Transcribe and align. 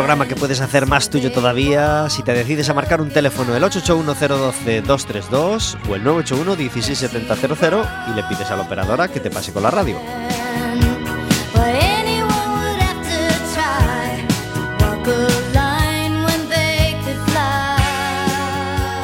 Programa 0.00 0.26
que 0.26 0.34
puedes 0.34 0.62
hacer 0.62 0.86
más 0.86 1.10
tuyo 1.10 1.30
todavía. 1.30 2.08
Si 2.08 2.22
te 2.22 2.32
decides 2.32 2.70
a 2.70 2.74
marcar 2.74 3.02
un 3.02 3.10
teléfono 3.10 3.54
el 3.54 3.62
881-012-232 3.64 5.76
o 5.90 5.94
el 5.94 6.02
981-16700 6.04 8.10
y 8.10 8.14
le 8.14 8.22
pides 8.22 8.50
a 8.50 8.56
la 8.56 8.62
operadora 8.62 9.08
que 9.08 9.20
te 9.20 9.28
pase 9.28 9.52
con 9.52 9.62
la 9.62 9.70
radio. 9.70 9.98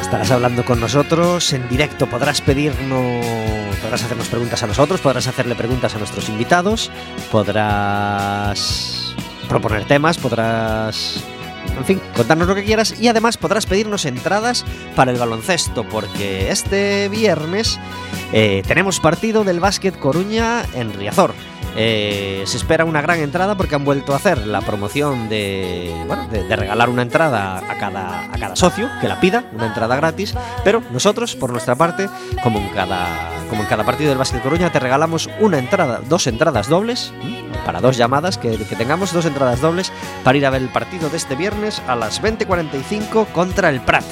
Estarás 0.01 0.31
hablando 0.31 0.65
con 0.65 0.79
nosotros 0.79 1.53
en 1.53 1.69
directo, 1.69 2.07
podrás 2.07 2.41
pedirnos, 2.41 3.23
podrás 3.83 4.03
hacernos 4.03 4.29
preguntas 4.29 4.63
a 4.63 4.67
nosotros, 4.67 4.99
podrás 4.99 5.27
hacerle 5.27 5.53
preguntas 5.53 5.93
a 5.93 5.99
nuestros 5.99 6.27
invitados, 6.27 6.89
podrás 7.31 8.96
proponer 9.47 9.85
temas, 9.85 10.17
podrás 10.17 11.23
en 11.77 11.85
fin, 11.85 12.01
contarnos 12.15 12.47
lo 12.47 12.55
que 12.55 12.63
quieras 12.63 12.99
y 12.99 13.07
además 13.07 13.37
podrás 13.37 13.65
pedirnos 13.65 14.05
entradas 14.05 14.65
para 14.95 15.11
el 15.11 15.17
baloncesto 15.17 15.83
porque 15.87 16.49
este 16.49 17.09
viernes 17.09 17.79
eh, 18.33 18.63
tenemos 18.67 18.99
partido 18.99 19.43
del 19.43 19.59
Básquet 19.59 19.97
Coruña 19.97 20.65
en 20.73 20.93
Riazor. 20.93 21.33
Eh, 21.79 22.41
se 22.47 22.57
espera 22.57 22.85
una 22.85 23.01
gran 23.03 23.19
entrada 23.19 23.55
porque 23.55 23.75
han 23.75 23.85
vuelto 23.85 24.13
a 24.13 24.15
hacer 24.15 24.47
la 24.47 24.61
promoción 24.61 25.29
de, 25.29 25.93
bueno, 26.07 26.27
de, 26.27 26.43
de 26.43 26.55
regalar 26.55 26.89
una 26.89 27.03
entrada 27.03 27.59
a 27.59 27.77
cada, 27.77 28.25
a 28.33 28.37
cada 28.39 28.55
socio 28.55 28.89
que 28.99 29.07
la 29.07 29.19
pida, 29.19 29.45
una 29.53 29.67
entrada 29.67 29.95
gratis, 29.95 30.33
pero 30.63 30.81
nosotros, 30.91 31.35
por 31.35 31.51
nuestra 31.51 31.75
parte, 31.75 32.09
como 32.41 32.57
en 32.57 32.69
cada, 32.69 33.29
como 33.47 33.61
en 33.61 33.67
cada 33.67 33.83
partido 33.83 34.09
del 34.09 34.17
Básquet 34.17 34.41
Coruña, 34.41 34.71
te 34.71 34.79
regalamos 34.79 35.29
una 35.39 35.59
entrada, 35.59 36.01
dos 36.09 36.25
entradas 36.25 36.67
dobles, 36.67 37.13
para 37.63 37.79
dos 37.79 37.95
llamadas, 37.95 38.39
que, 38.39 38.57
que 38.57 38.75
tengamos 38.75 39.13
dos 39.13 39.25
entradas 39.25 39.61
dobles 39.61 39.91
para 40.23 40.37
ir 40.37 40.45
a 40.47 40.49
ver 40.49 40.63
el 40.63 40.69
partido 40.69 41.09
de 41.11 41.17
este 41.17 41.35
viernes 41.35 41.81
a 41.87 41.95
las 41.95 42.21
20.45 42.23 43.27
contra 43.33 43.69
el 43.69 43.81
Prat. 43.81 44.05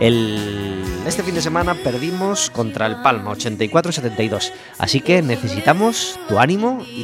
El, 0.00 0.82
este 1.06 1.22
fin 1.22 1.34
de 1.34 1.42
semana 1.42 1.74
perdimos 1.74 2.50
contra 2.50 2.86
el 2.86 2.96
Palma 3.02 3.32
84-72, 3.32 4.52
así 4.78 5.00
que 5.00 5.22
necesitamos 5.22 6.18
tu 6.28 6.38
ánimo 6.38 6.82
y 6.88 7.03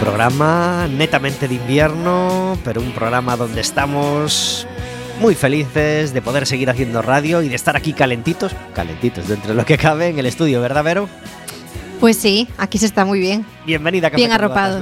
Programa 0.00 0.86
netamente 0.88 1.48
de 1.48 1.54
invierno, 1.54 2.58
pero 2.64 2.80
un 2.80 2.92
programa 2.92 3.36
donde 3.36 3.60
estamos 3.62 4.66
muy 5.20 5.34
felices 5.34 6.12
de 6.12 6.20
poder 6.20 6.46
seguir 6.46 6.68
haciendo 6.68 7.00
radio 7.00 7.42
y 7.42 7.48
de 7.48 7.54
estar 7.54 7.76
aquí 7.76 7.92
calentitos, 7.92 8.54
calentitos 8.74 9.26
dentro 9.26 9.48
de 9.48 9.54
lo 9.54 9.64
que 9.64 9.78
cabe 9.78 10.08
en 10.08 10.18
el 10.18 10.26
estudio, 10.26 10.60
¿verdad, 10.60 10.84
Vero? 10.84 11.08
Pues 12.00 12.18
sí, 12.18 12.46
aquí 12.58 12.76
se 12.78 12.86
está 12.86 13.04
muy 13.06 13.18
bien. 13.18 13.44
Bienvenida, 13.64 14.10
Café 14.10 14.16
Bien 14.18 14.30
con 14.30 14.34
arropados. 14.36 14.80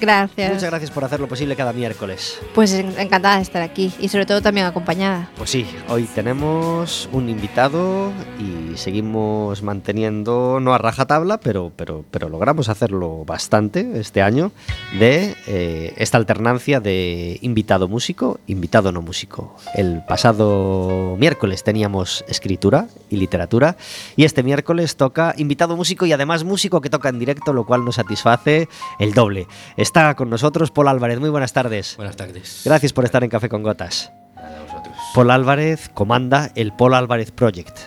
Gracias. 0.00 0.52
Muchas 0.52 0.68
gracias 0.68 0.90
por 0.90 1.04
hacer 1.04 1.20
lo 1.20 1.28
posible 1.28 1.54
cada 1.56 1.72
miércoles. 1.72 2.38
Pues 2.54 2.72
en- 2.74 2.98
encantada 2.98 3.36
de 3.36 3.42
estar 3.42 3.62
aquí 3.62 3.92
y 4.00 4.08
sobre 4.08 4.26
todo 4.26 4.42
también 4.42 4.66
acompañada. 4.66 5.30
Pues 5.38 5.48
sí, 5.48 5.64
hoy 5.88 6.02
tenemos 6.14 7.08
un 7.12 7.30
invitado 7.30 8.12
y 8.38 8.76
seguimos 8.76 9.62
manteniendo, 9.62 10.58
no 10.60 10.74
a 10.74 10.78
rajatabla, 10.78 11.38
pero, 11.38 11.72
pero, 11.76 12.04
pero 12.10 12.28
logramos 12.28 12.68
hacerlo 12.68 13.24
bastante 13.24 13.98
este 14.00 14.20
año, 14.20 14.50
de 14.98 15.34
eh, 15.46 15.94
esta 15.96 16.18
alternancia 16.18 16.80
de 16.80 17.38
invitado 17.42 17.88
músico, 17.88 18.40
invitado 18.48 18.90
no 18.92 19.00
músico. 19.00 19.56
El 19.74 20.02
pasado 20.04 21.16
miércoles 21.18 21.62
teníamos 21.62 22.24
escritura 22.28 22.88
y 23.08 23.16
literatura 23.16 23.76
y 24.16 24.24
este 24.24 24.42
miércoles 24.42 24.96
toca 24.96 25.32
invitado 25.38 25.74
músico 25.76 26.04
y 26.06 26.12
además 26.12 26.42
músico 26.44 26.55
que 26.56 26.90
toca 26.90 27.08
en 27.08 27.18
directo, 27.18 27.52
lo 27.52 27.64
cual 27.64 27.84
nos 27.84 27.96
satisface 27.96 28.68
el 28.98 29.12
doble. 29.14 29.46
Está 29.76 30.14
con 30.14 30.30
nosotros 30.30 30.70
Paul 30.70 30.88
Álvarez, 30.88 31.20
muy 31.20 31.30
buenas 31.30 31.52
tardes. 31.52 31.96
Buenas 31.96 32.16
tardes. 32.16 32.62
Gracias 32.64 32.92
por 32.92 33.04
estar 33.04 33.22
en 33.22 33.30
Café 33.30 33.48
con 33.48 33.62
Gotas. 33.62 34.10
A 34.36 34.62
vosotros. 34.62 34.96
Paul 35.14 35.30
Álvarez 35.30 35.90
comanda 35.92 36.50
el 36.54 36.72
Paul 36.72 36.94
Álvarez 36.94 37.30
Project. 37.30 37.78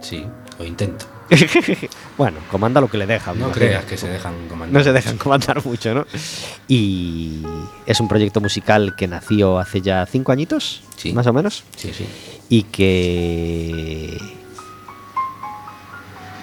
Sí, 0.00 0.24
o 0.58 0.64
intento. 0.64 1.06
bueno, 2.18 2.38
comanda 2.50 2.80
lo 2.80 2.88
que 2.88 2.98
le 2.98 3.06
dejan. 3.06 3.38
No 3.38 3.50
creas 3.52 3.84
que 3.84 3.96
se 3.96 4.08
dejan 4.08 4.48
comandar. 4.48 4.78
No 4.78 4.84
se 4.84 4.92
dejan 4.92 5.16
comandar 5.18 5.64
mucho, 5.64 5.94
¿no? 5.94 6.06
Y 6.68 7.42
es 7.86 8.00
un 8.00 8.08
proyecto 8.08 8.40
musical 8.40 8.94
que 8.96 9.06
nació 9.08 9.58
hace 9.58 9.80
ya 9.80 10.04
cinco 10.06 10.32
añitos, 10.32 10.82
Sí. 10.96 11.12
más 11.12 11.26
o 11.26 11.32
menos, 11.32 11.64
Sí, 11.76 11.92
sí. 11.94 12.06
y 12.48 12.64
que 12.64 14.18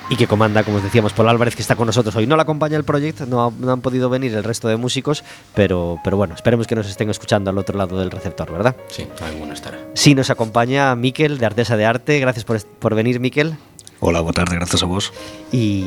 y 0.10 0.16
que 0.16 0.28
comanda, 0.28 0.64
como 0.64 0.78
os 0.78 0.84
decíamos, 0.84 1.14
Paul 1.14 1.30
Álvarez, 1.30 1.56
que 1.56 1.62
está 1.62 1.76
con 1.76 1.86
nosotros 1.88 2.16
hoy. 2.16 2.28
No 2.28 2.36
la 2.36 2.44
acompaña 2.44 2.78
el 2.78 2.84
proyecto, 2.84 3.26
no, 3.26 3.46
ha- 3.46 3.52
no 3.60 3.72
han 3.72 3.82
podido 3.82 4.10
venir 4.10 4.34
el 4.36 4.44
resto 4.44 4.68
de 4.68 4.78
músicos, 4.78 5.24
pero, 5.54 6.00
pero 6.04 6.16
bueno, 6.18 6.34
esperemos 6.36 6.66
que 6.68 6.76
nos 6.76 6.88
estén 6.88 7.10
escuchando 7.10 7.50
al 7.50 7.58
otro 7.58 7.78
lado 7.78 7.98
del 8.00 8.10
receptor, 8.12 8.52
¿verdad? 8.52 8.76
Sí, 8.90 9.08
alguno 9.22 9.54
estará. 9.54 9.78
Sí, 9.94 10.16
nos 10.16 10.30
acompaña 10.30 10.96
Miquel 10.96 11.38
de 11.38 11.46
Artesa 11.46 11.76
de 11.78 11.86
Arte. 11.86 12.20
Gracias 12.20 12.46
por, 12.46 12.62
por 12.66 12.96
venir, 12.96 13.20
Miquel. 13.20 13.56
Hola, 14.00 14.20
buenas 14.22 14.36
tardes, 14.36 14.54
gracias 14.60 14.84
a 14.84 14.86
vos. 14.86 15.12
Y, 15.52 15.86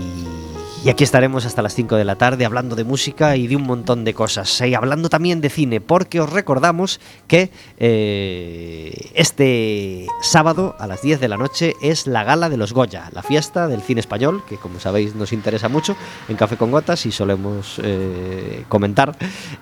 y 0.83 0.89
aquí 0.89 1.05
estaremos 1.05 1.45
hasta 1.45 1.61
las 1.61 1.75
5 1.75 1.97
de 1.97 2.05
la 2.05 2.17
tarde 2.17 2.47
hablando 2.47 2.75
de 2.75 2.85
música 2.85 3.37
y 3.37 3.47
de 3.47 3.57
un 3.57 3.65
montón 3.65 4.03
de 4.03 4.15
cosas. 4.15 4.61
Y 4.63 4.75
hablando 4.75 5.11
también 5.11 5.43
de 5.43 5.51
cine, 5.51 5.81
porque 5.83 6.21
os 6.21 6.31
recordamos 6.31 7.01
que 7.27 7.51
eh, 7.79 9.11
este 9.15 10.07
sábado 10.23 10.75
a 10.79 10.87
las 10.87 11.03
10 11.03 11.21
de 11.21 11.29
la 11.29 11.37
noche 11.37 11.75
es 11.83 12.07
la 12.07 12.25
gala 12.25 12.49
de 12.49 12.57
los 12.57 12.73
Goya, 12.73 13.11
la 13.13 13.23
fiesta 13.23 13.69
del 13.69 13.83
cine 13.83 14.01
español, 14.01 14.43
que 14.49 14.57
como 14.57 14.81
sabéis 14.81 15.15
nos 15.15 15.35
interesa 15.35 15.69
mucho 15.69 15.97
en 16.31 16.37
Café 16.37 16.57
con 16.57 16.71
Gotas 16.71 17.05
y 17.05 17.13
solemos 17.13 17.79
eh, 17.83 18.65
comentar. 18.69 19.17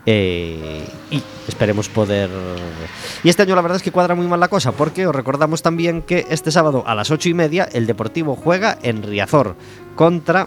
eh, 0.06 0.87
y 1.11 1.20
esperemos 1.49 1.88
poder... 1.88 2.31
Y 3.25 3.29
este 3.29 3.43
año 3.43 3.56
la 3.56 3.62
verdad 3.62 3.76
es 3.76 3.82
que 3.82 3.91
cuadra 3.91 4.15
muy 4.15 4.29
mal 4.29 4.38
la 4.38 4.49
cosa, 4.49 4.70
porque 4.70 5.06
os 5.09 5.15
recordamos 5.15 5.62
también 5.62 6.03
que 6.03 6.26
este 6.31 6.53
sábado 6.53 6.85
a 6.87 6.94
las 6.94 7.11
8 7.11 7.29
y 7.31 7.35
media 7.35 7.69
el 7.73 7.87
Deportivo 7.87 8.37
juega 8.37 8.79
en 8.82 9.03
Riazor 9.03 9.56
contra 9.97 10.47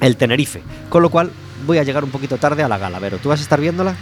el 0.00 0.16
Tenerife. 0.16 0.62
Con 0.88 1.02
lo 1.02 1.10
cual 1.10 1.30
voy 1.66 1.78
a 1.78 1.82
llegar 1.82 2.04
un 2.04 2.10
poquito 2.10 2.38
tarde 2.38 2.62
a 2.62 2.68
la 2.68 2.78
gala. 2.78 2.98
Pero 3.00 3.18
¿tú 3.18 3.28
vas 3.28 3.40
a 3.40 3.42
estar 3.42 3.60
viéndola? 3.60 3.94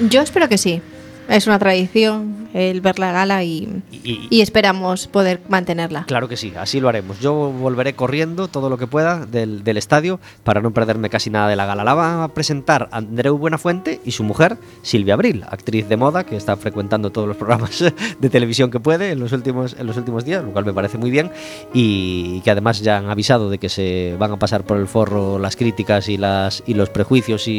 Yo 0.00 0.20
espero 0.22 0.48
que 0.48 0.58
sí. 0.58 0.82
Es 1.28 1.46
una 1.46 1.58
tradición 1.58 2.48
el 2.54 2.80
ver 2.80 2.98
la 2.98 3.12
gala 3.12 3.44
y, 3.44 3.82
Y, 3.92 4.26
y- 4.30 4.40
esperamos 4.40 5.06
poder 5.08 5.42
mantenerla. 5.50 6.04
Claro 6.06 6.26
que 6.28 6.38
sí, 6.38 6.54
así 6.58 6.80
lo 6.80 6.88
haremos. 6.88 7.20
Yo 7.20 7.34
volveré 7.34 7.92
corriendo 7.94 8.48
todo 8.48 8.70
lo 8.70 8.78
que 8.78 8.86
pueda 8.86 9.26
del, 9.26 9.62
del 9.62 9.76
estadio 9.76 10.18
para 10.42 10.62
no 10.62 10.70
perderme 10.72 11.10
casi 11.10 11.28
nada 11.28 11.46
de 11.48 11.56
la 11.56 11.66
gala. 11.66 11.84
La 11.84 11.92
va 11.94 12.24
a 12.24 12.28
presentar 12.28 12.88
Andreu 12.92 13.36
Buenafuente 13.36 14.00
y 14.06 14.12
su 14.12 14.24
mujer, 14.24 14.56
Silvia 14.80 15.14
Abril, 15.14 15.44
actriz 15.50 15.86
de 15.88 15.98
moda 15.98 16.24
que 16.24 16.36
está 16.36 16.56
frecuentando 16.56 17.10
todos 17.10 17.28
los 17.28 17.36
programas 17.36 17.78
de 18.18 18.30
televisión 18.30 18.70
que 18.70 18.80
puede 18.80 19.10
en 19.12 19.20
los 19.20 19.32
últimos, 19.32 19.76
en 19.78 19.86
los 19.86 19.98
últimos 19.98 20.24
días, 20.24 20.42
lo 20.42 20.52
cual 20.52 20.64
me 20.64 20.72
parece 20.72 20.96
muy 20.96 21.10
bien. 21.10 21.30
Y 21.74 22.40
que 22.40 22.50
además 22.50 22.80
ya 22.80 22.96
han 22.96 23.10
avisado 23.10 23.50
de 23.50 23.58
que 23.58 23.68
se 23.68 24.16
van 24.18 24.32
a 24.32 24.38
pasar 24.38 24.64
por 24.64 24.78
el 24.78 24.86
forro 24.88 25.38
las 25.38 25.56
críticas 25.56 26.08
y, 26.08 26.16
las, 26.16 26.62
y 26.66 26.72
los 26.72 26.88
prejuicios 26.88 27.46
y, 27.48 27.58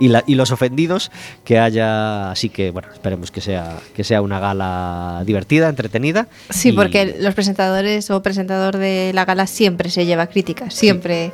y, 0.00 0.08
la- 0.08 0.24
y 0.26 0.34
los 0.34 0.50
ofendidos 0.50 1.12
que 1.44 1.60
haya. 1.60 2.32
Así 2.32 2.48
que, 2.48 2.70
bueno, 2.72 2.79
esperemos 2.92 3.30
que 3.30 3.40
sea, 3.40 3.78
que 3.94 4.04
sea 4.04 4.22
una 4.22 4.38
gala 4.40 5.22
divertida, 5.26 5.68
entretenida. 5.68 6.26
Sí, 6.50 6.70
y- 6.70 6.72
porque 6.72 7.16
los 7.20 7.34
presentadores 7.34 8.10
o 8.10 8.22
presentador 8.22 8.76
de 8.76 9.12
la 9.14 9.24
gala 9.24 9.46
siempre 9.46 9.90
se 9.90 10.06
lleva 10.06 10.26
críticas, 10.26 10.74
siempre 10.74 11.32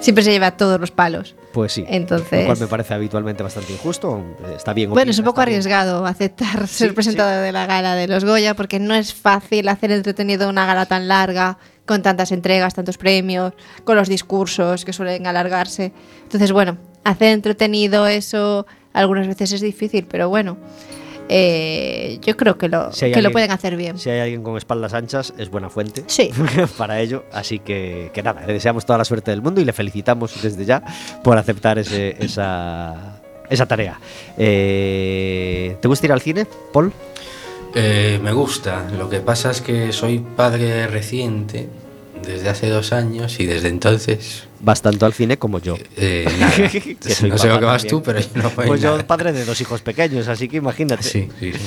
siempre 0.00 0.24
se 0.24 0.32
lleva 0.32 0.50
todos 0.56 0.80
los 0.80 0.90
palos. 0.90 1.36
Pues 1.52 1.72
sí. 1.74 1.84
Entonces- 1.86 2.40
Lo 2.40 2.46
cual 2.46 2.58
me 2.58 2.66
parece 2.66 2.92
habitualmente 2.92 3.44
bastante 3.44 3.72
injusto. 3.72 4.20
Está 4.56 4.72
bien. 4.72 4.90
Bueno, 4.90 5.12
es 5.12 5.18
un 5.20 5.24
poco 5.24 5.40
está 5.40 5.48
bien. 5.50 5.58
arriesgado 5.60 6.04
aceptar 6.06 6.66
ser 6.66 6.88
Sí, 6.88 6.92
presentador 6.94 7.40
de 7.44 7.52
la 7.52 7.66
gala 7.66 7.94
de 7.94 8.08
los 8.08 8.24
Goya 8.24 8.54
porque 8.54 8.80
no 8.80 8.94
es 8.94 9.14
fácil 9.14 9.68
hacer 9.68 9.92
entretenido 9.92 10.48
una 10.48 10.66
gala 10.66 10.86
tan 10.86 11.06
larga, 11.06 11.56
con 11.86 12.02
tantas 12.02 12.32
entregas, 12.32 12.74
tantos 12.74 12.98
premios, 12.98 13.52
con 13.84 13.94
los 13.96 14.08
discursos 14.08 14.84
que 14.84 14.92
suelen 14.92 15.28
alargarse. 15.28 15.92
Entonces, 16.24 16.50
bueno, 16.50 16.78
hacer 17.04 17.28
entretenido 17.28 18.08
eso 18.08 18.66
algunas 18.92 19.26
veces 19.26 19.52
es 19.52 19.60
difícil, 19.60 20.06
pero 20.08 20.28
bueno, 20.28 20.56
eh, 21.28 22.18
yo 22.20 22.36
creo 22.36 22.58
que 22.58 22.68
lo, 22.68 22.92
Si 22.92 23.10
que 23.10 23.22
lo 23.22 23.30
pueden 23.30 23.50
hacer 23.52 23.76
bien. 23.76 23.98
Si 23.98 24.10
hay 24.10 24.20
alguien 24.20 24.42
con 24.42 24.56
espaldas 24.56 24.92
anchas, 24.92 25.32
es 25.38 25.48
buena 25.50 25.70
fuente 25.70 26.04
Sí. 26.06 26.30
para 26.76 27.00
ello. 27.00 27.24
Así 27.32 27.58
que, 27.58 28.10
que 28.12 28.22
nada, 28.22 28.44
le 28.46 28.52
deseamos 28.52 28.84
toda 28.84 28.98
la 28.98 29.04
suerte 29.04 29.30
del 29.30 29.40
mundo 29.40 29.60
y 29.60 29.64
le 29.64 29.72
felicitamos 29.72 30.42
desde 30.42 30.64
ya 30.64 30.82
por 31.22 31.38
aceptar 31.38 31.78
ese- 31.78 32.16
esa, 32.18 33.20
esa 33.48 33.66
tarea. 33.66 33.98
Eh, 34.36 35.76
¿Te 35.80 35.88
gusta 35.88 36.06
ir 36.06 36.12
al 36.12 36.20
cine, 36.20 36.46
Paul? 36.72 36.92
Eh, 37.74 38.20
me 38.22 38.32
gusta. 38.32 38.84
Lo 38.98 39.08
que 39.08 39.20
pasa 39.20 39.50
es 39.52 39.62
que 39.62 39.92
soy 39.92 40.18
padre 40.18 40.86
reciente 40.88 41.68
desde 42.26 42.48
hace 42.50 42.68
dos 42.68 42.92
años 42.92 43.40
y 43.40 43.46
desde 43.46 43.68
entonces. 43.68 44.44
Vas 44.64 44.80
tanto 44.80 45.06
al 45.06 45.12
cine 45.12 45.38
como 45.38 45.58
yo. 45.58 45.76
eh, 45.96 46.24
nada. 46.38 46.52
Que 47.02 47.14
soy 47.14 47.30
no 47.30 47.36
sé 47.38 47.48
lo 47.48 47.58
que 47.58 47.64
vas 47.64 47.82
también. 47.82 47.90
tú, 47.90 48.02
pero 48.02 48.20
yo 48.20 48.26
no 48.34 48.50
voy 48.50 48.66
Pues 48.68 48.80
yo 48.80 48.92
nada. 48.92 49.06
padre 49.06 49.32
de 49.32 49.44
dos 49.44 49.60
hijos 49.60 49.82
pequeños, 49.82 50.28
así 50.28 50.48
que 50.48 50.58
imagínate. 50.58 51.02
Sí, 51.02 51.28
sí, 51.40 51.52
sí. 51.52 51.58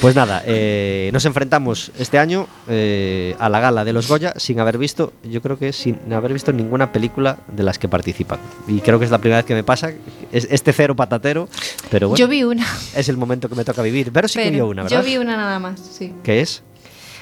Pues 0.00 0.16
nada, 0.16 0.42
eh, 0.46 1.10
nos 1.12 1.24
enfrentamos 1.26 1.92
este 1.98 2.18
año 2.18 2.48
eh, 2.68 3.36
a 3.38 3.48
la 3.48 3.60
gala 3.60 3.84
de 3.84 3.92
los 3.92 4.08
Goya 4.08 4.34
sin 4.36 4.58
haber 4.58 4.78
visto, 4.78 5.12
yo 5.22 5.40
creo 5.42 5.58
que 5.58 5.72
sin 5.72 6.12
haber 6.12 6.32
visto 6.32 6.52
ninguna 6.52 6.90
película 6.92 7.38
de 7.46 7.62
las 7.62 7.78
que 7.78 7.88
participan. 7.88 8.40
Y 8.66 8.80
creo 8.80 8.98
que 8.98 9.04
es 9.04 9.10
la 9.12 9.18
primera 9.18 9.38
vez 9.38 9.46
que 9.46 9.54
me 9.54 9.62
pasa, 9.64 9.92
es 10.32 10.48
este 10.50 10.72
cero 10.72 10.96
patatero, 10.96 11.48
pero 11.90 12.08
bueno, 12.08 12.18
Yo 12.18 12.26
vi 12.28 12.42
una. 12.42 12.66
es 12.96 13.08
el 13.08 13.16
momento 13.16 13.48
que 13.48 13.54
me 13.54 13.64
toca 13.64 13.82
vivir. 13.82 14.10
Pero 14.12 14.26
sí 14.26 14.38
que 14.40 14.44
pero 14.46 14.54
vio 14.56 14.66
una, 14.68 14.82
¿verdad? 14.82 14.98
yo 14.98 15.04
vi 15.04 15.16
una 15.18 15.36
nada 15.36 15.58
más, 15.60 15.78
sí. 15.80 16.12
¿Qué 16.24 16.40
es? 16.40 16.62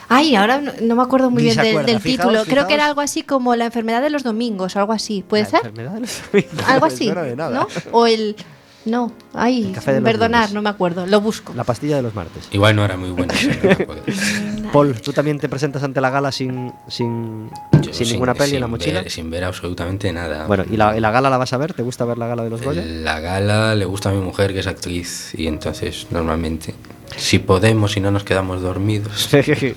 Ay, 0.08 0.34
ahora 0.37 0.60
no, 0.60 0.72
no 0.81 0.96
me 0.96 1.02
acuerdo 1.02 1.31
muy 1.31 1.43
Ni 1.43 1.49
bien 1.50 1.56
del, 1.58 1.69
acuerda. 1.69 1.93
del 1.93 2.00
Fijaos, 2.00 2.28
título. 2.32 2.44
Creo 2.50 2.66
que 2.66 2.75
era 2.75 2.87
algo 2.87 3.00
así 3.00 3.22
como 3.22 3.55
la 3.56 3.66
enfermedad 3.66 4.00
de 4.02 4.10
los 4.10 4.22
domingos 4.22 4.75
o 4.75 4.78
algo 4.81 4.93
así. 4.93 5.22
¿Puede 5.28 5.43
La 5.44 5.49
ser? 5.50 5.60
enfermedad 5.66 5.93
de 5.93 6.00
los 6.00 6.20
amigos. 6.32 6.52
Algo 6.66 6.87
No 6.87 6.93
así. 6.93 7.10
nada. 7.37 7.50
¿No? 7.50 7.69
O 7.93 8.06
el. 8.06 8.37
No, 8.84 9.12
ay, 9.34 9.75
perdonar, 9.84 10.43
lunes. 10.44 10.55
no 10.55 10.62
me 10.62 10.70
acuerdo. 10.70 11.06
Lo 11.06 11.20
busco. 11.20 11.52
La 11.52 11.64
pastilla 11.64 11.96
de 11.96 12.02
los 12.02 12.14
martes. 12.14 12.49
Igual 12.52 12.75
no 12.75 12.84
era 12.87 12.96
muy 12.96 13.10
buena. 13.10 13.34
Paul, 14.72 14.99
¿tú 15.02 15.12
también 15.12 15.38
te 15.38 15.49
presentas 15.49 15.82
ante 15.82 16.00
la 16.00 16.08
gala 16.08 16.32
sin, 16.32 16.72
sin, 16.88 17.50
sin 17.90 18.08
ninguna 18.08 18.32
peli 18.34 18.54
en 18.54 18.61
la 18.61 18.66
sin 18.66 18.70
mochila? 18.70 19.02
ver- 19.02 19.11
sin 19.11 19.31
ver 19.31 19.44
absolutamente 19.44 20.11
nada. 20.12 20.46
Bueno, 20.46 20.64
¿y 20.70 20.76
la, 20.78 20.96
y 20.96 21.00
la 21.00 21.11
gala 21.11 21.28
la 21.28 21.37
vas 21.37 21.52
a 21.52 21.58
ver? 21.58 21.75
¿Te 21.75 21.82
gusta 21.82 22.06
ver 22.06 22.16
la 22.16 22.28
gala 22.28 22.44
de 22.44 22.50
los 22.50 22.62
Goya? 22.62 22.82
La 22.84 23.20
gala 23.20 23.75
le 23.75 23.84
gusta 23.84 24.08
a 24.08 24.12
mi 24.12 24.20
mujer, 24.20 24.54
que 24.54 24.61
es 24.61 24.66
actriz, 24.66 25.34
y 25.34 25.49
entonces 25.49 26.06
normalmente, 26.11 26.75
si 27.16 27.38
podemos 27.38 27.96
y 27.96 28.00
no 28.00 28.10
nos 28.10 28.25
quedamos 28.25 28.60
dormidos, 28.62 29.28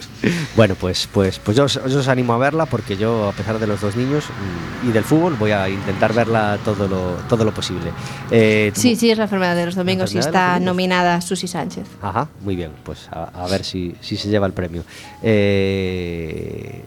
bueno, 0.56 0.76
pues, 0.80 1.08
pues, 1.12 1.40
pues 1.40 1.58
yo, 1.58 1.64
os, 1.66 1.80
yo 1.88 2.00
os 2.00 2.08
animo 2.08 2.34
a 2.34 2.38
verla 2.38 2.66
porque 2.66 2.98
yo, 2.98 3.30
a 3.30 3.32
pesar 3.32 3.58
de 3.60 3.68
los 3.68 3.82
dos 3.82 3.96
niños 3.96 4.26
y 4.88 4.92
del 4.92 5.04
fútbol, 5.04 5.36
voy 5.40 5.52
a 5.52 5.68
intentar 5.70 6.14
verla 6.14 6.60
todo 6.64 6.88
lo, 6.88 7.14
todo 7.30 7.44
lo 7.46 7.54
posible. 7.54 7.92
Eh, 8.30 8.72
Sí, 8.76 8.96
sí, 8.96 9.10
es 9.12 9.18
la 9.18 9.26
enfermedad 9.26 9.56
de 9.56 9.66
los 9.66 9.76
domingos 9.76 10.14
y 10.14 10.18
está 10.18 10.60
nominada 10.60 11.20
Susi 11.22 11.48
Sánchez. 11.48 11.88
Ajá, 12.02 12.28
muy 12.42 12.56
bien, 12.56 12.72
pues 12.84 13.08
a, 13.12 13.26
a 13.44 13.48
ver 13.48 13.64
si, 13.64 13.96
si 14.02 14.18
se 14.18 14.30
lleva 14.30 14.46
el 14.48 14.54
premio. 14.54 14.84
Eh, 15.22 16.84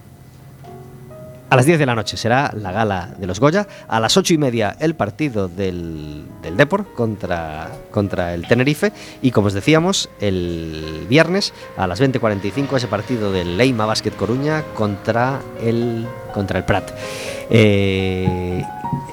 a 1.54 1.56
las 1.56 1.66
10 1.66 1.78
de 1.78 1.86
la 1.86 1.94
noche 1.94 2.16
será 2.16 2.52
la 2.52 2.72
gala 2.72 3.14
de 3.16 3.28
los 3.28 3.38
Goya. 3.38 3.68
A 3.86 4.00
las 4.00 4.16
8 4.16 4.34
y 4.34 4.38
media 4.38 4.76
el 4.80 4.96
partido 4.96 5.46
del, 5.46 6.24
del 6.42 6.56
Depor 6.56 6.92
contra, 6.94 7.70
contra 7.92 8.34
el 8.34 8.44
Tenerife. 8.48 8.90
Y 9.22 9.30
como 9.30 9.46
os 9.46 9.52
decíamos, 9.52 10.10
el 10.18 11.06
viernes 11.08 11.54
a 11.76 11.86
las 11.86 12.00
20.45 12.00 12.76
ese 12.76 12.88
partido 12.88 13.30
del 13.30 13.56
Leima 13.56 13.86
Basket 13.86 14.10
Coruña 14.10 14.64
contra 14.74 15.40
el, 15.62 16.08
contra 16.34 16.58
el 16.58 16.64
Prat. 16.64 16.90
Eh, 17.50 18.64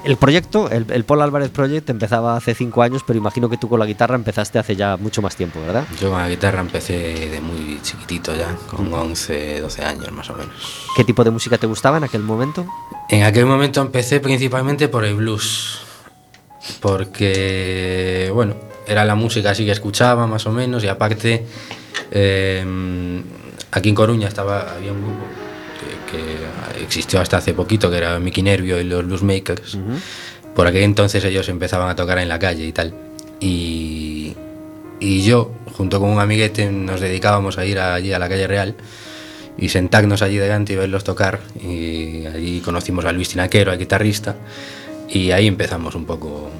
el 0.04 0.16
proyecto, 0.16 0.68
el, 0.68 0.90
el 0.90 1.04
Paul 1.04 1.22
Álvarez 1.22 1.50
Project, 1.50 1.88
empezaba 1.90 2.36
hace 2.36 2.54
5 2.54 2.82
años, 2.82 3.02
pero 3.06 3.18
imagino 3.18 3.48
que 3.48 3.56
tú 3.56 3.68
con 3.68 3.78
la 3.78 3.86
guitarra 3.86 4.16
empezaste 4.16 4.58
hace 4.58 4.74
ya 4.74 4.96
mucho 4.96 5.22
más 5.22 5.36
tiempo, 5.36 5.60
¿verdad? 5.60 5.84
yo 6.00 6.10
con 6.10 6.18
la 6.18 6.28
guitarra 6.28 6.60
empecé 6.60 7.30
de 7.30 7.40
muy 7.40 7.80
chiquitito 7.82 8.34
ya, 8.34 8.56
con 8.68 8.92
11, 8.92 9.60
12 9.60 9.84
años 9.84 10.10
más 10.10 10.28
o 10.30 10.34
menos. 10.34 10.88
¿Qué 10.96 11.04
tipo 11.04 11.22
de 11.22 11.30
música 11.30 11.56
te 11.56 11.66
gustaba 11.66 11.98
en 11.98 12.04
aquel 12.04 12.22
momento? 12.22 12.31
En 13.08 13.24
aquel 13.24 13.46
momento 13.46 13.80
empecé 13.80 14.20
principalmente 14.20 14.88
por 14.88 15.04
el 15.04 15.14
blues, 15.14 15.80
porque, 16.80 18.30
bueno, 18.32 18.54
era 18.86 19.04
la 19.04 19.14
música 19.14 19.50
así 19.50 19.64
que 19.64 19.72
escuchaba 19.72 20.26
más 20.26 20.46
o 20.46 20.52
menos 20.52 20.82
y 20.84 20.88
aparte, 20.88 21.44
eh, 22.10 23.22
aquí 23.70 23.88
en 23.88 23.94
Coruña 23.94 24.28
estaba, 24.28 24.74
había 24.74 24.92
un 24.92 25.02
grupo 25.02 25.24
que, 26.10 26.78
que 26.78 26.84
existió 26.84 27.20
hasta 27.20 27.38
hace 27.38 27.54
poquito, 27.54 27.90
que 27.90 27.98
era 27.98 28.18
Mickey 28.18 28.42
Nervio 28.42 28.80
y 28.80 28.84
los 28.84 29.04
Bluesmakers. 29.04 29.78
Por 30.54 30.66
aquel 30.66 30.82
entonces 30.82 31.24
ellos 31.24 31.48
empezaban 31.48 31.88
a 31.88 31.96
tocar 31.96 32.18
en 32.18 32.28
la 32.28 32.38
calle 32.38 32.66
y 32.66 32.72
tal. 32.72 32.94
Y, 33.40 34.36
y 35.00 35.22
yo, 35.22 35.52
junto 35.76 35.98
con 36.00 36.10
un 36.10 36.20
amiguete, 36.20 36.70
nos 36.70 37.00
dedicábamos 37.00 37.58
a 37.58 37.64
ir 37.64 37.78
allí 37.78 38.12
a 38.12 38.18
la 38.18 38.28
calle 38.28 38.46
Real 38.46 38.76
y 39.58 39.68
sentarnos 39.68 40.22
allí 40.22 40.38
delante 40.38 40.72
y 40.72 40.76
verlos 40.76 41.04
tocar. 41.04 41.40
Y 41.60 42.26
allí 42.26 42.60
conocimos 42.60 43.04
a 43.04 43.12
Luis 43.12 43.28
Tinaquero, 43.28 43.72
el 43.72 43.78
guitarrista, 43.78 44.36
y 45.08 45.30
ahí 45.30 45.46
empezamos 45.46 45.94
un 45.94 46.04
poco 46.04 46.50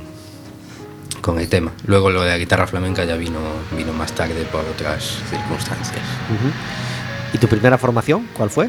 con 1.20 1.38
el 1.38 1.48
tema. 1.48 1.72
Luego 1.86 2.10
lo 2.10 2.22
de 2.22 2.30
la 2.30 2.38
guitarra 2.38 2.66
flamenca 2.66 3.04
ya 3.04 3.16
vino, 3.16 3.40
vino 3.76 3.92
más 3.92 4.12
tarde 4.12 4.44
por 4.50 4.64
otras 4.64 5.18
circunstancias. 5.30 6.04
¿Y 7.32 7.38
tu 7.38 7.48
primera 7.48 7.78
formación 7.78 8.28
cuál 8.36 8.50
fue? 8.50 8.68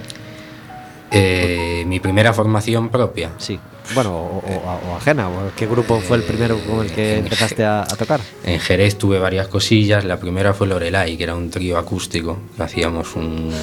Eh, 1.16 1.84
mi 1.86 2.00
primera 2.00 2.34
formación 2.34 2.90
propia. 2.90 3.30
Sí. 3.38 3.60
Bueno, 3.94 4.16
o, 4.16 4.38
o- 4.40 4.92
o 4.92 4.96
ajena. 4.96 5.30
¿Qué 5.56 5.68
grupo 5.68 6.00
fue 6.00 6.18
el 6.18 6.24
primero 6.24 6.58
con 6.60 6.86
el 6.86 6.92
que 6.92 7.16
Eh, 7.16 7.20
empezaste 7.20 7.64
a, 7.66 7.82
a 7.84 7.86
tocar? 7.86 8.20
En 8.46 8.60
Jerez 8.60 8.98
tuve 8.98 9.20
varias 9.20 9.48
cosillas. 9.48 10.06
La 10.06 10.18
primera 10.18 10.54
fue 10.54 10.68
Lorelai, 10.68 11.18
que 11.18 11.24
era 11.24 11.36
un 11.36 11.50
trío 11.50 11.78
acústico. 11.78 12.40
Hacíamos 12.58 13.16
un- 13.16 13.54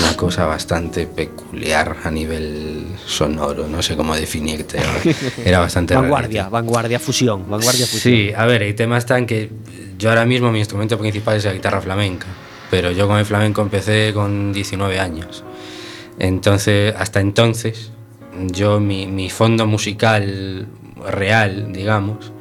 una 0.00 0.16
cosa 0.16 0.46
bastante 0.46 1.06
peculiar 1.06 1.98
a 2.02 2.10
nivel 2.10 2.86
sonoro. 3.06 3.68
No 3.68 3.82
sé 3.82 3.94
cómo 3.94 4.16
definirte. 4.16 4.78
Era, 5.44 5.60
bastante 5.60 5.94
Vanguardia, 5.94 6.42
rarete. 6.44 6.52
vanguardia 6.52 6.98
fusión, 6.98 7.42
vanguardia 7.48 7.86
fusión. 7.86 8.14
Sí, 8.14 8.32
a 8.36 8.46
ver, 8.46 8.62
el 8.62 8.74
tema 8.74 8.96
está 8.98 9.18
en 9.18 9.26
que 9.26 9.50
yo 9.98 10.08
ahora 10.08 10.24
mismo 10.24 10.50
mi 10.50 10.58
instrumento 10.58 10.98
principal 10.98 11.36
es 11.36 11.44
la 11.44 11.52
guitarra 11.52 11.80
flamenca. 11.80 12.26
Pero 12.70 12.90
yo 12.90 13.06
con 13.06 13.18
el 13.18 13.26
flamenco 13.26 13.60
empecé 13.60 14.12
con 14.14 14.50
19 14.52 14.98
años. 14.98 15.44
Entonces, 16.18 16.94
hasta 16.96 17.20
entonces, 17.20 17.90
yo 18.52 18.80
mi, 18.80 19.30
fondo 19.30 19.66
musical 19.66 20.66
real, 21.06 21.72
digamos, 21.72 22.32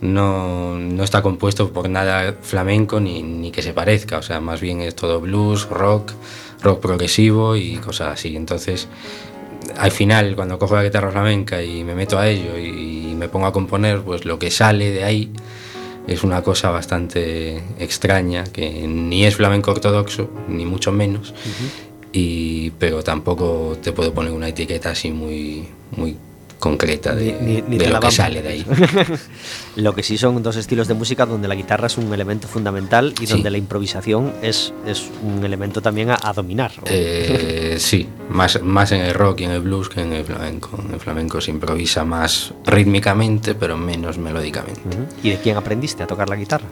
no, 0.00 0.78
no 0.78 1.02
está 1.02 1.22
compuesto 1.22 1.72
por 1.72 1.88
nada 1.88 2.34
flamenco 2.40 3.00
ni, 3.00 3.22
ni 3.22 3.50
que 3.50 3.62
se 3.62 3.72
parezca. 3.72 4.18
O 4.18 4.22
sea, 4.22 4.40
más 4.40 4.60
bien 4.60 4.80
es 4.80 4.94
todo 4.94 5.20
blues, 5.20 5.68
rock, 5.68 6.12
rock 6.62 6.80
progresivo 6.80 7.56
y 7.56 7.76
cosas 7.76 8.08
así. 8.08 8.36
Entonces, 8.36 8.88
al 9.78 9.90
final, 9.90 10.36
cuando 10.36 10.58
cojo 10.58 10.76
la 10.76 10.84
guitarra 10.84 11.10
flamenca 11.10 11.62
y 11.62 11.84
me 11.84 11.94
meto 11.94 12.18
a 12.18 12.28
ello 12.28 12.58
y 12.58 13.14
me 13.16 13.28
pongo 13.28 13.46
a 13.46 13.52
componer, 13.52 14.02
pues 14.02 14.24
lo 14.24 14.38
que 14.38 14.50
sale 14.50 14.90
de 14.90 15.04
ahí 15.04 15.32
es 16.06 16.22
una 16.22 16.42
cosa 16.42 16.70
bastante 16.70 17.62
extraña, 17.78 18.44
que 18.44 18.86
ni 18.86 19.24
es 19.24 19.36
flamenco 19.36 19.72
ortodoxo, 19.72 20.30
ni 20.48 20.64
mucho 20.64 20.92
menos, 20.92 21.34
y, 22.12 22.70
pero 22.78 23.02
tampoco 23.02 23.76
te 23.82 23.92
puedo 23.92 24.12
poner 24.14 24.32
una 24.32 24.48
etiqueta 24.48 24.90
así 24.90 25.10
muy, 25.10 25.66
muy 25.96 26.16
concreta 26.58 27.14
de, 27.14 27.36
Ni- 27.42 27.54
ni- 27.56 27.62
ni 27.62 27.76
de 27.78 27.88
lo 27.88 28.00
que 28.00 28.10
sale 28.10 28.40
de 28.40 28.48
ahí. 28.48 28.66
Lo 29.76 29.94
que 29.94 30.02
sí 30.02 30.16
son 30.16 30.42
dos 30.42 30.56
estilos 30.56 30.88
de 30.88 30.94
música 30.94 31.26
donde 31.26 31.48
la 31.48 31.54
guitarra 31.54 31.86
es 31.86 31.98
un 31.98 32.10
elemento 32.14 32.48
fundamental 32.48 33.12
y 33.20 33.26
Sí. 33.26 33.34
donde 33.34 33.50
la 33.50 33.58
improvisación 33.58 34.32
es, 34.40 34.72
es 34.86 35.04
un 35.22 35.44
elemento 35.44 35.82
también 35.82 36.08
a, 36.10 36.18
a 36.22 36.32
dominar. 36.32 36.72
Eh, 36.86 37.76
sí, 37.78 38.08
más, 38.30 38.62
más 38.62 38.90
en 38.92 39.02
el 39.02 39.12
rock 39.12 39.42
y 39.42 39.44
en 39.44 39.50
el 39.50 39.60
blues 39.60 39.90
que 39.90 40.00
en 40.00 40.14
el 40.14 40.24
flamenco. 40.24 40.70
En 40.82 40.94
el 40.94 40.98
flamenco 41.00 41.42
se 41.42 41.50
improvisa 41.50 42.06
más 42.06 42.54
rítmicamente, 42.64 43.54
pero 43.54 43.76
menos 43.76 44.16
melódicamente. 44.16 44.80
¿Y 45.22 45.28
de 45.30 45.36
quién 45.36 45.58
aprendiste 45.58 46.02
a 46.04 46.06
tocar 46.06 46.30
la 46.30 46.36
guitarra? 46.36 46.66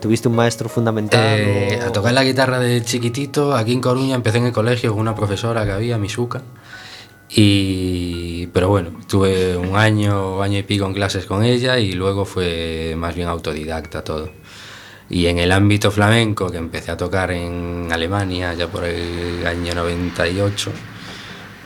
¿Tuviste 0.00 0.28
un 0.28 0.36
maestro 0.36 0.68
fundamental? 0.68 1.38
Eh, 1.40 1.80
o- 1.82 1.86
a 1.86 1.92
tocar 1.92 2.12
la 2.12 2.24
guitarra 2.24 2.58
de 2.60 2.82
chiquitito, 2.82 3.54
aquí 3.56 3.72
en 3.72 3.80
Coruña 3.80 4.14
empecé 4.14 4.38
en 4.38 4.46
el 4.46 4.52
colegio 4.52 4.92
con 4.92 5.00
una 5.00 5.14
profesora 5.14 5.64
que 5.64 5.72
había, 5.72 5.98
Misuka. 5.98 6.42
Y, 7.30 8.46
pero 8.48 8.68
bueno, 8.68 8.90
tuve 9.06 9.56
un 9.56 9.76
año, 9.76 10.42
año 10.42 10.58
y 10.58 10.62
pico 10.62 10.86
en 10.86 10.94
clases 10.94 11.26
con 11.26 11.44
ella 11.44 11.78
y 11.78 11.92
luego 11.92 12.24
fue 12.24 12.94
más 12.96 13.14
bien 13.14 13.28
autodidacta 13.28 14.02
todo. 14.02 14.30
Y 15.10 15.26
en 15.26 15.38
el 15.38 15.52
ámbito 15.52 15.90
flamenco, 15.90 16.50
que 16.50 16.58
empecé 16.58 16.90
a 16.90 16.96
tocar 16.96 17.30
en 17.30 17.88
Alemania 17.90 18.54
ya 18.54 18.68
por 18.68 18.84
el 18.84 19.46
año 19.46 19.74
98, 19.74 20.70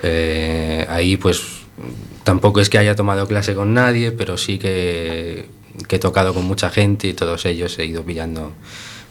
eh, 0.03 0.87
ahí 0.89 1.17
pues 1.17 1.43
tampoco 2.25 2.61
es 2.61 2.69
que 2.69 2.79
haya 2.79 2.95
tomado 2.97 3.27
clase 3.27 3.55
con 3.55 3.73
nadie, 3.75 4.11
pero 4.13 4.37
sí 4.37 4.59
que, 4.59 5.49
que 5.89 5.97
he 5.97 5.99
tocado 5.99 6.35
con 6.35 6.45
mucha 6.45 6.71
gente 6.71 7.09
y 7.09 7.15
todos 7.15 7.45
ellos 7.47 7.79
he 7.79 7.87
ido 7.87 8.03
pillando, 8.03 8.53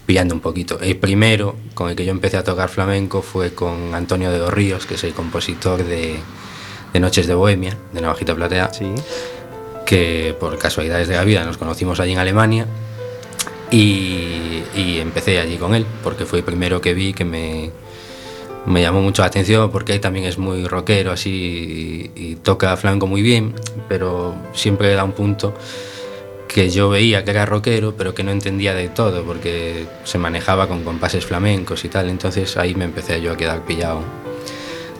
pillando 0.06 0.34
un 0.36 0.42
poquito. 0.42 0.80
El 0.80 0.98
primero 0.98 1.56
con 1.74 1.90
el 1.90 1.96
que 1.96 2.06
yo 2.06 2.12
empecé 2.12 2.38
a 2.38 2.44
tocar 2.44 2.70
flamenco 2.70 3.22
fue 3.22 3.54
con 3.54 3.94
Antonio 3.96 4.32
de 4.32 4.40
los 4.40 4.54
Ríos, 4.54 4.86
que 4.86 4.96
es 4.96 5.04
el 5.04 5.14
compositor 5.14 5.84
de, 5.84 6.18
de 6.94 7.00
Noches 7.00 7.28
de 7.28 7.34
Bohemia, 7.34 7.78
de 7.94 8.02
Navajita 8.02 8.36
Platea, 8.36 8.72
Sí. 8.74 8.92
que 9.86 10.36
por 10.40 10.58
casualidades 10.58 11.08
de 11.08 11.16
la 11.16 11.24
vida 11.24 11.44
nos 11.44 11.58
conocimos 11.58 12.00
allí 12.00 12.14
en 12.14 12.20
Alemania 12.20 12.66
y, 13.70 14.64
y 14.76 15.00
empecé 15.00 15.40
allí 15.40 15.58
con 15.58 15.74
él, 15.76 15.86
porque 16.04 16.26
fue 16.26 16.40
el 16.40 16.46
primero 16.46 16.82
que 16.82 16.94
vi 16.94 17.14
que 17.14 17.26
me, 17.26 17.72
me 18.66 18.82
llamó 18.82 19.02
mucho 19.02 19.22
la 19.22 19.28
atención, 19.28 19.72
porque 19.72 19.94
él 19.94 20.02
también 20.02 20.26
es 20.26 20.38
muy 20.38 20.66
rockero 20.68 21.12
así 21.12 22.12
y, 22.16 22.22
y 22.22 22.36
toca 22.36 22.76
flamenco 22.78 23.08
muy 23.08 23.22
bien, 23.22 23.54
pero 23.88 24.36
siempre 24.54 24.94
da 24.94 25.04
un 25.04 25.14
punto 25.14 25.54
que 26.54 26.70
yo 26.70 26.90
veía 26.90 27.24
que 27.24 27.32
era 27.32 27.46
rockero, 27.46 27.96
pero 27.96 28.14
que 28.14 28.24
no 28.24 28.32
entendía 28.32 28.74
de 28.74 28.90
todo, 28.90 29.24
porque 29.24 29.86
se 30.04 30.18
manejaba 30.18 30.68
con 30.68 30.84
compases 30.84 31.26
flamencos 31.26 31.86
y 31.86 31.90
tal, 31.90 32.10
entonces 32.10 32.58
ahí 32.58 32.76
me 32.76 32.84
empecé 32.86 33.22
yo 33.22 33.32
a 33.32 33.38
quedar 33.38 33.64
pillado 33.64 34.02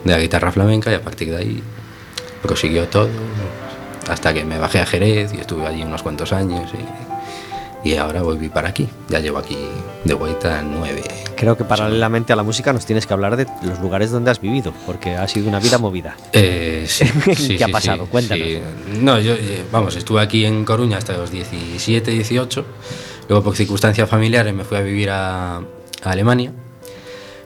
de 0.02 0.12
la 0.12 0.18
guitarra 0.18 0.50
flamenca 0.50 0.90
y 0.90 0.94
a 0.94 1.02
partir 1.02 1.30
de 1.30 1.36
ahí 1.36 1.62
prosiguió 2.40 2.88
todo 2.88 3.10
hasta 4.08 4.32
que 4.32 4.44
me 4.44 4.58
bajé 4.58 4.80
a 4.80 4.86
Jerez 4.86 5.32
y 5.34 5.38
estuve 5.38 5.66
allí 5.66 5.82
unos 5.82 6.02
cuantos 6.02 6.32
años 6.32 6.70
y 7.84 7.96
ahora 7.96 8.22
volví 8.22 8.48
para 8.48 8.68
aquí. 8.68 8.88
Ya 9.08 9.20
llevo 9.20 9.38
aquí 9.38 9.56
de 10.04 10.14
vuelta 10.14 10.62
nueve. 10.62 11.02
Creo 11.36 11.56
que 11.56 11.64
paralelamente 11.64 12.32
a 12.32 12.36
la 12.36 12.42
música 12.42 12.72
nos 12.72 12.86
tienes 12.86 13.06
que 13.06 13.12
hablar 13.12 13.36
de 13.36 13.46
los 13.62 13.80
lugares 13.80 14.10
donde 14.10 14.30
has 14.30 14.40
vivido, 14.40 14.72
porque 14.86 15.16
ha 15.16 15.26
sido 15.26 15.48
una 15.48 15.58
vida 15.58 15.78
movida. 15.78 16.16
Eh, 16.32 16.84
sí, 16.86 17.04
sí, 17.36 17.56
¿Qué 17.56 17.64
ha 17.64 17.68
pasado? 17.68 18.04
sí, 18.04 18.10
Cuéntanos. 18.10 18.48
No, 19.00 19.18
yo, 19.18 19.34
eh, 19.34 19.64
vamos, 19.72 19.96
estuve 19.96 20.20
aquí 20.20 20.44
en 20.44 20.64
Coruña 20.64 20.98
hasta 20.98 21.16
los 21.16 21.30
17, 21.30 22.10
18. 22.10 22.64
Luego, 23.28 23.44
por 23.44 23.56
circunstancias 23.56 24.08
familiares, 24.08 24.54
me 24.54 24.64
fui 24.64 24.76
a 24.76 24.82
vivir 24.82 25.10
a, 25.10 25.56
a 25.56 25.62
Alemania 26.04 26.52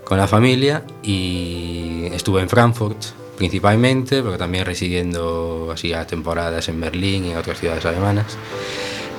con 0.05 0.19
la 0.19 0.27
familia 0.27 0.85
y 1.03 2.07
estuve 2.13 2.41
en 2.41 2.49
Frankfurt 2.49 2.99
principalmente, 3.37 4.23
pero 4.23 4.39
también 4.39 4.65
residiendo 4.65 5.71
así 5.73 5.93
a 5.93 6.07
temporadas 6.07 6.69
en 6.69 6.81
Berlín 6.81 7.27
y 7.27 7.31
en 7.33 7.37
otras 7.37 7.59
ciudades 7.59 7.85
alemanas. 7.85 8.37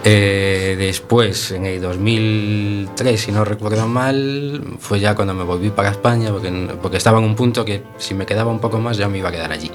Eh, 0.09 0.75
después, 0.77 1.51
en 1.51 1.65
el 1.65 1.81
2003, 1.81 3.19
si 3.19 3.29
no 3.33 3.43
recuerdo 3.43 3.89
mal, 3.89 4.61
fue 4.79 5.01
ya 5.01 5.13
cuando 5.15 5.33
me 5.33 5.43
volví 5.43 5.69
para 5.69 5.89
España, 5.89 6.31
porque, 6.31 6.49
porque 6.81 6.95
estaba 6.95 7.19
en 7.19 7.25
un 7.25 7.35
punto 7.35 7.65
que 7.65 7.83
si 7.97 8.13
me 8.13 8.25
quedaba 8.25 8.49
un 8.49 8.59
poco 8.59 8.79
más 8.79 8.95
ya 8.95 9.09
me 9.09 9.17
iba 9.17 9.27
a 9.27 9.31
quedar 9.33 9.51
allí. 9.51 9.69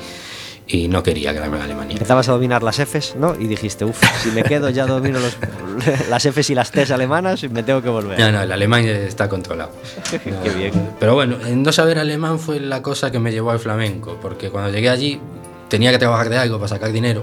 Y 0.66 0.88
no 0.88 1.02
quería 1.02 1.34
quedarme 1.34 1.58
en 1.58 1.64
Alemania. 1.64 1.92
Empezabas 1.92 2.30
a 2.30 2.32
dominar 2.32 2.62
las 2.62 2.76
Fs, 2.78 3.16
¿no? 3.16 3.34
Y 3.38 3.46
dijiste, 3.46 3.84
uff, 3.84 4.00
si 4.22 4.30
me 4.30 4.42
quedo 4.42 4.70
ya 4.70 4.86
domino 4.86 5.18
los- 5.20 5.36
las 6.08 6.24
Fs 6.24 6.48
y 6.48 6.54
las 6.54 6.70
Ts 6.70 6.90
alemanas 6.92 7.42
y 7.42 7.50
me 7.50 7.62
tengo 7.62 7.82
que 7.82 7.90
volver. 7.90 8.18
No, 8.18 8.32
no, 8.32 8.40
el 8.40 8.52
alemán 8.52 8.86
está 8.86 9.28
controlado. 9.28 9.72
Qué 10.42 10.48
bien. 10.56 10.72
Pero 10.98 11.12
bueno, 11.14 11.36
en 11.46 11.62
no 11.62 11.72
saber 11.72 11.98
alemán 11.98 12.38
fue 12.38 12.58
la 12.58 12.80
cosa 12.80 13.10
que 13.10 13.18
me 13.18 13.32
llevó 13.32 13.50
al 13.50 13.58
flamenco, 13.58 14.16
porque 14.22 14.48
cuando 14.48 14.70
llegué 14.70 14.88
allí 14.88 15.20
tenía 15.68 15.90
que 15.90 15.98
trabajar 15.98 16.30
de 16.30 16.38
algo 16.38 16.56
para 16.56 16.68
sacar 16.68 16.90
dinero 16.90 17.22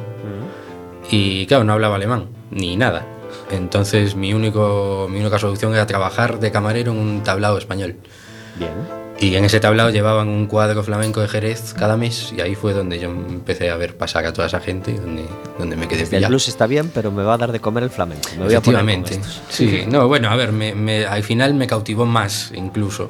y 1.12 1.46
claro, 1.48 1.64
no 1.64 1.74
hablaba 1.74 1.96
alemán, 1.96 2.28
ni 2.52 2.76
nada. 2.78 3.06
Entonces 3.52 4.16
mi, 4.16 4.34
único, 4.34 5.08
mi 5.10 5.20
única 5.20 5.40
solución 5.40 5.74
era 5.74 5.86
trabajar 5.88 6.40
de 6.40 6.52
camarero 6.52 6.92
en 6.92 6.98
un 7.00 7.24
tablado 7.24 7.58
español. 7.58 7.96
Bien. 8.58 8.72
Y 9.22 9.36
en 9.36 9.44
ese 9.44 9.60
tablado 9.60 9.90
llevaban 9.90 10.30
un 10.30 10.46
cuadro 10.46 10.82
flamenco 10.82 11.20
de 11.20 11.28
Jerez 11.28 11.74
cada 11.78 11.98
mes 11.98 12.34
y 12.36 12.40
ahí 12.40 12.56
fue 12.56 12.72
donde 12.74 13.00
yo 13.00 13.10
empecé 13.10 13.70
a 13.70 13.76
ver 13.76 13.98
pasar 13.98 14.26
a 14.26 14.32
toda 14.32 14.48
esa 14.48 14.62
gente 14.62 14.92
y 14.92 14.96
donde, 14.96 15.26
donde 15.58 15.76
me 15.76 15.90
quedé 15.90 16.04
El 16.04 16.08
pillado. 16.10 16.30
blues 16.30 16.48
está 16.48 16.68
bien, 16.68 16.90
pero 16.94 17.12
me 17.12 17.24
va 17.24 17.34
a 17.34 17.38
dar 17.38 17.52
de 17.52 17.60
comer 17.60 17.84
el 17.84 17.90
flamenco. 17.90 18.30
Me 18.38 18.46
voy 18.46 18.54
a 18.56 18.62
poner 18.62 18.80
con. 18.86 19.20
Sí, 19.50 19.84
no, 19.90 20.08
bueno, 20.08 20.30
a 20.30 20.36
ver, 20.38 20.54
me- 20.54 20.74
me- 20.74 21.06
al 21.06 21.24
final 21.24 21.54
me 21.54 21.68
cautivó 21.68 22.06
más 22.06 22.52
incluso. 22.56 23.10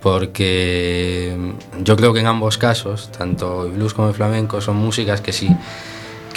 Porque 0.00 1.36
yo 1.82 1.96
creo 1.96 2.12
que 2.12 2.20
en 2.20 2.26
ambos 2.26 2.58
casos, 2.58 3.10
tanto 3.10 3.64
el 3.66 3.72
blues 3.72 3.94
como 3.94 4.08
el 4.08 4.14
flamenco, 4.14 4.60
son 4.60 4.76
músicas 4.76 5.20
que 5.20 5.32
sí, 5.32 5.48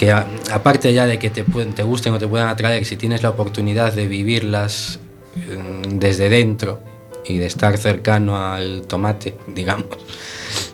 que 0.00 0.10
aparte 0.12 0.94
ya 0.94 1.04
de 1.04 1.18
que 1.18 1.28
te, 1.28 1.44
pueden- 1.44 1.74
te 1.74 1.82
gusten 1.82 2.14
o 2.14 2.18
te 2.18 2.26
puedan 2.26 2.48
atraer, 2.48 2.86
si 2.86 2.96
tienes 2.96 3.22
la 3.22 3.28
oportunidad 3.28 3.92
de 3.92 4.06
vivirlas 4.08 4.98
eh, 5.36 5.58
desde 5.90 6.30
dentro 6.30 6.80
y 7.26 7.36
de 7.36 7.44
estar 7.44 7.76
cercano 7.76 8.42
al 8.50 8.82
tomate, 8.88 9.36
digamos, 9.46 9.98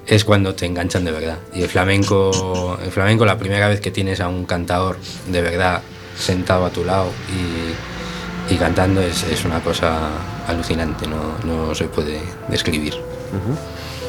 es 0.06 0.25
cuando 0.25 0.54
te 0.54 0.66
enganchan 0.66 1.04
de 1.04 1.11
verdad. 1.11 1.38
Y 1.52 1.62
el 1.62 1.68
flamenco, 1.68 2.78
el 2.80 2.92
flamenco 2.92 3.26
la 3.26 3.37
primera 3.37 3.66
vez 3.68 3.80
que 3.80 3.90
tienes 3.90 4.21
a 4.21 4.28
un 4.28 4.45
cantador 4.47 4.97
de 5.26 5.42
verdad 5.42 5.83
sentado 6.16 6.64
a 6.64 6.71
tu 6.71 6.85
lado 6.85 7.11
y, 8.49 8.54
y 8.54 8.56
cantando 8.59 9.02
es, 9.02 9.25
es 9.25 9.45
una 9.45 9.61
cosa 9.61 10.09
alucinante, 10.47 11.09
no, 11.09 11.35
no 11.45 11.75
se 11.75 11.87
puede 11.87 12.21
describir. 12.49 12.95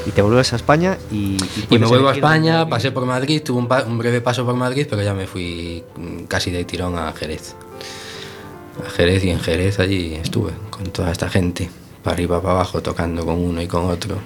Y 0.08 0.12
te 0.12 0.22
vuelves 0.22 0.54
a 0.54 0.56
España 0.56 0.98
y. 1.12 1.36
Y 1.36 1.38
me 1.38 1.68
puedes 1.80 1.90
vuelvo 1.90 2.10
a 2.10 2.14
España, 2.14 2.60
dónde 2.60 2.72
pasé 2.72 2.92
por 2.92 3.06
Madrid, 3.06 3.42
tuve 3.44 3.58
un, 3.60 3.68
pa- 3.68 3.84
un 3.84 3.98
breve 3.98 4.22
paso 4.22 4.46
por 4.46 4.56
Madrid, 4.56 4.88
pero 4.90 5.02
ya 5.04 5.14
me 5.14 5.28
fui 5.28 5.84
mm, 5.98 6.24
casi 6.26 6.50
de 6.52 6.64
tirón 6.66 6.98
a 6.98 7.12
Jerez. 7.14 7.56
A 8.86 8.90
Jerez 8.90 9.24
y 9.26 9.32
en 9.32 9.40
Jerez 9.40 9.80
allí 9.80 10.14
estuve 10.16 10.52
con 10.70 10.86
toda 10.92 11.12
esta 11.12 11.30
gente, 11.30 11.70
para 12.04 12.14
arriba, 12.14 12.42
para 12.42 12.54
abajo, 12.56 12.82
tocando 12.82 13.26
con 13.26 13.36
uno 13.38 13.62
y 13.62 13.68
con 13.68 13.86
otro. 13.86 14.18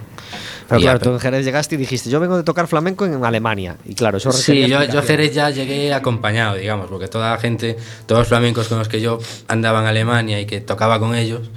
Pero 0.68 0.80
Y 0.80 0.84
claro, 0.84 0.98
a- 0.98 1.02
tú 1.02 1.10
en 1.12 1.20
Jerez 1.20 1.46
llegaste 1.46 1.76
y 1.76 1.78
dijiste, 1.78 2.10
yo 2.10 2.20
vengo 2.20 2.38
de 2.38 2.44
tocar 2.44 2.68
flamenco 2.68 3.06
en 3.06 3.24
Alemania. 3.26 3.78
Y 3.86 3.96
claro, 3.96 4.18
eso 4.18 4.32
Sí, 4.32 4.68
yo, 4.68 4.84
yo 4.84 5.00
a. 5.00 5.02
Jerez 5.04 5.34
ya 5.34 5.50
llegué 5.50 5.94
acompañado, 5.94 6.56
digamos, 6.56 6.88
porque 6.90 7.08
toda 7.08 7.32
la 7.32 7.38
gente, 7.40 7.76
todos 8.06 8.20
los 8.22 8.28
flamencos 8.28 8.68
con 8.68 8.78
los 8.78 8.88
que 8.88 9.02
yo 9.02 9.20
andaba 9.48 9.82
en 9.82 9.88
Alemania 9.88 10.40
y 10.40 10.46
que 10.46 10.62
tocaba 10.62 11.00
con 11.00 11.16
ellos, 11.16 11.50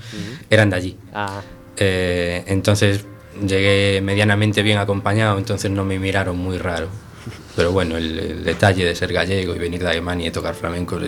eran 0.51 0.71
de 0.71 0.77
allí. 0.77 0.97
Ah, 1.13 1.43
Eh, 1.77 2.45
entonces 2.47 3.05
llegué 3.47 4.01
medianamente 4.03 4.63
bien 4.63 4.79
acompañado, 4.79 5.39
entonces 5.39 5.71
no 5.71 5.85
me 5.85 5.99
miraron 5.99 6.37
muy 6.39 6.59
raro. 6.59 6.89
Pero 7.57 7.71
bueno, 7.73 7.97
el, 7.97 8.19
el 8.19 8.45
detalle 8.45 8.85
de 8.85 8.95
ser 8.97 9.13
gallego 9.13 9.55
y 9.55 9.59
venir 9.59 9.81
de 9.81 9.89
Alemania 9.89 10.27
y 10.27 10.31
tocar 10.33 10.55
flamenco 10.55 10.99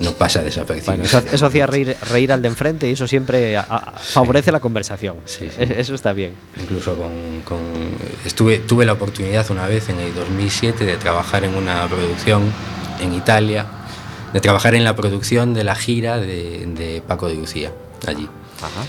no 0.00 0.12
pasa 0.12 0.42
desapercibido. 0.42 0.92
bueno, 0.98 1.04
eso, 1.04 1.22
eso 1.34 1.46
hacía 1.46 1.66
reír, 1.66 1.96
reír 2.10 2.30
al 2.30 2.42
de 2.42 2.48
enfrente 2.48 2.88
y 2.88 2.92
eso 2.92 3.08
siempre 3.08 3.56
a- 3.56 3.62
a- 3.62 3.92
favorece 3.98 4.52
la 4.52 4.60
conversación. 4.60 5.16
Sí, 5.24 5.48
sí. 5.48 5.56
E- 5.62 5.80
Eso 5.80 5.94
está 5.94 6.12
bien. 6.12 6.32
Incluso 6.60 6.94
con, 6.94 7.40
con- 7.44 7.96
estuve, 8.24 8.58
tuve 8.58 8.84
la 8.84 8.92
oportunidad 8.92 9.50
una 9.50 9.66
vez 9.66 9.88
en 9.88 9.98
el 9.98 10.14
2007 10.14 10.84
de 10.84 10.96
trabajar 10.98 11.42
en 11.42 11.54
una 11.54 11.88
producción 11.88 12.42
en 13.00 13.14
Italia, 13.14 13.66
de 14.32 14.40
trabajar 14.40 14.74
en 14.74 14.84
la 14.84 14.94
producción 14.94 15.54
de 15.54 15.64
la 15.64 15.74
gira 15.74 16.18
de, 16.18 16.66
de 16.66 17.02
Paco 17.04 17.28
de 17.28 17.34
Lucía, 17.34 17.72
allí. 18.06 18.28
Ajá. 18.58 18.84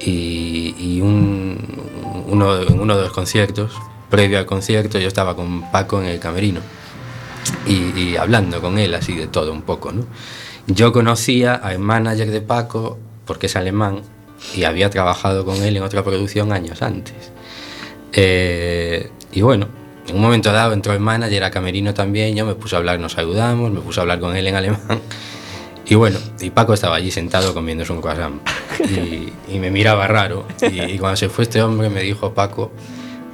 Y, 0.00 0.74
y 0.78 1.00
un- 1.00 1.58
uno, 2.28 2.60
en 2.62 2.80
uno 2.80 2.96
de 2.96 3.02
los 3.02 3.12
conciertos, 3.12 3.72
previo 4.08 4.38
al 4.38 4.46
concierto, 4.46 4.98
yo 4.98 5.08
estaba 5.08 5.36
con 5.36 5.70
Paco 5.70 6.00
en 6.00 6.06
el 6.08 6.18
camerino 6.18 6.60
y, 7.66 7.98
y 7.98 8.16
hablando 8.16 8.60
con 8.60 8.78
él 8.78 8.94
así 8.94 9.14
de 9.14 9.26
todo 9.26 9.52
un 9.52 9.62
poco. 9.62 9.92
¿no? 9.92 10.04
Yo 10.66 10.92
conocía 10.92 11.54
al 11.54 11.78
manager 11.78 12.30
de 12.30 12.40
Paco 12.40 12.98
porque 13.26 13.46
es 13.46 13.56
alemán 13.56 14.02
y 14.54 14.64
había 14.64 14.88
trabajado 14.90 15.44
con 15.44 15.56
él 15.62 15.76
en 15.76 15.82
otra 15.82 16.02
producción 16.02 16.52
años 16.52 16.82
antes. 16.82 17.32
Eh, 18.12 19.10
y 19.32 19.42
bueno, 19.42 19.68
en 20.08 20.16
un 20.16 20.22
momento 20.22 20.50
dado 20.52 20.72
entró 20.72 20.92
el 20.92 21.00
manager 21.00 21.44
a 21.44 21.50
camerino 21.50 21.94
también, 21.94 22.34
yo 22.34 22.44
me 22.46 22.54
puse 22.54 22.74
a 22.74 22.78
hablar, 22.78 22.98
nos 22.98 23.12
saludamos, 23.12 23.70
me 23.70 23.80
puse 23.80 24.00
a 24.00 24.02
hablar 24.02 24.18
con 24.20 24.34
él 24.36 24.46
en 24.46 24.56
alemán. 24.56 24.80
Y 25.90 25.96
bueno, 25.96 26.20
y 26.40 26.50
Paco 26.50 26.72
estaba 26.72 26.94
allí 26.94 27.10
sentado 27.10 27.52
comiéndose 27.52 27.92
un 27.92 28.00
croissant 28.00 28.40
y, 28.78 29.32
y 29.52 29.58
me 29.58 29.72
miraba 29.72 30.06
raro. 30.06 30.46
Y, 30.62 30.96
cuando 30.98 31.16
se 31.16 31.28
fue 31.28 31.42
este 31.42 31.60
hombre 31.60 31.90
me 31.90 32.00
dijo, 32.02 32.32
Paco, 32.32 32.70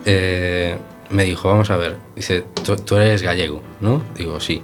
eh, 0.07 0.75
me 1.11 1.25
dijo, 1.25 1.49
vamos 1.51 1.69
a 1.71 1.77
ver, 1.77 1.99
dice, 2.17 2.45
tú, 2.65 2.97
eres 2.97 3.21
gallego, 3.21 3.61
¿no? 3.81 4.03
Digo, 4.17 4.41
sí. 4.41 4.63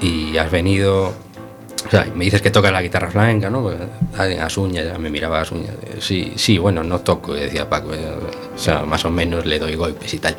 Y 0.00 0.36
has 0.36 0.48
venido, 0.48 1.06
o 1.08 1.90
sea, 1.90 2.06
me 2.14 2.24
dices 2.24 2.40
que 2.40 2.52
tocas 2.52 2.70
la 2.70 2.82
guitarra 2.82 3.10
flamenca, 3.10 3.50
¿no? 3.50 3.62
Pues, 3.62 3.78
ah, 4.16 4.26
las 4.26 4.54
ya 4.54 4.96
me 4.96 5.10
miraba 5.10 5.40
las 5.40 5.50
uñas. 5.50 5.74
Sí, 5.98 6.34
sí, 6.36 6.56
bueno, 6.56 6.84
no 6.84 7.00
toco, 7.00 7.34
decía 7.34 7.68
Paco. 7.68 7.94
eh, 7.94 8.14
O 8.54 8.58
sea, 8.58 8.84
más 8.84 9.04
o 9.04 9.10
menos 9.10 9.44
le 9.44 9.58
doy 9.58 9.74
golpes 9.74 10.14
y 10.14 10.18
tal. 10.20 10.36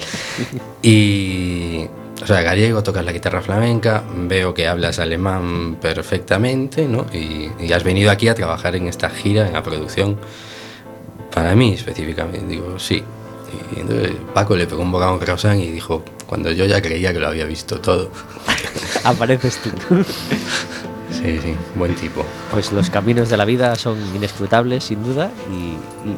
Y, 0.81 1.87
o 2.21 2.25
sea, 2.25 2.41
gallego, 2.41 2.81
tocas 2.83 3.05
la 3.05 3.11
guitarra 3.11 3.41
flamenca, 3.41 4.03
veo 4.15 4.53
que 4.53 4.67
hablas 4.67 4.99
alemán 4.99 5.77
perfectamente, 5.81 6.87
¿no? 6.87 7.05
Y, 7.13 7.49
y 7.59 7.71
has 7.73 7.83
venido 7.83 8.09
aquí 8.11 8.27
a 8.27 8.35
trabajar 8.35 8.75
en 8.75 8.87
esta 8.87 9.09
gira, 9.09 9.47
en 9.47 9.53
la 9.53 9.61
producción, 9.63 10.17
para 11.33 11.55
mí 11.55 11.73
específicamente. 11.73 12.47
Digo, 12.47 12.79
sí. 12.79 13.03
Y 13.75 13.79
entonces 13.79 14.11
Paco 14.33 14.55
le 14.55 14.65
pegó 14.67 14.81
un 14.81 14.91
bocado 14.91 15.13
a 15.15 15.19
croissant 15.19 15.59
y 15.61 15.67
dijo, 15.71 16.03
cuando 16.25 16.51
yo 16.51 16.65
ya 16.65 16.81
creía 16.81 17.13
que 17.13 17.19
lo 17.19 17.27
había 17.27 17.45
visto 17.45 17.79
todo. 17.79 18.09
Apareces 19.03 19.57
tú. 19.57 19.69
Sí, 21.09 21.39
sí, 21.41 21.55
buen 21.75 21.95
tipo. 21.95 22.23
Pues 22.51 22.71
los 22.73 22.89
caminos 22.89 23.29
de 23.29 23.37
la 23.37 23.45
vida 23.45 23.73
son 23.75 23.97
inescrutables, 24.13 24.83
sin 24.83 25.03
duda, 25.03 25.31
y, 25.49 25.53
y- 26.09 26.17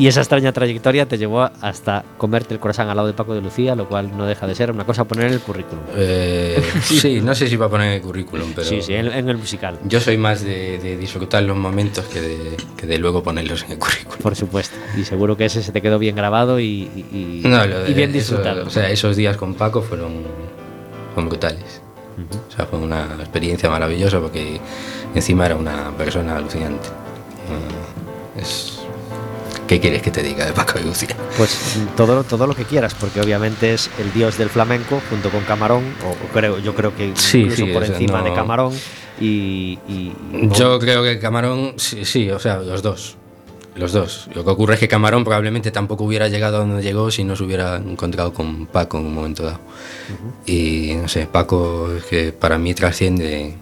Y 0.00 0.06
esa 0.06 0.20
extraña 0.20 0.50
trayectoria 0.52 1.06
te 1.06 1.18
llevó 1.18 1.42
hasta 1.60 2.04
comerte 2.16 2.54
el 2.54 2.60
corazón 2.60 2.88
al 2.88 2.96
lado 2.96 3.06
de 3.06 3.12
Paco 3.14 3.34
de 3.34 3.40
Lucía, 3.42 3.74
lo 3.74 3.86
cual 3.86 4.16
no 4.16 4.24
deja 4.26 4.46
de 4.46 4.54
ser 4.54 4.70
una 4.70 4.84
cosa 4.84 5.02
a 5.02 5.04
poner 5.04 5.26
en 5.26 5.34
el 5.34 5.40
currículum. 5.40 5.84
Eh, 5.94 6.62
sí, 6.82 7.20
no 7.20 7.34
sé 7.34 7.48
si 7.48 7.56
va 7.56 7.66
a 7.66 7.68
poner 7.68 7.88
en 7.88 7.92
el 7.94 8.00
currículum, 8.00 8.52
pero. 8.54 8.66
Sí, 8.66 8.80
sí, 8.82 8.94
en, 8.94 9.06
en 9.08 9.28
el 9.28 9.36
musical. 9.36 9.78
Yo 9.84 10.00
soy 10.00 10.16
más 10.16 10.42
de, 10.42 10.78
de 10.78 10.96
disfrutar 10.96 11.42
los 11.42 11.56
momentos 11.56 12.06
que 12.06 12.20
de, 12.20 12.56
que 12.76 12.86
de 12.86 12.98
luego 12.98 13.22
ponerlos 13.22 13.62
en 13.64 13.72
el 13.72 13.78
currículum. 13.78 14.18
Por 14.22 14.34
supuesto. 14.34 14.74
Y 14.96 15.04
seguro 15.04 15.36
que 15.36 15.44
ese 15.44 15.62
se 15.62 15.70
te 15.70 15.82
quedó 15.82 15.98
bien 15.98 16.16
grabado 16.16 16.58
y, 16.58 16.64
y- 17.12 17.40
y- 17.44 17.48
No, 17.48 17.66
lo 17.66 17.80
de- 17.80 17.90
y 17.90 17.94
bien 17.94 18.08
eso- 18.10 18.18
disfrutado. 18.36 18.66
o 18.66 18.70
sea, 18.70 18.88
esos 18.90 19.16
días 19.16 19.36
con 19.36 19.54
Paco 19.54 19.82
fueron, 19.82 20.22
fueron 21.14 21.28
brutales. 21.28 21.82
O 22.48 22.52
sea, 22.56 22.66
fue 22.66 22.78
una 22.78 23.04
experiencia 23.20 23.68
maravillosa 23.70 24.18
porque 24.20 24.60
encima 25.14 25.46
era 25.46 25.56
una 25.56 25.90
persona 25.96 26.36
alucinante. 26.36 26.88
Mm, 27.48 28.38
es- 28.40 28.79
¿Qué 29.70 29.78
quieres 29.78 30.02
que 30.02 30.10
te 30.10 30.20
diga 30.24 30.44
de 30.46 30.52
Paco 30.52 30.80
de 30.80 30.84
Lucía? 30.84 31.16
Pues 31.36 31.78
todo, 31.96 32.24
todo 32.24 32.48
lo 32.48 32.56
que 32.56 32.64
quieras, 32.64 32.92
porque 32.94 33.20
obviamente 33.20 33.72
es 33.72 33.88
el 34.00 34.12
dios 34.12 34.36
del 34.36 34.48
flamenco 34.50 35.00
junto 35.08 35.30
con 35.30 35.44
Camarón, 35.44 35.84
o, 36.04 36.08
o 36.10 36.28
creo, 36.32 36.58
yo 36.58 36.74
creo 36.74 36.96
que 36.96 37.12
Sí, 37.14 37.42
incluso 37.42 37.66
sí, 37.66 37.72
por 37.72 37.82
o 37.84 37.86
sea, 37.86 37.94
encima 37.94 38.18
no- 38.18 38.24
de 38.24 38.34
Camarón 38.34 38.72
y, 39.20 39.78
y- 39.88 40.12
y- 40.32 40.48
Yo 40.58 40.80
creo 40.80 41.04
que 41.04 41.20
Camarón, 41.20 41.74
sí, 41.76 42.04
sí, 42.04 42.28
o 42.32 42.40
sea, 42.40 42.56
los 42.56 42.82
dos. 42.82 43.16
Los 43.76 43.92
dos. 43.92 44.28
Lo 44.34 44.42
que 44.44 44.50
ocurre 44.50 44.74
es 44.74 44.80
que 44.80 44.88
Camarón 44.88 45.22
probablemente 45.22 45.70
tampoco 45.70 46.02
hubiera 46.02 46.26
llegado 46.26 46.56
a 46.56 46.60
donde 46.66 46.82
llegó 46.82 47.08
si 47.12 47.22
no 47.22 47.36
se 47.36 47.44
hubiera 47.44 47.76
encontrado 47.76 48.32
con 48.34 48.66
Paco 48.66 48.98
en 48.98 49.06
un 49.06 49.14
momento 49.14 49.44
dado. 49.44 49.60
Y 50.46 50.94
no 51.00 51.06
sé, 51.06 51.26
Paco 51.26 51.92
es 51.96 52.02
que 52.06 52.32
para 52.32 52.58
mí 52.58 52.74
trasciende 52.74 53.54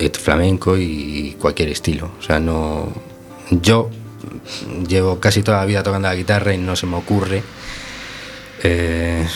el 0.00 0.10
flamenco 0.10 0.76
y 0.76 1.36
cualquier 1.40 1.68
estilo. 1.68 2.10
O 2.18 2.22
sea, 2.22 2.40
no. 2.40 2.88
Yo 3.52 3.88
llevo 4.88 5.20
casi 5.20 5.42
toda 5.42 5.58
la 5.58 5.64
vida 5.66 5.82
tocando 5.82 6.08
la 6.08 6.14
guitarra 6.14 6.54
y 6.54 6.58
no 6.58 6.76
se 6.76 6.86
me 6.86 6.96
ocurre 6.96 7.42
eh, 8.62 9.26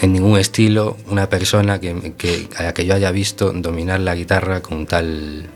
en 0.00 0.12
ningún 0.12 0.38
estilo 0.38 0.96
una 1.08 1.28
persona 1.28 1.80
que, 1.80 2.14
que- 2.16 2.48
a 2.56 2.62
la 2.64 2.74
que 2.74 2.86
yo 2.86 2.94
haya 2.94 3.10
visto 3.10 3.52
dominar 3.52 4.00
la 4.00 4.14
guitarra 4.14 4.60
con 4.62 4.86
tal 4.86 5.46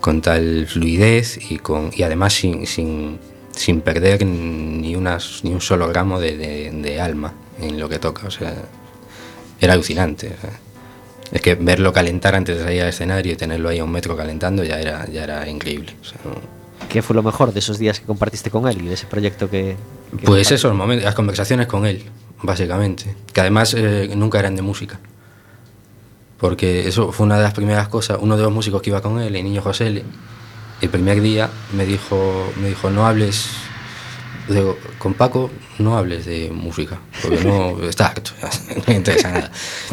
con 0.00 0.20
tal 0.22 0.66
fluidez 0.68 1.38
y 1.50 1.58
con 1.58 1.90
y 1.94 2.02
además 2.02 2.32
sin, 2.34 2.66
sin, 2.66 3.18
sin 3.52 3.80
perder 3.80 4.24
ni 4.24 4.94
unas 4.94 5.40
ni 5.42 5.52
un 5.52 5.60
solo 5.60 5.88
gramo 5.88 6.20
de, 6.20 6.36
de- 6.36 6.70
de 6.70 7.00
alma 7.00 7.32
en 7.60 7.80
lo 7.80 7.88
que 7.88 7.98
toca. 7.98 8.26
O 8.26 8.30
sea 8.30 8.54
era 9.60 9.72
alucinante 9.72 10.30
es 11.32 11.40
que 11.42 11.56
verlo 11.56 11.92
calentar 11.92 12.34
antes 12.36 12.56
de 12.58 12.62
salir 12.64 12.82
al 12.82 12.88
escenario 12.90 13.32
y 13.32 13.36
tenerlo 13.36 13.68
ahí 13.68 13.80
a 13.80 13.84
un 13.84 13.90
metro 13.90 14.16
calentando 14.16 14.62
ya 14.64 14.78
era 14.80 15.06
ya 15.10 15.24
era 15.24 15.48
increíble 15.48 15.94
o 16.00 16.04
sea, 16.04 16.18
no- 16.24 16.57
¿Qué 16.88 17.02
fue 17.02 17.14
lo 17.14 17.22
mejor 17.22 17.52
de 17.52 17.58
esos 17.58 17.78
días 17.78 18.00
que 18.00 18.06
compartiste 18.06 18.50
con 18.50 18.66
él 18.66 18.80
y 18.82 18.88
de 18.88 18.94
ese 18.94 19.06
proyecto 19.06 19.50
que... 19.50 19.76
que 20.18 20.24
Pues 20.24 20.50
esos 20.50 20.74
momentos, 20.74 21.04
las 21.04 21.14
conversaciones 21.14 21.66
con 21.66 21.84
él, 21.84 22.04
básicamente. 22.42 23.14
Que 23.32 23.40
además 23.42 23.74
eh, 23.74 24.10
nunca 24.16 24.38
eran 24.38 24.56
de 24.56 24.62
música. 24.62 24.98
Porque 26.38 26.88
eso 26.88 27.12
fue 27.12 27.26
una 27.26 27.36
de 27.36 27.42
las 27.42 27.52
primeras 27.52 27.88
cosas. 27.88 28.18
Uno 28.20 28.36
de 28.36 28.42
los 28.42 28.52
músicos 28.52 28.80
que 28.80 28.90
iba 28.90 29.02
con 29.02 29.20
él, 29.20 29.34
el 29.34 29.44
niño 29.44 29.60
José, 29.60 29.88
L., 29.88 30.04
el 30.80 30.88
primer 30.88 31.20
día 31.20 31.50
me 31.72 31.84
dijo, 31.84 32.52
me 32.60 32.68
dijo 32.68 32.90
no 32.90 33.06
hables. 33.06 33.48
Digo, 34.48 34.78
con 34.98 35.12
Paco 35.12 35.50
no 35.78 35.98
hables 35.98 36.24
de 36.24 36.50
música, 36.50 36.98
porque 37.20 37.44
no 37.44 37.82
está 37.88 38.06
harto, 38.06 38.30
no 38.76 38.82
me 38.86 38.94
interesa 38.94 39.30
nada. 39.30 39.50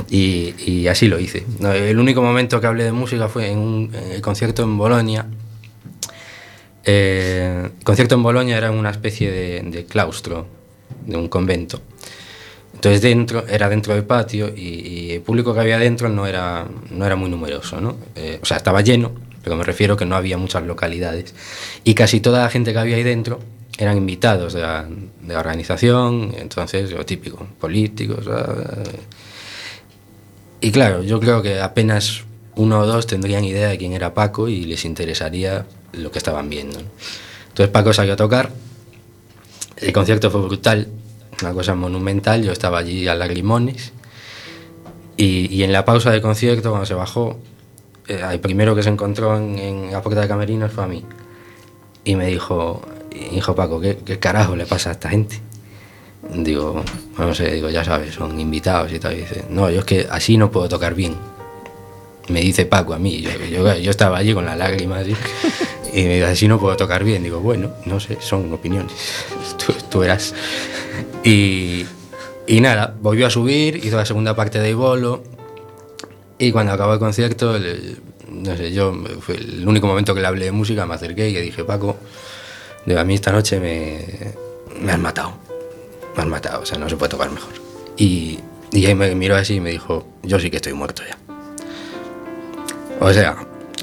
Y, 0.09 0.53
y 0.59 0.87
así 0.87 1.07
lo 1.07 1.19
hice. 1.19 1.45
El 1.61 1.99
único 1.99 2.21
momento 2.21 2.61
que 2.61 2.67
hablé 2.67 2.85
de 2.85 2.93
música 2.93 3.27
fue 3.27 3.51
en, 3.51 3.59
un, 3.59 3.91
en 3.93 4.11
el 4.13 4.21
concierto 4.21 4.63
en 4.63 4.77
Bolonia, 4.77 5.25
eh, 6.85 7.69
el 7.77 7.83
concierto 7.83 8.15
en 8.15 8.23
Bolonia 8.23 8.57
era 8.57 8.71
una 8.71 8.91
especie 8.91 9.31
de, 9.31 9.61
de 9.63 9.85
claustro, 9.85 10.47
de 11.05 11.17
un 11.17 11.27
convento. 11.27 11.81
Entonces 12.73 13.01
dentro, 13.01 13.47
era 13.47 13.69
dentro 13.69 13.93
del 13.93 14.03
patio 14.03 14.47
y, 14.55 14.61
y 14.61 15.11
el 15.13 15.21
público 15.21 15.53
que 15.53 15.59
había 15.61 15.79
dentro 15.79 16.09
no 16.09 16.27
era, 16.27 16.67
no 16.91 17.05
era 17.05 17.15
muy 17.15 17.29
numeroso, 17.29 17.81
¿no? 17.81 17.97
Eh, 18.15 18.39
o 18.41 18.45
sea, 18.45 18.57
estaba 18.57 18.81
lleno, 18.81 19.13
pero 19.43 19.55
me 19.55 19.63
refiero 19.63 19.95
que 19.97 20.05
no 20.05 20.15
había 20.15 20.37
muchas 20.37 20.63
localidades. 20.63 21.33
Y 21.83 21.93
casi 21.93 22.19
toda 22.19 22.43
la 22.43 22.49
gente 22.49 22.73
que 22.73 22.79
había 22.79 22.97
ahí 22.97 23.03
dentro 23.03 23.39
eran 23.77 23.97
invitados 23.97 24.53
de 24.53 24.61
la, 24.61 24.87
de 24.87 25.33
la 25.33 25.39
organización, 25.39 26.33
entonces 26.37 26.91
lo 26.91 27.05
típico, 27.05 27.47
políticos. 27.59 28.27
ah, 28.29 28.83
y 30.61 30.71
claro, 30.71 31.03
yo 31.03 31.19
creo 31.19 31.41
que 31.41 31.59
apenas 31.59 32.23
uno 32.55 32.79
o 32.79 32.85
dos 32.85 33.07
tendrían 33.07 33.43
idea 33.43 33.69
de 33.69 33.77
quién 33.77 33.93
era 33.93 34.13
Paco 34.13 34.47
y 34.47 34.63
les 34.65 34.85
interesaría 34.85 35.65
lo 35.97 36.11
que 36.11 36.19
estaban 36.19 36.49
viendo. 36.49 36.79
¿no? 36.79 36.87
Entonces 37.49 37.69
Paco 37.69 37.93
salió 37.93 38.13
a 38.13 38.17
tocar, 38.17 38.51
el 39.77 39.93
concierto 39.93 40.29
fue 40.31 40.41
brutal, 40.41 40.87
una 41.41 41.53
cosa 41.53 41.75
monumental, 41.75 42.43
yo 42.43 42.51
estaba 42.51 42.79
allí 42.79 43.07
a 43.07 43.15
lagrimones 43.15 43.93
y, 45.17 45.53
y 45.53 45.63
en 45.63 45.71
la 45.71 45.85
pausa 45.85 46.11
del 46.11 46.21
concierto, 46.21 46.69
cuando 46.69 46.85
se 46.85 46.93
bajó, 46.93 47.39
eh, 48.07 48.21
el 48.31 48.39
primero 48.39 48.75
que 48.75 48.83
se 48.83 48.89
encontró 48.89 49.37
en, 49.37 49.57
en 49.59 49.91
la 49.91 50.01
puerta 50.01 50.21
de 50.21 50.27
camerinos 50.27 50.71
fue 50.71 50.83
a 50.83 50.87
mí 50.87 51.03
y 52.05 52.15
me 52.15 52.27
dijo, 52.27 52.81
hijo 53.31 53.55
Paco, 53.55 53.81
¿qué, 53.81 53.97
qué 53.97 54.19
carajo 54.19 54.55
le 54.55 54.65
pasa 54.65 54.89
a 54.89 54.93
esta 54.93 55.09
gente? 55.09 55.41
Digo, 56.33 56.83
no 57.17 57.35
sé, 57.35 57.51
digo, 57.51 57.69
ya 57.69 57.83
sabes, 57.83 58.15
son 58.15 58.39
invitados 58.39 58.91
y 58.93 58.99
tal. 58.99 59.13
Y 59.13 59.21
dice, 59.21 59.45
no, 59.49 59.69
yo 59.69 59.79
es 59.79 59.85
que 59.85 60.07
así 60.09 60.37
no 60.37 60.51
puedo 60.51 60.69
tocar 60.69 60.95
bien. 60.95 61.15
Me 62.29 62.41
dice 62.41 62.65
Paco 62.65 62.93
a 62.93 62.99
mí, 62.99 63.21
yo, 63.21 63.29
yo, 63.51 63.75
yo 63.75 63.91
estaba 63.91 64.17
allí 64.17 64.33
con 64.33 64.45
las 64.45 64.57
lágrimas 64.57 65.01
así, 65.01 65.15
y 65.95 66.03
me 66.03 66.15
dice, 66.15 66.25
así 66.25 66.47
no 66.47 66.59
puedo 66.59 66.75
tocar 66.75 67.03
bien. 67.03 67.23
Digo, 67.23 67.39
bueno, 67.39 67.71
no 67.85 67.99
sé, 67.99 68.17
son 68.19 68.51
opiniones, 68.53 68.93
tú, 69.65 69.73
tú. 69.89 70.03
Y, 71.23 71.85
y 72.47 72.61
nada, 72.61 72.95
volvió 73.01 73.27
a 73.27 73.29
subir, 73.29 73.83
hizo 73.83 73.97
la 73.97 74.05
segunda 74.05 74.35
parte 74.35 74.59
de 74.59 74.73
bolo, 74.73 75.23
y 76.37 76.51
cuando 76.51 76.73
acabó 76.73 76.93
el 76.93 76.99
concierto, 76.99 77.55
el- 77.55 77.97
no 78.29 78.55
sé, 78.57 78.73
yo, 78.73 78.93
fue 79.21 79.35
el 79.35 79.67
único 79.67 79.87
momento 79.87 80.13
que 80.13 80.19
le 80.21 80.27
hablé 80.27 80.45
de 80.45 80.51
música, 80.51 80.85
me 80.85 80.95
acerqué 80.95 81.29
y 81.29 81.33
le 81.33 81.41
dije, 81.41 81.63
Paco, 81.63 81.95
a 82.97 83.03
mí 83.03 83.13
esta 83.15 83.31
noche 83.31 83.59
me, 83.59 84.05
me 84.81 84.91
has 84.91 84.99
matado 84.99 85.33
me 86.15 86.21
has 86.21 86.27
matado, 86.29 86.61
o 86.61 86.65
sea, 86.65 86.77
no 86.77 86.87
se 86.87 86.95
puede 86.95 87.09
tocar 87.09 87.29
mejor. 87.29 87.51
Y, 87.97 88.39
y 88.71 88.85
ahí 88.85 88.95
me 88.95 89.13
miró 89.15 89.35
así 89.35 89.55
y 89.55 89.59
me 89.59 89.71
dijo, 89.71 90.05
yo 90.23 90.39
sí 90.39 90.49
que 90.49 90.57
estoy 90.57 90.71
muerto 90.73 91.03
ya. 91.07 91.17
O 93.01 93.11
sea, 93.11 93.35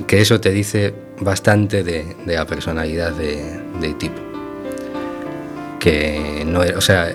que 0.06 0.20
eso 0.20 0.40
te 0.40 0.50
dice 0.50 0.94
bastante 1.20 1.82
de, 1.82 2.16
de 2.24 2.34
la 2.34 2.46
personalidad 2.46 3.12
de, 3.12 3.94
tipo. 3.98 4.20
Que 5.78 6.44
no 6.46 6.62
era, 6.62 6.78
o 6.78 6.80
sea, 6.80 7.14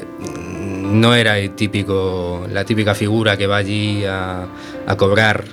no 0.60 1.14
era 1.16 1.38
el 1.40 1.52
típico, 1.52 2.46
la 2.52 2.66
típica 2.66 2.94
figura 2.96 3.38
que 3.38 3.48
va 3.48 3.58
allí 3.58 4.04
a, 4.06 4.46
a 4.86 4.98
cobrar, 4.98 5.46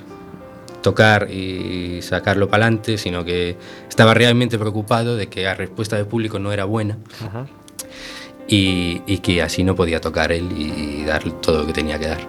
tocar 0.81 1.31
y 1.31 2.01
sacarlo 2.01 2.47
para 2.47 2.65
adelante, 2.65 2.97
sino 2.97 3.25
que 3.25 3.57
estaba 3.89 4.13
realmente 4.13 4.59
preocupado 4.59 5.15
de 5.15 5.27
que 5.27 5.43
la 5.43 5.55
respuesta 5.55 5.95
del 5.95 6.05
público 6.05 6.37
no 6.39 6.51
era 6.51 6.65
buena 6.65 6.97
Ajá. 7.25 7.47
y, 8.47 9.01
y 9.07 9.17
que 9.19 9.41
así 9.41 9.63
no 9.63 9.75
podía 9.75 9.99
tocar 9.99 10.31
él 10.31 10.49
y, 10.55 11.03
dar 11.05 11.23
todo 11.41 11.61
lo 11.61 11.67
que 11.67 11.73
tenía 11.73 11.97
que 11.97 12.07
dar. 12.07 12.27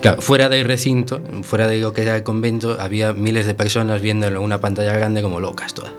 Claro, 0.00 0.22
fuera 0.22 0.48
del 0.48 0.64
recinto, 0.64 1.20
fuera 1.42 1.66
de 1.66 1.78
lo 1.78 1.92
que 1.92 2.02
era 2.02 2.14
el 2.16 2.22
convento, 2.22 2.76
había 2.80 3.12
miles 3.12 3.46
de 3.46 3.54
personas 3.54 4.00
viéndolo 4.00 4.38
en 4.38 4.44
una 4.44 4.60
pantalla 4.60 4.92
grande 4.92 5.22
como 5.22 5.40
locas 5.40 5.74
todas. 5.74 5.92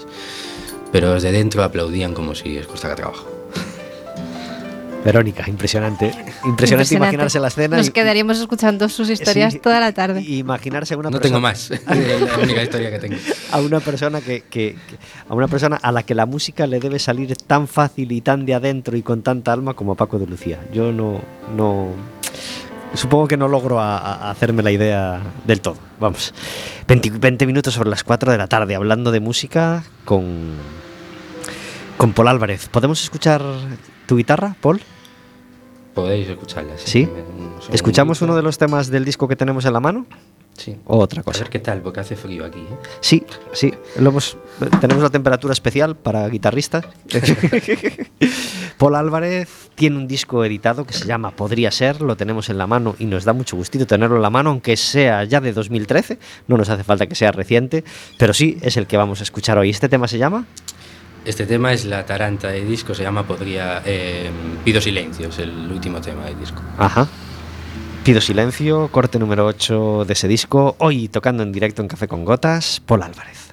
Pero 0.91 1.13
desde 1.13 1.31
dentro 1.31 1.63
aplaudían 1.63 2.13
como 2.13 2.33
si 2.33 2.49
les 2.49 2.65
costara 2.65 2.95
trabajo. 2.95 3.27
Verónica, 5.03 5.45
impresionante. 5.47 6.11
Impresionante, 6.43 6.93
imaginarse 6.95 7.39
la 7.39 7.47
escena. 7.47 7.77
Nos 7.77 7.87
y- 7.87 7.91
quedaríamos 7.91 8.37
escuchando 8.37 8.89
sus 8.89 9.09
historias 9.09 9.53
Sí, 9.53 9.59
toda 9.59 9.79
la 9.79 9.93
tarde. 9.93 10.21
imaginarse 10.21 10.93
a 10.93 10.97
una 10.97 11.09
No 11.09 11.19
persona, 11.19 11.29
tengo 11.37 11.39
más, 11.41 11.71
es 11.71 11.81
la 11.85 12.37
única 12.37 12.63
historia 12.63 12.91
que 12.91 12.99
tengo. 12.99 13.15
a 13.51 13.59
una 13.61 13.79
persona 13.79 14.19
que, 14.19 14.41
que- 14.41 14.73
que- 14.75 14.97
a 15.29 15.33
una 15.33 15.47
persona 15.47 15.77
a 15.81 15.91
la 15.93 16.03
que 16.03 16.15
la 16.15 16.25
música 16.25 16.67
le 16.67 16.79
debe 16.81 16.99
salir 16.99 17.33
tan 17.37 17.67
fácil 17.69 18.11
y 18.11 18.19
tan 18.19 18.45
de 18.45 18.55
adentro 18.55 18.97
y 18.97 19.01
con 19.01 19.21
tanta 19.21 19.53
alma 19.53 19.73
como 19.73 19.93
a 19.93 19.95
Paco 19.95 20.19
de 20.19 20.27
Lucía. 20.27 20.59
Yo 20.73 20.91
no 20.91 21.21
no 21.55 21.87
supongo 22.93 23.27
que 23.27 23.37
no 23.37 23.47
logro 23.47 23.79
a- 23.79 23.97
a 23.97 24.31
hacerme 24.31 24.63
la 24.63 24.71
idea 24.71 25.21
del 25.45 25.61
todo. 25.61 25.77
Vamos. 25.99 26.33
20, 26.87 27.11
20 27.11 27.45
minutos 27.45 27.73
sobre 27.73 27.89
las 27.89 28.03
4 28.03 28.31
de 28.31 28.37
la 28.37 28.47
tarde 28.47 28.75
hablando 28.75 29.11
de 29.11 29.19
música 29.19 29.83
con 30.05 30.55
con 31.97 32.13
Paul 32.13 32.29
Álvarez. 32.29 32.69
¿Podemos 32.69 33.03
escuchar 33.03 33.41
tu 34.07 34.15
guitarra, 34.15 34.55
Paul? 34.61 34.81
Podéis 35.93 36.29
escucharla. 36.29 36.73
¿Sí? 36.77 37.03
Segundito. 37.05 37.73
¿Escuchamos 37.73 38.21
uno 38.21 38.35
de 38.37 38.41
los 38.41 38.57
temas 38.57 38.89
del 38.89 39.03
disco 39.03 39.27
que 39.27 39.35
tenemos 39.35 39.65
en 39.65 39.73
la 39.73 39.81
mano? 39.81 40.05
Sí. 40.59 40.75
O 40.85 40.97
otra 40.99 41.21
A 41.21 41.23
cosa. 41.23 41.39
ver 41.39 41.49
qué 41.49 41.59
tal, 41.59 41.81
porque 41.81 42.01
hace 42.01 42.17
frío 42.17 42.43
aquí. 42.43 42.59
¿eh? 42.59 42.75
Sí, 42.99 43.23
sí. 43.53 43.73
Lo 43.97 44.09
hemos, 44.09 44.35
tenemos 44.81 44.99
una 45.01 45.09
temperatura 45.09 45.53
especial 45.53 45.95
para 45.95 46.27
guitarristas. 46.27 46.85
Paul 48.77 48.95
Álvarez 48.95 49.69
tiene 49.75 49.97
un 49.97 50.07
disco 50.07 50.43
editado 50.43 50.85
que 50.85 50.93
se 50.93 51.05
llama 51.05 51.31
Podría 51.31 51.71
ser, 51.71 52.01
lo 52.01 52.15
tenemos 52.17 52.49
en 52.49 52.57
la 52.57 52.67
mano 52.67 52.95
y 52.99 53.05
nos 53.05 53.23
da 53.25 53.33
mucho 53.33 53.55
gustito 53.55 53.85
tenerlo 53.87 54.17
en 54.17 54.21
la 54.21 54.29
mano, 54.29 54.49
aunque 54.49 54.75
sea 54.77 55.23
ya 55.23 55.39
de 55.41 55.53
2013, 55.53 56.19
no 56.47 56.57
nos 56.57 56.69
hace 56.69 56.83
falta 56.83 57.07
que 57.07 57.15
sea 57.15 57.31
reciente, 57.31 57.83
pero 58.17 58.33
sí 58.33 58.57
es 58.61 58.77
el 58.77 58.87
que 58.87 58.97
vamos 58.97 59.19
a 59.21 59.23
escuchar 59.23 59.57
hoy. 59.57 59.69
¿Este 59.69 59.89
tema 59.89 60.07
se 60.07 60.17
llama? 60.17 60.45
Este 61.25 61.45
tema 61.45 61.73
es 61.73 61.85
la 61.85 62.05
taranta 62.05 62.47
de 62.49 62.63
disco, 62.63 62.93
se 62.93 63.03
llama 63.03 63.23
Podría. 63.27 63.81
eh, 63.85 64.29
Pido 64.63 64.79
silencio, 64.81 65.27
es 65.29 65.39
el 65.39 65.69
último 65.71 65.99
tema 66.01 66.25
del 66.25 66.39
disco. 66.39 66.61
Ajá. 66.77 67.07
Pido 68.03 68.21
silencio, 68.21 68.87
corte 68.91 69.19
número 69.19 69.45
8 69.45 70.05
de 70.05 70.13
ese 70.13 70.27
disco, 70.27 70.75
hoy 70.79 71.09
tocando 71.09 71.43
en 71.43 71.51
directo 71.51 71.81
en 71.81 71.87
Café 71.89 72.07
con 72.07 72.25
Gotas, 72.25 72.81
Paul 72.85 73.03
Álvarez. 73.03 73.48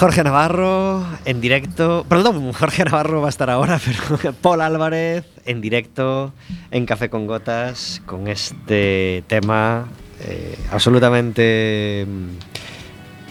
Jorge 0.00 0.24
Navarro 0.24 1.04
en 1.26 1.42
directo. 1.42 2.06
Perdón, 2.08 2.54
Jorge 2.54 2.84
Navarro 2.86 3.20
va 3.20 3.26
a 3.26 3.28
estar 3.28 3.50
ahora, 3.50 3.78
pero 4.22 4.32
Paul 4.32 4.62
Álvarez 4.62 5.26
en 5.44 5.60
directo 5.60 6.32
en 6.70 6.86
Café 6.86 7.10
con 7.10 7.26
Gotas 7.26 8.00
con 8.06 8.26
este 8.26 9.22
tema 9.26 9.88
eh, 10.20 10.56
absolutamente 10.72 12.06
mm, 12.08 12.79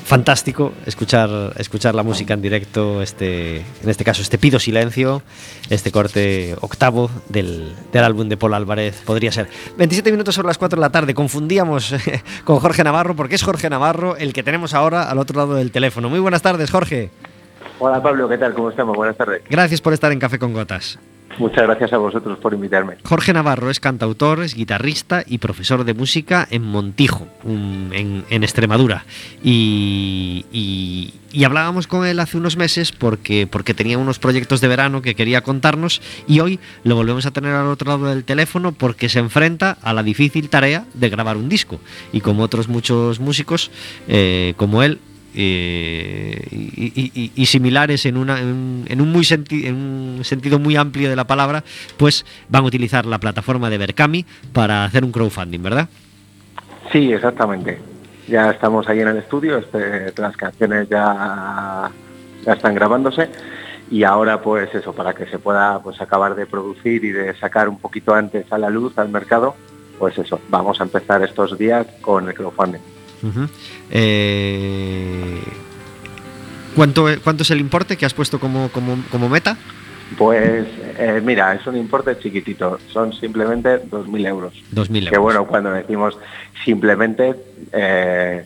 fantástico. 0.10 0.74
Escuchar, 0.88 1.54
escuchar 1.58 1.94
la 1.94 2.02
música 2.02 2.34
en 2.34 2.42
directo, 2.42 3.04
este, 3.04 3.58
en 3.58 3.90
este 3.90 4.04
caso, 4.04 4.24
este 4.24 4.40
Pido 4.40 4.60
Silencio, 4.60 5.22
este 5.70 5.92
corte 5.92 6.56
octavo 6.62 7.12
del, 7.30 7.76
del 7.94 8.04
álbum 8.04 8.28
de 8.28 8.36
Paul 8.36 8.56
Álvarez. 8.56 9.04
Podría 9.06 9.32
ser 9.32 9.48
27 9.78 10.12
minutos 10.12 10.34
sobre 10.34 10.48
las 10.48 10.58
4 10.58 10.78
de 10.78 10.82
la 10.82 10.90
tarde. 10.90 11.14
Confundíamos 11.14 11.92
eh, 11.92 12.24
con 12.44 12.60
Jorge 12.60 12.84
Navarro 12.84 13.16
porque 13.16 13.36
es 13.36 13.44
Jorge 13.44 13.70
Navarro 13.70 14.18
el 14.18 14.34
que 14.34 14.42
tenemos 14.42 14.74
ahora 14.74 15.12
al 15.12 15.20
otro 15.20 15.38
lado 15.38 15.54
del 15.54 15.72
teléfono. 15.72 16.10
Muy 16.10 16.20
buenas 16.20 16.42
tardes, 16.42 16.72
Jorge. 16.72 17.12
Hola 17.80 18.02
Pablo, 18.04 18.28
¿qué 18.28 18.38
tal? 18.38 18.54
¿Cómo 18.54 18.70
estamos? 18.70 18.96
Buenas 18.96 19.16
tardes. 19.18 19.42
Gracias 19.50 19.82
por 19.82 19.94
estar 19.94 20.12
en 20.12 20.20
Café 20.20 20.38
con 20.38 20.54
Gotas. 20.54 21.00
Muchas 21.38 21.64
gracias 21.64 21.94
a 21.94 21.98
vosotros 21.98 22.38
por 22.40 22.54
invitarme. 22.54 22.98
Jorge 23.06 23.32
Navarro 23.32 23.70
es 23.70 23.80
cantautor, 23.80 24.42
es 24.44 24.56
guitarrista 24.56 25.24
y 25.26 25.38
profesor 25.38 25.86
de 25.86 25.94
música 25.94 26.46
en 26.52 26.64
Montijo, 26.64 27.28
en 27.46 28.44
Extremadura. 28.44 29.06
Y, 29.42 30.46
y- 30.52 31.14
y 31.32 31.44
hablábamos 31.44 31.86
con 31.86 32.06
él 32.08 32.20
hace 32.20 32.38
unos 32.38 32.58
meses 32.58 32.92
porque, 32.92 33.48
porque 33.50 33.76
tenía 33.76 34.00
unos 34.00 34.18
proyectos 34.18 34.60
de 34.62 34.68
verano 34.68 35.02
que 35.04 35.14
quería 35.16 35.42
contarnos 35.42 36.02
y 36.28 36.40
hoy 36.40 36.60
lo 36.84 36.96
volvemos 36.96 37.26
a 37.28 37.32
tener 37.32 37.54
al 37.54 37.68
otro 37.68 37.88
lado 37.92 38.08
del 38.08 38.24
teléfono 38.26 38.72
porque 38.72 39.08
se 39.10 39.20
enfrenta 39.20 39.78
a 39.84 39.94
la 39.94 40.02
difícil 40.02 40.50
tarea 40.50 40.86
de 40.96 41.10
grabar 41.10 41.38
un 41.38 41.48
disco. 41.48 41.80
Y 42.12 42.22
como 42.22 42.42
otros 42.44 42.68
muchos 42.68 43.20
músicos, 43.20 43.70
eh, 44.08 44.56
como 44.58 44.82
él, 44.82 45.00
eh, 45.36 46.40
y, 47.36 47.46
similares 47.46 48.06
en, 48.06 48.18
una, 48.18 48.40
en, 48.40 48.86
en 48.88 49.02
un 49.02 49.12
muy 49.12 49.24
senti- 49.24 49.66
en 49.66 49.76
un 49.76 50.24
sentido 50.24 50.60
muy 50.60 50.76
amplio 50.76 51.10
de 51.10 51.16
la 51.16 51.26
palabra, 51.26 51.64
pues 51.98 52.26
van 52.50 52.64
a 52.64 52.68
utilizar 52.68 53.06
la 53.06 53.20
plataforma 53.20 53.70
de 53.70 53.78
Berkami 53.78 54.26
para 54.54 54.86
hacer 54.86 55.04
un 55.04 55.12
crowdfunding, 55.12 55.62
¿verdad? 55.62 55.90
Sí, 56.92 57.12
exactamente. 57.12 57.80
Ya 58.28 58.52
estamos 58.52 58.88
ahí 58.88 59.00
en 59.00 59.08
el 59.08 59.18
estudio, 59.18 59.58
este, 59.58 60.14
las 60.18 60.38
canciones 60.38 60.88
ya, 60.90 61.90
ya 62.46 62.54
están 62.54 62.76
grabándose 62.76 63.30
y 63.92 64.04
ahora 64.04 64.42
pues 64.42 64.74
eso, 64.76 64.94
para 64.94 65.14
que 65.14 65.26
se 65.26 65.40
pueda 65.40 65.80
pues 65.82 66.00
acabar 66.00 66.36
de 66.36 66.46
producir 66.46 67.04
y 67.04 67.12
de 67.12 67.36
sacar 67.36 67.68
un 67.70 67.80
poquito 67.80 68.14
antes 68.14 68.52
a 68.52 68.58
la 68.60 68.70
luz, 68.70 68.98
al 69.00 69.10
mercado, 69.10 69.56
pues 69.98 70.18
eso, 70.18 70.40
vamos 70.50 70.80
a 70.80 70.84
empezar 70.84 71.24
estos 71.24 71.58
días 71.58 71.88
con 72.02 72.28
el 72.28 72.36
crowdfunding. 72.36 72.82
Eh, 73.92 75.40
¿cuánto, 76.76 77.08
¿Cuánto 77.24 77.44
es 77.44 77.52
el 77.52 77.60
importe 77.60 77.98
que 77.98 78.06
has 78.06 78.14
puesto 78.14 78.40
como, 78.40 78.70
como, 78.70 78.98
como 79.12 79.30
meta? 79.30 79.58
Pues 80.18 80.66
eh, 80.98 81.22
mira, 81.24 81.54
es 81.54 81.66
un 81.68 81.78
importe 81.78 82.18
chiquitito, 82.18 82.80
son 82.92 83.14
simplemente 83.14 83.84
2.000 83.90 84.28
euros. 84.28 84.54
2.000 84.74 84.98
euros. 84.98 85.10
Que 85.12 85.18
bueno, 85.18 85.46
cuando 85.46 85.72
decimos 85.72 86.18
simplemente, 86.66 87.36
eh, 87.72 88.44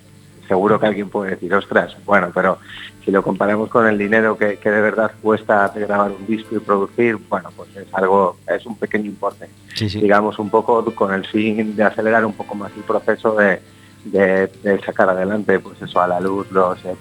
seguro 0.47 0.79
que 0.79 0.87
alguien 0.87 1.09
puede 1.09 1.31
decir, 1.31 1.53
ostras, 1.53 1.95
bueno, 2.05 2.31
pero 2.33 2.57
si 3.05 3.11
lo 3.11 3.23
comparamos 3.23 3.69
con 3.69 3.87
el 3.87 3.97
dinero 3.97 4.37
que, 4.37 4.57
que 4.57 4.69
de 4.69 4.81
verdad 4.81 5.11
cuesta 5.21 5.71
grabar 5.73 6.11
un 6.11 6.25
disco 6.27 6.55
y 6.55 6.59
producir, 6.59 7.17
bueno, 7.29 7.49
pues 7.55 7.69
es 7.77 7.87
algo, 7.93 8.37
es 8.47 8.65
un 8.65 8.77
pequeño 8.77 9.05
importe. 9.05 9.47
Sí, 9.73 9.89
sí. 9.89 10.01
Digamos 10.01 10.39
un 10.39 10.49
poco 10.49 10.83
con 10.93 11.13
el 11.13 11.25
fin 11.25 11.75
de 11.75 11.83
acelerar 11.83 12.25
un 12.25 12.33
poco 12.33 12.55
más 12.55 12.71
el 12.75 12.83
proceso 12.83 13.35
de, 13.35 13.59
de- 14.05 14.47
de 14.63 14.79
sacar 14.85 15.09
adelante, 15.09 15.59
pues 15.59 15.81
eso, 15.81 16.01
a 16.01 16.07
la 16.07 16.19
luz 16.19 16.47
los 16.51 16.77
eh, 16.85 16.95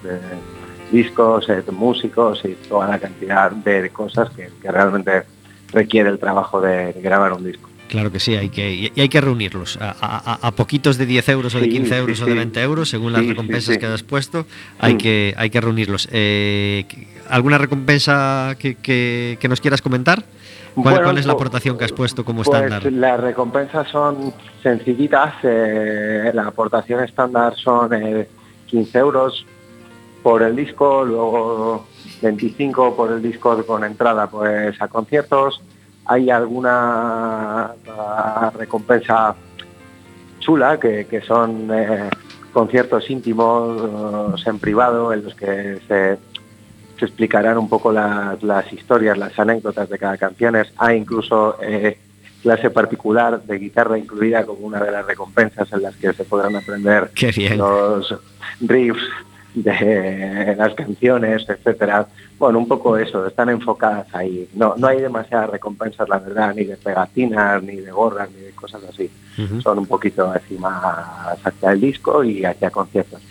discos, 0.91 1.47
eh, 1.49 1.63
músicos 1.71 2.41
y 2.45 2.55
toda 2.69 2.87
la 2.87 2.99
cantidad 2.99 3.51
de 3.51 3.89
cosas 3.89 4.29
que, 4.31 4.49
que 4.61 4.71
realmente 4.71 5.23
requiere 5.71 6.09
el 6.09 6.19
trabajo 6.19 6.61
de 6.61 6.93
grabar 7.01 7.33
un 7.33 7.43
disco. 7.45 7.69
Claro 7.89 8.11
que 8.11 8.19
sí, 8.19 8.35
hay 8.35 8.49
que, 8.49 8.91
y 8.95 8.99
hay 9.01 9.09
que 9.09 9.21
reunirlos 9.21 9.77
a, 9.79 9.89
a- 9.91 10.33
a- 10.33 10.47
a 10.47 10.51
poquitos 10.51 10.97
de 10.97 11.05
10 11.05 11.29
euros 11.29 11.53
o 11.53 11.59
de 11.59 11.65
Sí, 11.65 11.71
15 11.71 11.89
sí, 11.89 11.95
euros 11.95 12.21
o 12.21 12.25
de 12.25 12.31
sí. 12.31 12.37
20 12.37 12.61
euros, 12.61 12.89
según 12.89 13.11
las 13.13 13.21
Sí, 13.21 13.29
recompensas 13.29 13.77
que 13.77 13.85
has 13.85 14.03
puesto, 14.03 14.47
hay, 14.79 14.95
Mm. 14.95 14.97
que, 14.97 15.33
hay 15.37 15.49
que 15.49 15.61
reunirlos. 15.61 16.07
Eh, 16.11 16.85
¿Alguna 17.29 17.57
recompensa 17.57 18.55
que, 18.59 18.75
que- 18.75 19.37
que 19.39 19.47
nos 19.47 19.61
quieras 19.61 19.81
comentar? 19.81 20.23
¿Cuál, 20.75 20.83
Bueno, 20.95 21.03
cuál 21.03 21.17
es 21.17 21.25
la 21.25 21.33
pues- 21.33 21.41
aportación 21.41 21.77
que 21.77 21.85
has 21.85 21.91
puesto 21.91 22.25
como 22.25 22.43
Pues 22.43 22.47
estándar? 22.55 22.91
las 22.91 23.19
recompensas 23.19 23.87
son 23.89 24.33
sencillitas. 24.61 25.35
eh, 25.43 26.31
la 26.33 26.47
aportación 26.47 27.03
estándar 27.03 27.55
son 27.55 27.93
eh, 27.93 28.27
15 28.67 28.97
euros 28.99 29.45
por 30.23 30.41
el 30.41 30.55
disco, 30.55 31.03
luego 31.03 31.85
25 32.21 32.95
por 32.95 33.11
el 33.11 33.21
disco 33.21 33.63
con 33.65 33.83
entrada 33.83 34.27
pues 34.27 34.81
a 34.81 34.87
conciertos. 34.87 35.61
Hay 36.05 36.29
alguna 36.29 37.71
recompensa 38.57 39.35
chula 40.39 40.79
que, 40.79 41.05
que 41.05 41.21
son 41.21 41.69
eh, 41.71 42.09
conciertos 42.51 43.09
íntimos 43.09 44.37
eh, 44.45 44.49
en 44.49 44.59
privado 44.59 45.13
en 45.13 45.23
los 45.23 45.35
que 45.35 45.79
se 45.87 46.17
se 47.03 47.07
explicarán 47.07 47.57
un 47.57 47.67
poco 47.67 47.91
las, 47.91 48.41
las 48.43 48.71
historias, 48.71 49.17
las 49.17 49.37
anécdotas 49.37 49.89
de 49.89 49.97
cada 49.97 50.17
canción. 50.17 50.55
Hay 50.77 50.97
incluso 50.97 51.57
eh, 51.61 51.97
clase 52.41 52.69
particular 52.69 53.43
de 53.43 53.59
guitarra 53.59 53.97
incluida 53.97 54.45
como 54.45 54.65
una 54.65 54.79
de 54.79 54.89
las 54.89 55.05
recompensas 55.05 55.71
en 55.73 55.81
las 55.81 55.95
que 55.97 56.13
se 56.13 56.23
podrán 56.23 56.55
aprender 56.55 57.11
los 57.57 58.15
riffs 58.61 59.03
de 59.53 60.55
las 60.57 60.73
canciones, 60.75 61.45
etcétera. 61.49 62.07
Bueno, 62.39 62.59
un 62.59 62.69
poco 62.69 62.97
eso, 62.97 63.27
están 63.27 63.49
enfocadas 63.49 64.07
ahí. 64.15 64.47
No, 64.53 64.75
no 64.77 64.87
hay 64.87 65.01
demasiadas 65.01 65.49
recompensas, 65.49 66.07
la 66.07 66.19
verdad, 66.19 66.55
ni 66.55 66.63
de 66.63 66.77
pegatinas, 66.77 67.61
ni 67.61 67.75
de 67.75 67.91
gorras, 67.91 68.29
ni 68.31 68.45
de 68.45 68.51
cosas 68.51 68.81
así. 68.89 69.11
Son 69.61 69.77
un 69.77 69.87
poquito 69.87 70.33
más 70.59 71.37
hacia 71.43 71.71
el 71.71 71.81
disco 71.81 72.23
y 72.23 72.45
hacia 72.45 72.69
conciertos. 72.69 73.21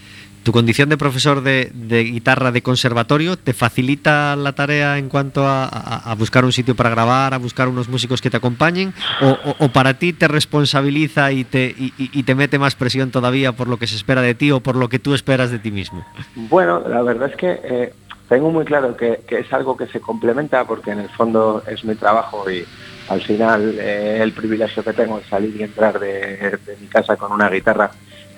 ¿Tu 0.42 0.50
condición 0.50 0.88
de 0.88 0.96
profesor 0.96 1.42
de, 1.42 1.70
de 1.72 2.02
guitarra 2.02 2.50
de 2.50 2.62
conservatorio 2.62 3.36
te 3.36 3.52
facilita 3.52 4.34
la 4.34 4.52
tarea 4.54 4.98
en 4.98 5.08
cuanto 5.08 5.46
a, 5.46 5.64
a- 5.66 6.14
buscar 6.16 6.44
un 6.44 6.50
sitio 6.52 6.74
para 6.74 6.90
grabar, 6.90 7.32
a 7.32 7.38
buscar 7.38 7.68
unos 7.68 7.88
músicos 7.88 8.20
que 8.20 8.28
te 8.28 8.38
acompañen? 8.38 8.92
¿O, 9.22 9.54
o- 9.60 9.68
para 9.68 9.94
ti 9.94 10.12
te 10.12 10.26
responsabiliza 10.26 11.30
y 11.30 11.44
te, 11.44 11.66
y- 11.78 11.94
y- 11.96 12.10
y 12.18 12.22
te 12.24 12.34
mete 12.34 12.58
más 12.58 12.74
presión 12.74 13.10
todavía 13.12 13.52
por 13.52 13.68
lo 13.68 13.76
que 13.76 13.86
se 13.86 13.94
espera 13.94 14.20
de 14.20 14.34
ti 14.34 14.50
o 14.50 14.58
por 14.60 14.74
lo 14.74 14.88
que 14.88 14.98
tú 14.98 15.14
esperas 15.14 15.50
de 15.52 15.60
ti 15.60 15.70
mismo? 15.70 16.02
Bueno, 16.34 16.80
la 16.88 17.02
verdad 17.02 17.30
es 17.30 17.36
que 17.36 17.60
eh, 17.62 17.92
tengo 18.28 18.50
muy 18.50 18.64
claro 18.64 18.96
que, 18.96 19.20
que 19.28 19.40
es 19.40 19.52
algo 19.52 19.76
que 19.76 19.86
se 19.86 20.00
complementa 20.00 20.64
porque 20.64 20.90
en 20.90 20.98
el 21.00 21.08
fondo 21.10 21.62
es 21.68 21.84
mi 21.84 21.94
trabajo 21.94 22.50
y 22.50 22.64
al 23.08 23.22
final 23.22 23.76
eh, 23.78 24.18
el 24.20 24.32
privilegio 24.32 24.82
que 24.82 24.92
tengo 24.92 25.20
es 25.20 25.26
salir 25.28 25.54
y 25.54 25.62
entrar 25.62 26.00
de, 26.00 26.58
de 26.66 26.76
mi 26.80 26.88
casa 26.88 27.16
con 27.16 27.30
una 27.32 27.48
guitarra 27.48 27.92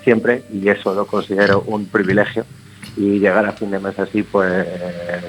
siempre 0.04 0.44
y 0.52 0.68
eso 0.68 0.94
lo 0.94 1.06
considero 1.06 1.64
un 1.66 1.86
privilegio 1.86 2.44
y 2.96 3.18
llegar 3.18 3.46
a 3.46 3.52
fin 3.52 3.70
de 3.70 3.80
mes 3.80 3.98
así 3.98 4.22
pues 4.22 4.66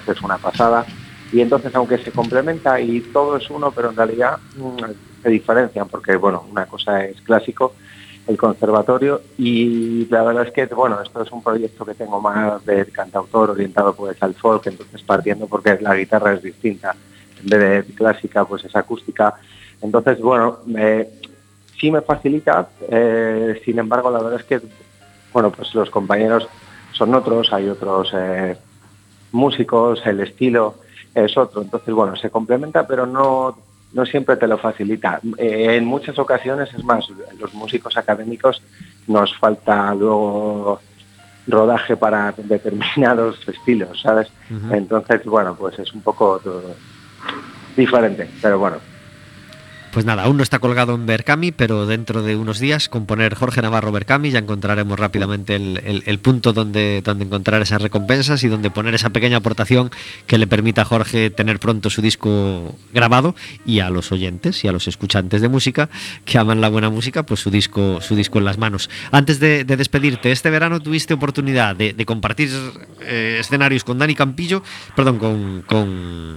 es 0.07 0.21
una 0.21 0.37
pasada. 0.37 0.85
Y 1.31 1.41
entonces 1.41 1.73
aunque 1.75 1.97
se 1.97 2.11
complementa 2.11 2.79
y 2.79 3.01
todo 3.01 3.37
es 3.37 3.49
uno 3.49 3.71
pero 3.71 3.89
en 3.89 3.95
realidad 3.95 4.37
mm, 4.57 5.23
se 5.23 5.29
diferencian 5.29 5.87
porque 5.87 6.15
bueno 6.15 6.45
una 6.51 6.65
cosa 6.65 7.03
es 7.03 7.19
clásico 7.21 7.73
el 8.27 8.37
conservatorio 8.37 9.21
y 9.37 10.07
la 10.07 10.23
verdad 10.23 10.47
es 10.47 10.53
que 10.53 10.65
bueno 10.73 11.01
esto 11.01 11.23
es 11.23 11.31
un 11.31 11.43
proyecto 11.43 11.85
que 11.85 11.93
tengo 11.93 12.21
más 12.21 12.63
de 12.65 12.85
cantautor 12.87 13.51
orientado 13.51 13.95
pues 13.95 14.21
al 14.21 14.33
folk 14.35 14.67
entonces 14.67 15.01
partiendo 15.03 15.47
porque 15.47 15.77
la 15.81 15.95
guitarra 15.95 16.33
es 16.33 16.43
distinta. 16.43 16.95
En 17.43 17.49
vez 17.49 17.87
de 17.87 17.93
clásica 17.93 18.45
pues 18.45 18.63
es 18.65 18.75
acústica. 18.75 19.35
Entonces 19.81 20.19
bueno 20.19 20.59
me, 20.65 21.07
sí 21.85 21.91
me 21.91 22.01
facilita 22.01 22.67
eh, 22.89 23.61
sin 23.63 23.77
embargo 23.77 24.09
la 24.09 24.17
verdad 24.17 24.39
es 24.39 24.45
que 24.45 24.59
bueno 25.31 25.51
pues 25.51 25.75
los 25.75 25.91
compañeros 25.91 26.47
son 26.93 27.13
otros 27.13 27.53
hay 27.53 27.69
otros 27.69 28.11
eh, 28.15 28.57
músicos 29.33 30.01
el 30.07 30.19
estilo 30.21 30.77
es 31.13 31.37
otro 31.37 31.61
entonces 31.61 31.93
bueno 31.93 32.15
se 32.15 32.31
complementa 32.31 32.87
pero 32.87 33.05
no 33.05 33.55
no 33.93 34.05
siempre 34.05 34.35
te 34.35 34.45
lo 34.45 34.57
facilita. 34.57 35.21
Eh, 35.37 35.77
en 35.77 35.85
muchas 35.85 36.19
ocasiones, 36.19 36.67
es 36.73 36.83
más, 36.83 37.05
los 37.39 37.53
músicos 37.53 37.95
académicos 37.95 38.61
nos 39.07 39.33
falta 39.37 39.95
luego 39.95 40.81
rodaje 41.47 41.95
para 41.95 42.33
determinados 42.37 43.47
estilos, 43.47 44.01
¿sabes? 44.01 44.27
Entonces, 44.69 45.23
bueno, 45.23 45.55
pues 45.55 45.79
es 45.79 45.93
un 45.93 46.01
poco 46.01 46.41
diferente, 47.77 48.29
pero 48.41 48.59
bueno. 48.59 48.94
Pues 49.95 50.05
nada, 50.05 50.23
aún 50.23 50.35
no 50.35 50.43
está 50.43 50.59
colgado 50.59 50.93
en 50.93 51.05
Berkami, 51.05 51.53
pero 51.53 51.85
dentro 51.85 52.21
de 52.21 52.35
unos 52.35 52.59
días, 52.59 52.89
con 52.89 53.05
poner 53.05 53.33
Jorge 53.33 53.61
Navarro 53.61 53.93
Berkami, 53.93 54.29
ya 54.29 54.39
encontraremos 54.39 54.99
rápidamente 54.99 55.55
el, 55.55 56.03
el- 56.05 56.19
punto 56.19 56.51
donde, 56.51 57.01
donde 57.01 57.23
encontrar 57.23 57.61
esas 57.61 57.81
recompensas 57.81 58.43
y 58.43 58.49
donde 58.49 58.69
poner 58.71 58.93
esa 58.93 59.11
pequeña 59.11 59.37
aportación 59.37 59.91
que 60.27 60.37
le 60.37 60.47
permita 60.47 60.81
a 60.81 60.85
Jorge 60.85 61.29
tener 61.29 61.59
pronto 61.61 61.89
su 61.89 62.01
disco 62.01 62.75
grabado 62.93 63.35
y 63.65 63.79
a 63.79 63.89
los 63.89 64.11
oyentes 64.11 64.65
y 64.65 64.67
a 64.67 64.73
los 64.73 64.89
escuchantes 64.89 65.39
de 65.41 65.47
música 65.47 65.87
que 66.25 66.37
aman 66.39 66.59
la 66.59 66.67
buena 66.67 66.89
música, 66.89 67.23
pues 67.23 67.39
su 67.39 67.49
disco, 67.49 68.01
su 68.01 68.17
disco 68.17 68.37
en 68.39 68.43
las 68.43 68.57
manos. 68.57 68.89
Antes 69.11 69.39
de, 69.39 69.63
de 69.63 69.77
despedirte, 69.77 70.33
este 70.33 70.49
verano 70.49 70.81
tuviste 70.81 71.13
oportunidad 71.13 71.73
de, 71.73 72.05
compartir 72.05 72.49
eh, 72.99 73.37
escenarios 73.39 73.85
con 73.85 73.97
Dani 73.97 74.13
Campillo, 74.13 74.61
perdón, 74.93 75.19
con 75.65 76.35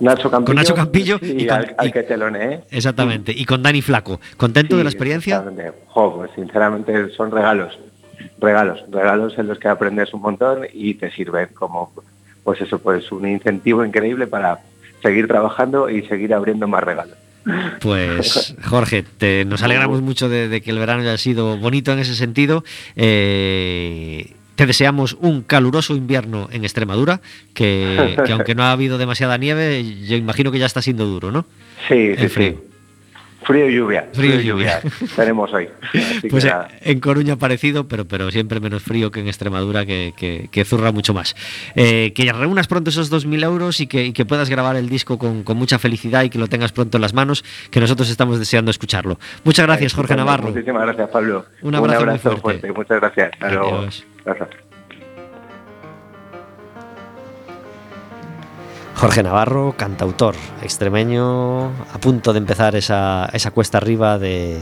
Nacho 0.00 0.30
Campillo. 0.30 0.54
Nacho 0.54 0.74
Campillo 0.74 1.18
y, 1.22 1.42
y 1.42 1.46
con- 1.46 1.56
al, 1.58 1.74
al 1.78 1.88
y- 1.88 1.92
que 1.92 2.02
teloneé. 2.02 2.60
Exactamente. 2.70 3.32
Y 3.32 3.44
con 3.44 3.62
Dani 3.62 3.82
Flaco. 3.82 4.20
¿Contento 4.36 4.74
Sí, 4.74 4.78
de 4.78 4.84
la 4.84 4.90
experiencia? 4.90 5.44
Jo, 5.88 6.16
pues 6.16 6.30
sinceramente 6.34 7.10
son 7.10 7.30
regalos, 7.30 7.78
regalos, 8.40 8.82
regalos 8.90 9.38
en 9.38 9.48
los 9.48 9.58
que 9.58 9.68
aprendes 9.68 10.12
un 10.14 10.22
montón 10.22 10.66
y 10.72 10.94
te 10.94 11.10
sirven 11.10 11.48
como, 11.54 11.92
pues 12.44 12.60
eso, 12.60 12.78
pues 12.78 13.10
un 13.12 13.28
incentivo 13.28 13.84
increíble 13.84 14.26
para 14.26 14.58
seguir 15.02 15.26
trabajando 15.28 15.88
y 15.90 16.02
seguir 16.06 16.32
abriendo 16.34 16.66
más 16.68 16.82
regalos. 16.84 17.16
Pues 17.80 18.54
Jorge, 18.64 19.02
te- 19.18 19.44
nos 19.44 19.62
alegramos 19.64 20.00
mucho 20.00 20.28
de, 20.28 20.48
de 20.48 20.60
que 20.60 20.70
el 20.70 20.78
verano 20.78 21.02
haya 21.02 21.18
sido 21.18 21.56
bonito 21.58 21.92
en 21.92 21.98
ese 21.98 22.14
sentido. 22.14 22.62
Eh, 22.96 24.32
te 24.62 24.66
deseamos 24.66 25.16
un 25.20 25.42
caluroso 25.42 25.96
invierno 25.96 26.48
en 26.52 26.62
Extremadura, 26.62 27.20
que, 27.52 28.16
que 28.24 28.30
aunque 28.32 28.54
no 28.54 28.62
ha 28.62 28.70
habido 28.70 28.96
demasiada 28.96 29.36
nieve, 29.36 29.84
yo 30.06 30.16
imagino 30.16 30.52
que 30.52 30.60
ya 30.60 30.66
está 30.66 30.80
siendo 30.80 31.04
duro, 31.04 31.32
¿no? 31.32 31.44
Sí, 31.88 32.14
sí, 32.14 32.22
El 32.22 32.30
frío. 32.30 32.50
sí. 32.52 32.68
Frío 33.44 33.68
y 33.68 33.74
lluvia. 33.74 34.06
Frío 34.12 34.38
y 34.40 34.44
lluvia. 34.44 34.80
Tenemos 35.16 35.52
hoy. 35.52 35.68
Así 35.92 36.28
Pues 36.28 36.44
que 36.44 36.50
eh, 36.50 36.54
en 36.82 37.00
Coruña 37.00 37.34
parecido, 37.34 37.88
pero, 37.88 38.04
pero 38.04 38.30
siempre 38.30 38.60
menos 38.60 38.84
frío 38.84 39.10
que 39.10 39.18
en 39.18 39.26
Extremadura, 39.26 39.84
que, 39.84 40.14
que- 40.16 40.46
que 40.52 40.64
zurra 40.64 40.92
mucho 40.92 41.12
más. 41.12 41.34
Eh, 41.74 42.12
que 42.14 42.32
reúnas 42.32 42.68
pronto 42.68 42.90
esos 42.90 43.10
2.000 43.10 43.42
euros 43.42 43.80
y 43.80 43.88
que, 43.88 44.04
y 44.06 44.12
que 44.12 44.24
puedas 44.24 44.48
grabar 44.48 44.76
el 44.76 44.88
disco 44.88 45.18
con, 45.18 45.42
con 45.42 45.56
mucha 45.56 45.80
felicidad 45.80 46.22
y 46.22 46.30
que 46.30 46.38
lo 46.38 46.46
tengas 46.46 46.70
pronto 46.70 46.98
en 46.98 47.02
las 47.02 47.14
manos, 47.14 47.42
que 47.72 47.80
nosotros 47.80 48.08
estamos 48.10 48.38
deseando 48.38 48.70
escucharlo. 48.70 49.18
Muchas 49.42 49.66
gracias, 49.66 49.92
Jorge 49.92 50.12
Estupendo. 50.12 50.24
Navarro. 50.24 50.48
Muchísimas 50.52 50.82
gracias, 50.84 51.10
Pablo. 51.10 51.46
Un 51.62 51.74
abrazo 51.74 52.06
muy 52.30 52.36
fuerte. 52.40 52.70
Muchas 52.72 53.00
gracias. 53.00 53.32
Hasta 53.32 53.50
luego. 53.50 53.88
Gracias. 54.24 54.48
Jorge 58.94 59.22
Navarro, 59.24 59.74
cantautor 59.76 60.36
extremeño, 60.62 61.66
a 61.66 61.98
punto 62.00 62.32
de 62.32 62.38
empezar 62.38 62.76
esa, 62.76 63.28
esa 63.32 63.50
cuesta 63.50 63.78
arriba 63.78 64.18
de 64.18 64.60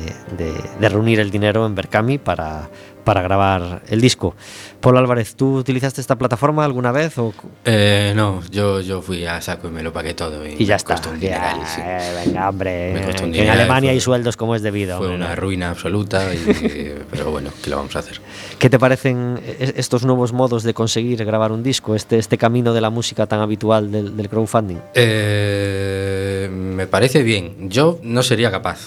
reunir 0.80 1.20
el 1.20 1.30
dinero 1.30 1.66
en 1.66 1.74
Berkami 1.74 2.16
para, 2.16 2.70
para 3.10 3.22
grabar 3.22 3.82
el 3.88 4.00
disco. 4.00 4.36
Paul 4.80 4.96
Álvarez, 4.96 5.34
¿tú 5.34 5.56
utilizaste 5.56 6.00
esta 6.00 6.16
plataforma 6.16 6.64
alguna 6.64 6.92
vez? 6.92 7.18
O, 7.18 7.34
Eh, 7.64 8.12
no, 8.14 8.40
yo, 8.52 8.80
yo 8.80 9.02
fui 9.02 9.26
a 9.26 9.40
saco 9.40 9.66
y 9.66 9.72
me 9.72 9.82
lo 9.82 9.92
pagué 9.92 10.14
todo. 10.14 10.46
Y, 10.46 10.52
y 10.56 10.64
ya 10.64 10.74
me 10.74 10.76
está. 10.76 10.94
costó 10.94 11.10
un 11.10 11.18
Ya, 11.18 11.54
dineral, 11.54 11.60
sí. 11.66 11.80
eh, 11.84 12.22
venga, 12.24 12.48
hombre. 12.48 12.92
Me 12.94 13.02
costó 13.02 13.24
un 13.24 13.32
que 13.32 13.42
en 13.42 13.48
Alemania 13.50 13.88
fue- 13.88 13.94
hay 13.94 14.00
sueldos 14.00 14.36
como 14.36 14.54
es 14.54 14.62
debido. 14.62 14.98
Fue 14.98 15.08
hombre, 15.08 15.24
una 15.24 15.34
¿no? 15.34 15.40
ruina 15.40 15.70
absoluta, 15.70 16.32
y, 16.32 16.94
pero 17.10 17.32
bueno, 17.32 17.50
¿qué 17.64 17.68
lo 17.70 17.78
vamos 17.78 17.96
a 17.96 17.98
hacer? 17.98 18.20
¿Qué 18.60 18.70
te 18.70 18.78
parecen 18.78 19.40
es- 19.58 19.74
estos 19.76 20.04
nuevos 20.04 20.32
modos 20.32 20.62
de 20.62 20.72
conseguir 20.72 21.24
grabar 21.24 21.50
un 21.50 21.64
disco? 21.64 21.96
Este, 21.96 22.16
este 22.16 22.38
camino 22.38 22.72
de 22.72 22.80
la 22.80 22.90
música 22.90 23.26
tan 23.26 23.40
habitual 23.40 23.90
del, 23.90 24.16
del 24.16 24.28
crowdfunding. 24.28 24.76
Eh, 24.94 26.48
me 26.52 26.86
parece 26.86 27.24
bien. 27.24 27.68
Yo 27.70 27.98
no 28.04 28.22
sería 28.22 28.52
capaz, 28.52 28.78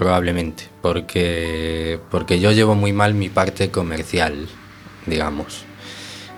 probablemente, 0.00 0.64
porque, 0.80 2.00
porque 2.10 2.40
yo 2.40 2.52
llevo 2.52 2.74
muy 2.74 2.94
mal 2.94 3.12
mi 3.12 3.28
parte 3.28 3.70
comercial, 3.70 4.48
digamos. 5.04 5.64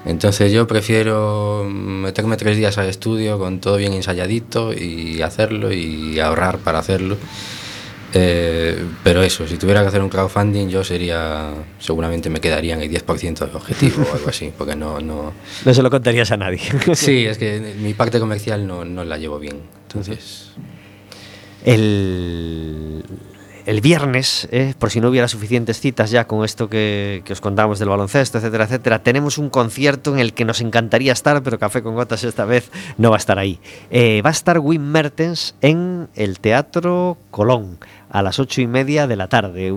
Entonces 0.04 0.50
yo 0.50 0.66
prefiero 0.66 1.64
meterme 1.70 2.36
tres 2.36 2.56
días 2.56 2.76
al 2.78 2.88
estudio 2.88 3.38
con 3.38 3.60
todo 3.60 3.76
bien 3.76 3.92
ensayadito 3.92 4.72
y 4.72 5.22
hacerlo 5.22 5.72
y 5.72 6.18
ahorrar 6.18 6.58
para 6.58 6.80
hacerlo. 6.80 7.16
Eh, 8.14 8.84
pero 9.04 9.22
eso, 9.22 9.46
si 9.46 9.56
tuviera 9.58 9.80
que 9.82 9.86
hacer 9.86 10.02
un 10.02 10.08
crowdfunding 10.08 10.66
yo 10.66 10.82
sería, 10.82 11.50
seguramente 11.78 12.28
me 12.30 12.40
quedaría 12.40 12.74
en 12.74 12.82
el 12.82 12.90
10% 12.90 13.46
del 13.46 13.54
objetivo 13.54 14.04
o 14.10 14.16
algo 14.16 14.28
así, 14.28 14.52
porque 14.58 14.74
no, 14.74 15.00
no, 15.00 15.32
No 15.64 15.72
se 15.72 15.82
lo 15.84 15.88
contarías 15.88 16.32
a 16.32 16.36
nadie. 16.36 16.62
Sí, 16.94 17.26
es 17.26 17.38
que 17.38 17.76
mi 17.78 17.94
parte 17.94 18.18
comercial 18.18 18.66
no, 18.66 18.84
no 18.84 19.04
la 19.04 19.18
llevo 19.18 19.38
bien. 19.38 19.60
Entonces, 19.86 20.50
El, 21.64 23.04
el 23.66 23.80
viernes, 23.80 24.48
eh, 24.50 24.74
por 24.78 24.90
si 24.90 25.00
no 25.00 25.08
hubiera 25.08 25.28
suficientes 25.28 25.80
citas 25.80 26.10
ya 26.10 26.26
con 26.26 26.44
esto 26.44 26.68
que, 26.68 27.22
os 27.30 27.40
contamos 27.40 27.78
del 27.78 27.88
baloncesto, 27.88 28.38
etcétera, 28.38 28.64
etcétera, 28.64 29.02
tenemos 29.02 29.38
un 29.38 29.50
concierto 29.50 30.12
en 30.12 30.18
el 30.18 30.34
que 30.34 30.44
nos 30.44 30.60
encantaría 30.60 31.12
estar, 31.12 31.42
pero 31.42 31.58
Café 31.58 31.82
con 31.82 31.94
Gotas 31.94 32.24
esta 32.24 32.44
vez 32.44 32.70
no 32.98 33.10
va 33.10 33.16
a 33.16 33.18
estar 33.18 33.38
ahí. 33.38 33.58
Eh, 33.90 34.22
va 34.22 34.30
a 34.30 34.32
estar 34.32 34.58
Wim 34.58 34.82
Mertens 34.82 35.54
en 35.60 36.08
el 36.14 36.40
Teatro 36.40 37.16
Colón 37.30 37.78
a 38.12 38.22
las 38.22 38.38
ocho 38.38 38.60
y 38.60 38.66
media 38.66 39.06
de 39.06 39.16
la 39.16 39.26
tarde. 39.26 39.74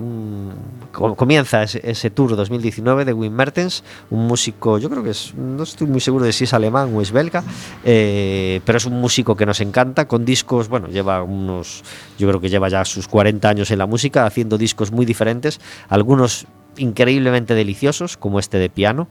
Comienza 0.92 1.64
ese, 1.64 1.82
ese 1.90 2.10
tour 2.10 2.36
2019 2.36 3.06
de 3.06 3.14
Wim 3.14 3.34
Mertens, 3.34 3.84
un 4.10 4.28
músico, 4.28 4.78
yo 4.78 4.90
creo 4.90 5.04
que 5.04 5.12
es, 5.12 5.34
no 5.36 5.64
estoy 5.64 5.88
muy 5.88 6.02
seguro 6.02 6.26
de 6.26 6.34
si 6.34 6.44
es 6.44 6.54
alemán 6.54 6.94
o 6.94 7.02
es 7.02 7.12
belga, 7.12 7.44
eh, 7.86 8.60
pero 8.66 8.78
es 8.78 8.86
un 8.86 9.00
músico 9.00 9.38
que 9.38 9.46
nos 9.46 9.62
encanta, 9.62 10.06
con 10.08 10.26
discos, 10.26 10.68
bueno, 10.68 10.90
lleva 10.90 11.24
unos, 11.24 11.84
yo 12.20 12.28
creo 12.28 12.42
que 12.42 12.50
lleva 12.50 12.68
ya 12.68 12.84
sus 12.84 13.08
40 13.08 13.48
años 13.48 13.72
en 13.72 13.80
la 13.80 13.86
música, 13.86 14.26
haciendo 14.26 14.58
discos 14.58 14.92
muy 14.92 15.06
diferentes, 15.06 15.62
algunos 15.88 16.46
increíblemente 16.78 17.56
deliciosos, 17.56 18.18
como 18.18 18.40
este 18.40 18.58
de 18.58 18.70
piano. 18.70 19.08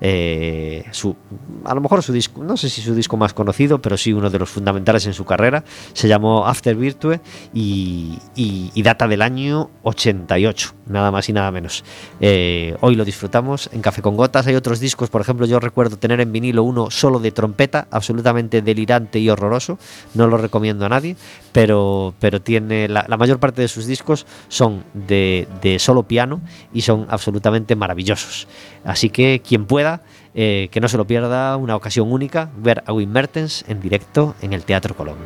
Eh, 0.00 0.84
a 1.64 1.74
lo 1.74 1.80
mejor 1.80 2.02
su 2.02 2.12
disco, 2.12 2.42
no 2.42 2.56
sé 2.56 2.68
si 2.68 2.80
su 2.80 2.94
disco 2.94 3.16
más 3.16 3.32
conocido, 3.34 3.80
pero 3.80 3.96
sí 3.96 4.12
uno 4.12 4.30
de 4.30 4.38
los 4.38 4.50
fundamentales 4.50 5.06
en 5.06 5.14
su 5.14 5.24
carrera, 5.24 5.64
se 5.92 6.08
llamó 6.08 6.46
After 6.46 6.74
Virtue 6.76 7.20
y, 7.52 8.82
data 8.82 9.08
del 9.08 9.22
año 9.22 9.70
88, 9.82 10.74
nada 10.86 11.10
más 11.10 11.28
y 11.28 11.32
nada 11.32 11.50
menos. 11.50 11.84
Eh, 12.20 12.76
hoy 12.80 12.96
lo 12.96 13.04
disfrutamos 13.04 13.70
en 13.72 13.80
Café 13.80 14.02
con 14.02 14.16
Gotas. 14.16 14.46
Hay 14.46 14.54
otros 14.54 14.78
discos, 14.78 15.08
por 15.08 15.22
ejemplo, 15.22 15.46
yo 15.46 15.58
recuerdo 15.58 15.96
tener 15.96 16.20
en 16.20 16.32
vinilo 16.32 16.62
uno 16.64 16.90
solo 16.90 17.18
de 17.18 17.32
trompeta, 17.32 17.86
absolutamente 17.90 18.60
delirante 18.60 19.18
y 19.18 19.30
horroroso. 19.30 19.78
No 20.12 20.26
lo 20.26 20.36
recomiendo 20.36 20.84
a 20.84 20.90
nadie, 20.90 21.16
pero, 21.52 22.12
pero 22.20 22.42
tiene 22.42 22.88
la, 22.88 23.06
la 23.08 23.16
mayor 23.16 23.38
parte 23.38 23.62
de 23.62 23.68
sus 23.68 23.86
discos 23.86 24.26
son 24.48 24.84
de, 24.92 25.48
de 25.62 25.78
solo 25.78 26.02
piano 26.02 26.42
y 26.74 26.82
son 26.82 27.06
absolutamente 27.08 27.74
maravillosos. 27.76 28.46
Así 28.84 29.08
que 29.08 29.40
quien 29.46 29.64
pueda, 29.66 29.93
eh, 30.34 30.68
que 30.72 30.80
no 30.80 30.88
se 30.88 30.96
lo 30.96 31.06
pierda, 31.06 31.56
una 31.56 31.76
ocasión 31.76 32.10
única, 32.10 32.50
ver 32.56 32.82
a 32.86 32.92
Wim 32.92 33.10
Mertens 33.10 33.64
en 33.68 33.80
directo 33.80 34.34
en 34.42 34.52
el 34.52 34.64
Teatro 34.64 34.96
Colón. 34.96 35.18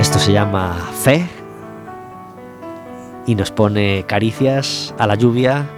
Esto 0.00 0.18
se 0.18 0.32
llama 0.32 0.74
Fe 0.92 1.26
y 3.26 3.34
nos 3.34 3.52
pone 3.52 4.04
caricias 4.06 4.94
a 4.98 5.06
la 5.06 5.14
lluvia 5.14 5.68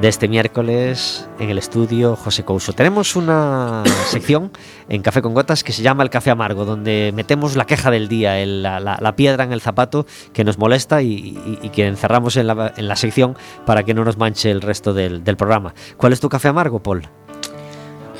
de 0.00 0.08
este 0.08 0.28
miércoles 0.28 1.26
en 1.38 1.50
el 1.50 1.56
estudio 1.58 2.16
José 2.16 2.44
Couso. 2.44 2.72
Tenemos 2.72 3.16
una 3.16 3.82
sección 4.08 4.50
en 4.88 5.02
Café 5.02 5.22
con 5.22 5.34
Gotas 5.34 5.64
que 5.64 5.72
se 5.72 5.82
llama 5.82 6.02
el 6.02 6.10
Café 6.10 6.30
Amargo, 6.30 6.64
donde 6.64 7.12
metemos 7.14 7.56
la 7.56 7.64
queja 7.64 7.90
del 7.90 8.08
día, 8.08 8.38
el- 8.40 8.62
la, 8.62 8.80
la- 8.80 8.98
la 9.00 9.16
piedra 9.16 9.44
en 9.44 9.52
el 9.52 9.60
zapato 9.60 10.06
que 10.32 10.44
nos 10.44 10.58
molesta 10.58 11.00
y, 11.00 11.12
y- 11.12 11.58
y 11.62 11.68
que 11.70 11.86
encerramos 11.86 12.36
en 12.36 12.48
la, 12.48 12.74
en 12.76 12.88
la 12.88 12.96
sección 12.96 13.36
para 13.64 13.84
que 13.84 13.94
no 13.94 14.04
nos 14.04 14.18
manche 14.18 14.50
el 14.50 14.60
resto 14.60 14.92
del, 14.92 15.22
del 15.24 15.36
programa. 15.36 15.74
¿Cuál 15.96 16.12
es 16.12 16.20
tu 16.20 16.28
café 16.28 16.48
amargo, 16.48 16.82
Paul? 16.82 17.02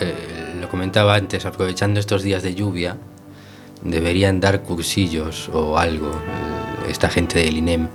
eh, 0.01 0.57
lo 0.61 0.69
comentaba 0.69 1.15
antes, 1.15 1.45
aprovechando 1.47 2.01
estos 2.01 2.23
días 2.23 2.43
de 2.43 2.55
lluvia, 2.55 2.97
deberían 3.83 4.41
dar 4.41 4.63
cursillos 4.63 5.49
o 5.53 5.77
algo, 5.79 6.11
eh, 6.11 6.91
esta 6.91 7.09
gente 7.11 7.39
del 7.41 7.59
INEM, 7.59 7.89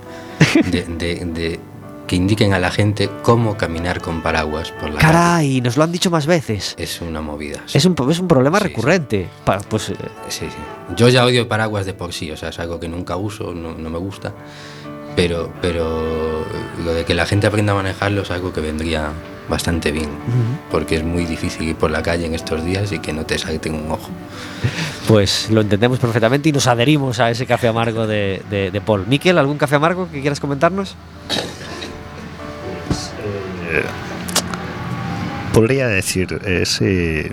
de, 0.70 0.82
de- 0.84 1.24
de- 1.26 1.60
que 2.10 2.16
indiquen 2.16 2.52
a 2.54 2.58
la 2.58 2.72
gente 2.72 3.08
cómo 3.22 3.56
caminar 3.56 4.00
con 4.00 4.20
paraguas 4.20 4.72
por 4.72 4.90
la 4.90 4.98
calle. 4.98 5.12
Caray, 5.12 5.60
nos 5.60 5.76
lo 5.76 5.84
han 5.84 5.92
dicho 5.92 6.10
más 6.10 6.26
veces. 6.26 6.74
Es 6.76 7.00
una 7.00 7.20
movida. 7.20 7.60
sí. 7.66 7.78
Es 7.78 7.84
un, 7.84 7.94
es 8.10 8.18
un 8.18 8.26
problema 8.26 8.58
Sí, 8.58 8.64
sí. 8.64 8.68
recurrente. 8.70 9.28
Pa- 9.44 9.60
pues 9.60 9.90
eh, 9.90 9.94
Sí, 10.28 10.46
sí. 10.50 10.94
Yo 10.96 11.08
ya 11.08 11.24
odio 11.24 11.46
paraguas 11.46 11.86
de 11.86 11.94
por 11.94 12.12
sí, 12.12 12.28
o 12.32 12.36
sea, 12.36 12.48
es 12.48 12.58
algo 12.58 12.80
que 12.80 12.88
nunca 12.88 13.14
uso, 13.16 13.54
no, 13.54 13.74
no 13.74 13.90
me 13.90 13.98
gusta. 13.98 14.32
Pero, 15.14 15.52
pero 15.62 16.44
lo 16.84 16.92
de 16.94 17.04
que 17.04 17.14
la 17.14 17.26
gente 17.26 17.46
aprenda 17.46 17.74
a 17.74 17.76
manejarlo 17.76 18.22
es 18.22 18.30
algo 18.32 18.52
que 18.52 18.60
vendría 18.60 19.10
bastante 19.48 19.92
bien, 19.92 20.08
porque 20.72 20.96
es 20.96 21.04
muy 21.04 21.24
difícil 21.26 21.68
ir 21.68 21.76
por 21.76 21.92
la 21.92 22.02
calle 22.02 22.26
en 22.26 22.34
estos 22.34 22.64
días 22.64 22.90
y 22.90 22.98
que 22.98 23.12
no 23.12 23.24
te 23.24 23.38
salten 23.38 23.74
un 23.74 23.92
ojo. 23.92 24.10
Pues 25.06 25.48
lo 25.50 25.60
entendemos 25.60 25.98
perfectamente 26.00 26.48
y 26.48 26.52
nos 26.52 26.66
adherimos 26.66 27.18
a 27.20 27.30
ese 27.30 27.46
café 27.46 27.68
amargo 27.68 28.06
de, 28.08 28.42
de, 28.50 28.70
de 28.72 28.80
Paul. 28.80 29.06
Miquel, 29.08 29.38
¿algún 29.38 29.58
café 29.58 29.76
amargo 29.76 30.08
que 30.10 30.20
quieras 30.20 30.38
comentarnos? 30.40 30.94
Podría 35.52 35.88
decir 35.88 36.40
ese 36.46 37.30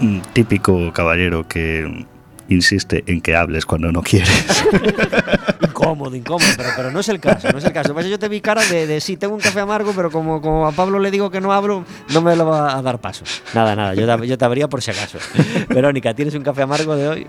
mm, 0.00 0.20
típico 0.32 0.92
caballero 0.92 1.46
que 1.48 2.06
insiste 2.48 3.04
en 3.06 3.20
que 3.20 3.36
hables 3.36 3.66
cuando 3.66 3.90
no 3.92 4.02
quieres. 4.02 4.64
incómodo, 5.62 6.14
incómodo, 6.16 6.48
pero, 6.56 6.68
pero 6.76 6.90
no 6.90 7.00
es 7.00 7.08
el 7.08 7.20
caso, 7.20 7.50
no 7.52 7.58
es 7.58 7.64
el 7.64 7.72
caso. 7.72 7.92
Pues 7.92 8.06
yo 8.08 8.18
te 8.18 8.28
vi 8.28 8.40
cara 8.40 8.64
de, 8.64 8.86
de 8.86 9.00
sí, 9.00 9.16
tengo 9.16 9.34
un 9.34 9.40
café 9.40 9.60
amargo, 9.60 9.92
pero 9.94 10.10
como, 10.10 10.40
como 10.40 10.66
a 10.66 10.72
Pablo 10.72 10.98
le 10.98 11.10
digo 11.10 11.30
que 11.30 11.40
no 11.40 11.52
hablo, 11.52 11.84
no 12.12 12.20
me 12.22 12.34
lo 12.36 12.46
va 12.46 12.76
a 12.76 12.82
dar 12.82 13.00
paso. 13.00 13.24
Nada, 13.54 13.74
nada, 13.76 13.94
yo, 13.94 14.06
te- 14.18 14.26
yo 14.26 14.38
te 14.38 14.44
abría 14.44 14.68
por 14.68 14.82
si 14.82 14.90
acaso. 14.90 15.18
Verónica, 15.68 16.14
¿tienes 16.14 16.34
un 16.34 16.42
café 16.42 16.62
amargo 16.62 16.94
de 16.96 17.08
hoy? 17.08 17.26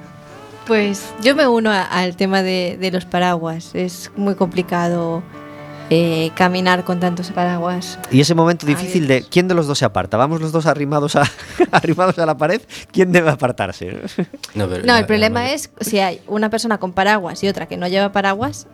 Pues 0.68 1.03
yo 1.24 1.36
me 1.36 1.47
uno 1.47 1.72
a- 1.72 1.84
al 1.84 2.16
tema 2.16 2.41
de, 2.43 2.78
de 2.80 2.91
los 2.91 3.05
paraguas. 3.05 3.72
Es 3.74 4.12
muy 4.16 4.36
complicado 4.36 5.22
eh, 5.93 6.31
caminar 6.35 6.85
con 6.85 7.01
tantos 7.01 7.31
paraguas. 7.31 7.99
Y 8.11 8.21
ese 8.21 8.33
momento 8.33 8.65
difícil 8.65 9.07
de 9.07 9.23
quién 9.29 9.49
de 9.49 9.53
los 9.55 9.67
dos 9.67 9.77
se 9.77 9.83
aparta. 9.85 10.15
Vamos 10.15 10.39
los 10.39 10.53
dos 10.53 10.65
arrimados 10.65 11.17
a, 11.17 11.23
arrimados 11.71 12.17
a 12.17 12.25
la 12.25 12.37
pared, 12.37 12.61
¿quién 12.93 13.11
debe 13.11 13.29
apartarse? 13.29 13.99
No, 14.55 14.67
pero 14.69 14.79
No, 14.85 14.93
la- 14.93 14.99
el 14.99 15.05
problema 15.05 15.43
la- 15.43 15.51
es 15.51 15.69
si 15.81 15.99
hay 15.99 16.21
una 16.27 16.49
persona 16.49 16.77
con 16.77 16.93
paraguas 16.93 17.43
y 17.43 17.49
otra 17.49 17.67
que 17.67 17.75
no 17.75 17.89
lleva 17.89 18.13
paraguas, 18.13 18.67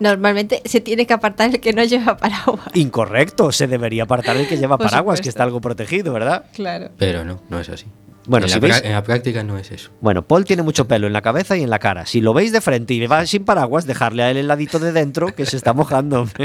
normalmente 0.00 0.62
se 0.64 0.80
tiene 0.80 1.06
que 1.06 1.12
apartar 1.12 1.50
el 1.50 1.60
que 1.60 1.74
no 1.74 1.84
lleva 1.84 2.16
paraguas. 2.16 2.66
Incorrecto, 2.74 3.52
se 3.52 3.66
debería 3.66 4.04
apartar 4.04 4.36
el 4.38 4.48
que 4.48 4.56
lleva 4.56 4.78
paraguas, 4.78 5.20
que 5.20 5.28
está 5.28 5.42
algo 5.42 5.60
protegido, 5.60 6.12
¿verdad? 6.14 6.46
Claro. 6.54 6.88
Pero 6.96 7.22
no, 7.24 7.42
no 7.50 7.60
es 7.60 7.68
así. 7.68 7.84
Bueno, 8.26 8.46
en, 8.46 8.52
si 8.52 8.60
la, 8.60 8.66
veis- 8.68 8.80
pra- 8.82 8.86
en 8.86 8.92
la 8.92 9.02
práctica 9.02 9.42
no 9.42 9.58
es 9.58 9.70
eso. 9.72 9.90
Bueno, 10.00 10.22
Paul 10.22 10.44
tiene 10.44 10.62
mucho 10.62 10.86
pelo 10.86 11.06
en 11.08 11.12
la 11.12 11.22
cabeza 11.22 11.56
y 11.56 11.62
en 11.62 11.70
la 11.70 11.78
cara. 11.78 12.06
Si 12.06 12.20
lo 12.20 12.32
veis 12.34 12.52
de 12.52 12.60
frente 12.60 12.94
y 12.94 13.06
va 13.06 13.26
sin 13.26 13.44
paraguas, 13.44 13.84
dejarle 13.86 14.22
a 14.22 14.30
él 14.30 14.36
el 14.36 14.46
ladito 14.48 14.78
de 14.78 14.92
dentro 14.92 15.34
que 15.34 15.44
se 15.46 15.56
está 15.56 15.72
mojando. 15.72 16.26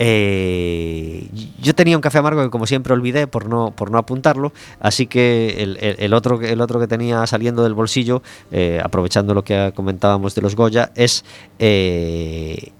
Eh, 0.00 1.28
yo 1.62 1.72
tenía 1.74 1.96
un 1.96 2.00
café 2.02 2.18
amargo 2.18 2.42
que 2.42 2.50
como 2.50 2.66
siempre 2.66 2.92
olvidé 2.92 3.28
por 3.28 3.48
no, 3.48 3.70
por 3.76 3.92
no 3.92 3.98
apuntarlo, 3.98 4.52
así 4.80 5.06
que 5.06 5.62
el, 5.62 5.76
el- 5.80 5.96
el 6.00 6.14
otro, 6.14 6.38
que- 6.40 6.50
el 6.52 6.60
otro 6.60 6.80
que 6.80 6.88
tenía 6.88 7.24
saliendo 7.28 7.62
del 7.62 7.74
bolsillo, 7.74 8.20
eh, 8.50 8.80
aprovechando 8.82 9.34
lo 9.34 9.44
que 9.44 9.72
comentábamos 9.74 10.34
de 10.34 10.42
los 10.42 10.56
Goya, 10.56 10.90
es 10.96 11.24
eh, 11.60 12.72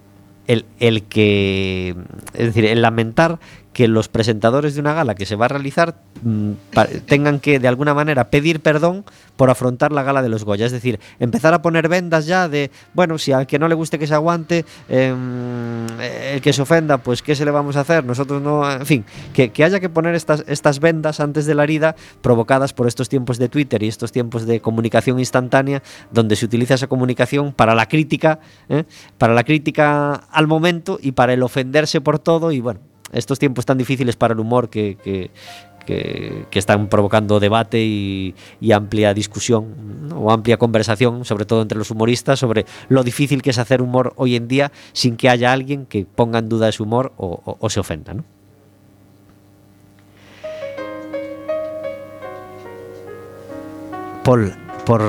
el, 0.48 0.64
el 0.80 1.04
que, 1.04 1.94
es 2.34 2.46
decir, 2.46 2.64
el 2.66 2.82
lamentar 2.82 3.38
que 3.74 3.88
los 3.88 4.08
presentadores 4.08 4.74
de 4.74 4.80
una 4.80 4.94
gala 4.94 5.14
que 5.14 5.26
se 5.26 5.36
va 5.36 5.46
a 5.46 5.48
realizar 5.48 5.96
mm, 6.22 6.52
tengan 7.06 7.40
que 7.40 7.58
de 7.58 7.68
alguna 7.68 7.92
manera 7.92 8.30
pedir 8.30 8.60
perdón 8.60 9.04
por 9.36 9.50
afrontar 9.50 9.92
la 9.92 10.02
gala 10.02 10.22
de 10.22 10.28
los 10.28 10.44
Goya. 10.44 10.64
Es 10.64 10.72
decir, 10.72 11.00
empezar 11.18 11.52
a 11.52 11.60
poner 11.60 11.88
vendas 11.88 12.26
ya 12.26 12.48
de, 12.48 12.70
bueno, 12.94 13.18
si 13.18 13.32
al 13.32 13.46
que 13.46 13.58
no 13.58 13.68
le 13.68 13.74
guste 13.74 13.98
que 13.98 14.06
se 14.06 14.14
aguante, 14.14 14.64
em, 14.88 15.86
el 16.00 16.40
que 16.40 16.52
se 16.52 16.62
ofenda, 16.62 16.98
pues 16.98 17.20
¿qué 17.20 17.34
se 17.34 17.44
le 17.44 17.50
vamos 17.50 17.76
a 17.76 17.80
hacer? 17.80 18.04
Nosotros 18.04 18.40
no, 18.40 18.70
en 18.70 18.86
fin, 18.86 19.04
que, 19.34 19.50
que 19.50 19.64
haya 19.64 19.80
que 19.80 19.88
poner 19.88 20.14
estas, 20.14 20.44
estas 20.46 20.78
vendas 20.78 21.18
antes 21.20 21.44
de 21.44 21.54
la 21.54 21.64
herida 21.64 21.96
provocadas 22.22 22.72
por 22.72 22.86
estos 22.86 23.08
tiempos 23.08 23.38
de 23.38 23.48
Twitter 23.48 23.82
y 23.82 23.88
estos 23.88 24.12
tiempos 24.12 24.46
de 24.46 24.60
comunicación 24.60 25.18
instantánea 25.18 25.82
donde 26.12 26.36
se 26.36 26.46
utiliza 26.46 26.74
esa 26.74 26.86
comunicación 26.86 27.52
para 27.52 27.74
la 27.74 27.86
crítica, 27.86 28.38
¿eh? 28.68 28.84
para 29.18 29.34
la 29.34 29.42
crítica 29.42 30.14
al 30.14 30.46
momento 30.46 30.98
y 31.02 31.12
para 31.12 31.32
el 31.32 31.42
ofenderse 31.42 32.00
por 32.00 32.20
todo 32.20 32.52
y 32.52 32.60
bueno, 32.60 32.80
estos 33.14 33.38
tiempos 33.38 33.64
tan 33.66 33.78
difíciles 33.78 34.16
para 34.16 34.34
el 34.34 34.40
humor 34.40 34.68
que, 34.68 34.96
que, 35.02 35.30
que- 35.86 36.58
están 36.58 36.88
provocando 36.88 37.40
debate 37.40 37.82
y, 37.82 38.34
amplia 38.72 39.12
discusión 39.14 40.10
o 40.14 40.30
amplia 40.30 40.56
conversación, 40.56 41.24
sobre 41.24 41.44
todo 41.44 41.62
entre 41.62 41.78
los 41.78 41.90
humoristas, 41.90 42.38
sobre 42.38 42.64
lo 42.88 43.02
difícil 43.02 43.42
que 43.42 43.50
es 43.50 43.58
hacer 43.58 43.82
humor 43.82 44.12
hoy 44.16 44.36
en 44.36 44.48
día 44.48 44.72
sin 44.92 45.16
que 45.16 45.28
haya 45.28 45.52
alguien 45.52 45.86
que 45.86 46.06
ponga 46.06 46.38
en 46.38 46.48
duda 46.48 46.68
ese 46.68 46.82
humor 46.82 47.12
o, 47.16 47.40
o- 47.44 47.56
o 47.60 47.70
se 47.70 47.80
ofenda. 47.80 48.14
¿no? 48.14 48.24
Paul, 54.24 54.52
por, 54.86 55.02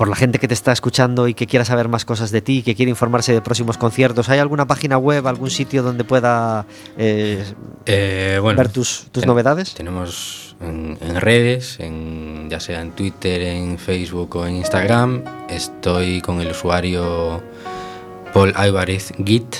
por 0.00 0.08
la 0.08 0.16
gente 0.16 0.38
que 0.38 0.48
te 0.48 0.54
está 0.54 0.72
escuchando 0.72 1.28
y 1.28 1.34
que 1.34 1.46
quiera 1.46 1.62
saber 1.66 1.88
más 1.88 2.06
cosas 2.06 2.30
de 2.30 2.40
ti, 2.40 2.62
que 2.62 2.74
quiere 2.74 2.88
informarse 2.88 3.34
de 3.34 3.42
próximos 3.42 3.76
conciertos, 3.76 4.30
¿hay 4.30 4.38
alguna 4.38 4.66
página 4.66 4.96
web, 4.96 5.26
algún 5.28 5.50
sitio 5.50 5.82
donde 5.82 6.04
pueda 6.04 6.64
eh, 6.96 7.44
Eh, 7.84 8.38
bueno, 8.40 8.56
ver 8.56 8.70
tus, 8.72 9.08
tus 9.12 9.20
ten- 9.20 9.28
novedades? 9.28 9.74
Tenemos 9.74 10.56
en, 10.62 10.96
en 11.02 11.20
redes, 11.20 11.78
en, 11.80 12.48
ya 12.48 12.60
sea 12.60 12.80
en 12.80 12.92
Twitter, 12.92 13.42
en 13.42 13.76
Facebook 13.78 14.34
o 14.36 14.46
en 14.46 14.56
Instagram. 14.56 15.22
Estoy 15.50 16.22
con 16.22 16.40
el 16.40 16.52
usuario 16.52 17.42
Paul 18.32 18.54
Álvarez 18.56 19.12
Git, 19.22 19.54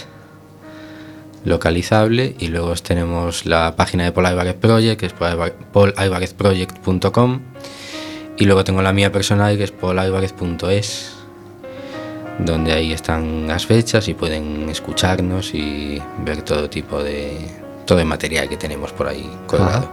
localizable. 1.44 2.34
Y 2.38 2.46
luego 2.48 2.72
tenemos 2.76 3.44
la 3.44 3.76
página 3.76 4.04
de 4.04 4.12
Paul 4.12 4.24
Álvarez 4.24 4.54
Project, 4.54 5.00
que 5.00 5.04
es 5.06 5.12
paul- 5.12 5.52
paulalvarezproject.com. 5.70 7.40
Y 8.40 8.46
luego 8.46 8.64
tengo 8.64 8.82
la 8.82 8.92
mía 8.92 9.12
personal, 9.12 9.56
que 9.56 9.64
es 9.64 9.70
paulalvarez.es, 9.70 11.12
donde 12.38 12.72
ahí 12.72 12.92
están 12.92 13.46
las 13.46 13.66
fechas 13.66 14.08
y 14.08 14.14
pueden 14.14 14.68
escucharnos 14.70 15.54
y 15.54 16.00
ver 16.24 16.42
todo 16.42 16.68
tipo 16.70 17.02
de 17.02 17.36
todo 17.86 17.98
el 17.98 18.06
material 18.06 18.48
que 18.48 18.56
tenemos 18.56 18.92
por 18.92 19.08
ahí 19.08 19.30
colgado. 19.46 19.78
Ajá. 19.78 19.90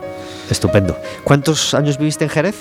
Estupendo. 0.50 0.98
¿Cuántos 1.24 1.74
años 1.74 1.98
viviste 1.98 2.24
en 2.24 2.30
Jerez? 2.30 2.56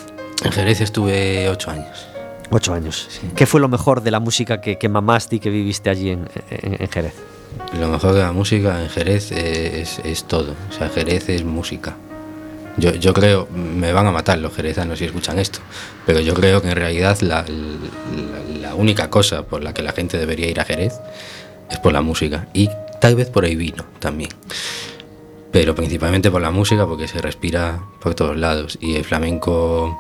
En 0.44 0.50
Jerez 0.50 0.80
estuve 0.80 1.48
ocho 1.48 1.70
años. 1.70 2.06
Ocho 2.50 2.74
años. 2.74 3.08
¿Qué 3.36 3.46
fue 3.46 3.60
lo 3.60 3.68
mejor 3.68 4.02
de 4.02 4.10
la 4.10 4.18
música 4.18 4.60
que, 4.60 4.78
que 4.78 4.88
mamaste 4.88 5.36
y 5.36 5.40
que 5.40 5.50
viviste 5.50 5.88
allí 5.90 6.10
en, 6.10 6.28
en- 6.50 6.76
en 6.82 6.88
Jerez? 6.88 7.14
Lo 7.78 7.88
mejor 7.88 8.12
de 8.12 8.22
la 8.22 8.32
música 8.32 8.82
en 8.82 8.88
Jerez 8.88 9.30
es, 9.32 10.00
es 10.00 10.24
todo. 10.24 10.54
O 10.70 10.72
sea, 10.72 10.88
Jerez 10.88 11.28
es 11.28 11.44
música. 11.44 11.94
Yo, 12.78 12.94
yo 12.94 13.14
creo, 13.14 13.48
me 13.54 13.92
van 13.92 14.06
a 14.06 14.10
matar 14.12 14.38
los 14.38 14.54
jerezanos 14.54 14.98
si 14.98 15.06
escuchan 15.06 15.38
esto, 15.38 15.60
pero 16.04 16.20
yo 16.20 16.34
creo 16.34 16.60
que 16.60 16.68
en 16.68 16.76
realidad 16.76 17.18
la, 17.22 17.44
la- 18.60 18.74
única 18.74 19.08
cosa 19.08 19.44
por 19.44 19.62
la 19.64 19.72
que 19.72 19.80
la 19.82 19.92
gente 19.92 20.18
debería 20.18 20.48
ir 20.50 20.60
a 20.60 20.64
Jerez 20.66 20.92
es 21.70 21.78
por 21.78 21.94
la 21.94 22.02
música 22.02 22.46
y 22.52 22.68
tal 23.00 23.14
vez 23.16 23.30
por 23.30 23.46
el 23.46 23.56
vino 23.56 23.84
también. 24.00 24.28
Pero 25.50 25.74
principalmente 25.74 26.30
por 26.30 26.42
la 26.42 26.50
música 26.50 26.86
porque 26.86 27.08
se 27.08 27.22
respira 27.22 27.80
por 28.02 28.14
todos 28.14 28.36
lados 28.36 28.76
y 28.82 28.96
el 28.96 29.04
flamenco 29.04 29.98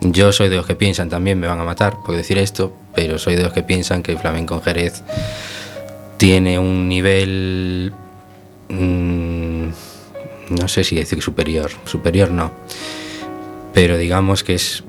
yo 0.00 0.32
soy 0.32 0.48
de 0.48 0.56
los 0.56 0.64
que 0.64 0.74
piensan 0.74 1.10
también, 1.10 1.38
me 1.38 1.46
van 1.48 1.60
a 1.60 1.64
matar 1.64 1.98
por 2.02 2.16
decir 2.16 2.38
esto, 2.38 2.72
pero 2.94 3.18
soy 3.18 3.36
de 3.36 3.42
los 3.42 3.52
que 3.52 3.62
piensan 3.62 4.02
que 4.02 4.12
el 4.12 4.18
flamenco 4.18 4.54
en 4.54 4.62
Jerez 4.62 5.02
tiene 6.16 6.58
un 6.58 6.88
nivel, 6.88 7.92
mm, 8.70 9.68
no 10.50 10.68
sé 10.68 10.84
si 10.84 10.96
decir 10.96 11.22
superior, 11.22 11.70
superior 11.84 12.30
no, 12.30 12.52
pero 13.72 13.96
digamos 13.96 14.44
que 14.44 14.54
es, 14.54 14.84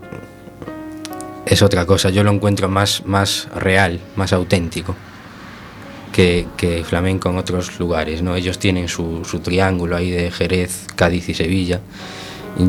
es 1.46 1.62
otra 1.62 1.86
cosa, 1.86 2.10
yo 2.10 2.24
lo 2.24 2.32
encuentro 2.32 2.68
más, 2.70 3.04
más 3.06 3.48
real, 3.56 4.00
más 4.16 4.34
auténtico. 4.34 4.96
Que, 6.12 6.84
flamenco 6.86 7.30
en 7.30 7.38
otros 7.38 7.80
lugares, 7.80 8.22
¿no? 8.22 8.36
Ellos 8.36 8.60
tienen 8.60 8.88
su, 8.90 9.24
su 9.26 9.40
triángulo 9.40 9.96
ahí 9.96 10.12
de 10.12 10.30
Jerez, 10.30 10.86
Cádiz 10.96 11.30
y 11.30 11.34
Sevilla. 11.34 11.80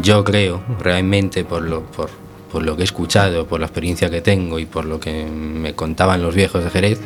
Yo 0.00 0.24
creo, 0.24 0.62
realmente, 0.78 1.44
por 1.44 1.62
lo, 1.62 1.82
por, 1.82 2.08
por 2.52 2.62
lo 2.62 2.76
que 2.76 2.82
he 2.82 2.84
escuchado, 2.84 3.46
por 3.46 3.60
la 3.60 3.66
experiencia 3.66 4.10
que 4.10 4.20
tengo 4.20 4.58
y 4.58 4.66
por 4.66 4.84
lo 4.84 5.00
que 5.00 5.24
me 5.24 5.74
contaban 5.74 6.22
los 6.22 6.34
viejos 6.34 6.62
de 6.62 6.70
Jerez, 6.70 7.00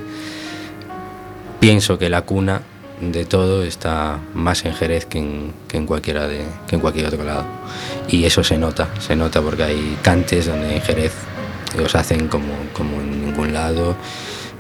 pienso 1.59 1.99
que 1.99 2.09
la 2.09 2.22
cuna 2.22 2.62
de 3.01 3.25
todo 3.25 3.63
está 3.63 4.19
más 4.35 4.65
en 4.65 4.75
Jerez 4.75 5.07
que 5.07 5.19
en, 5.19 5.87
cualquier 5.87 6.17
otro 6.19 7.25
lado. 7.25 7.45
Y 8.09 8.25
eso 8.25 8.43
se 8.43 8.59
nota, 8.59 8.89
se 9.01 9.17
nota 9.17 9.43
porque 9.43 9.65
hay 9.65 9.99
cantes 10.03 10.47
donde 10.47 10.77
en 10.77 10.83
Jerez 10.83 11.13
los 11.77 11.95
hacen 11.95 12.29
como, 12.29 12.55
como 12.73 13.01
en 13.01 13.27
ningún 13.27 13.53
lado. 13.53 13.97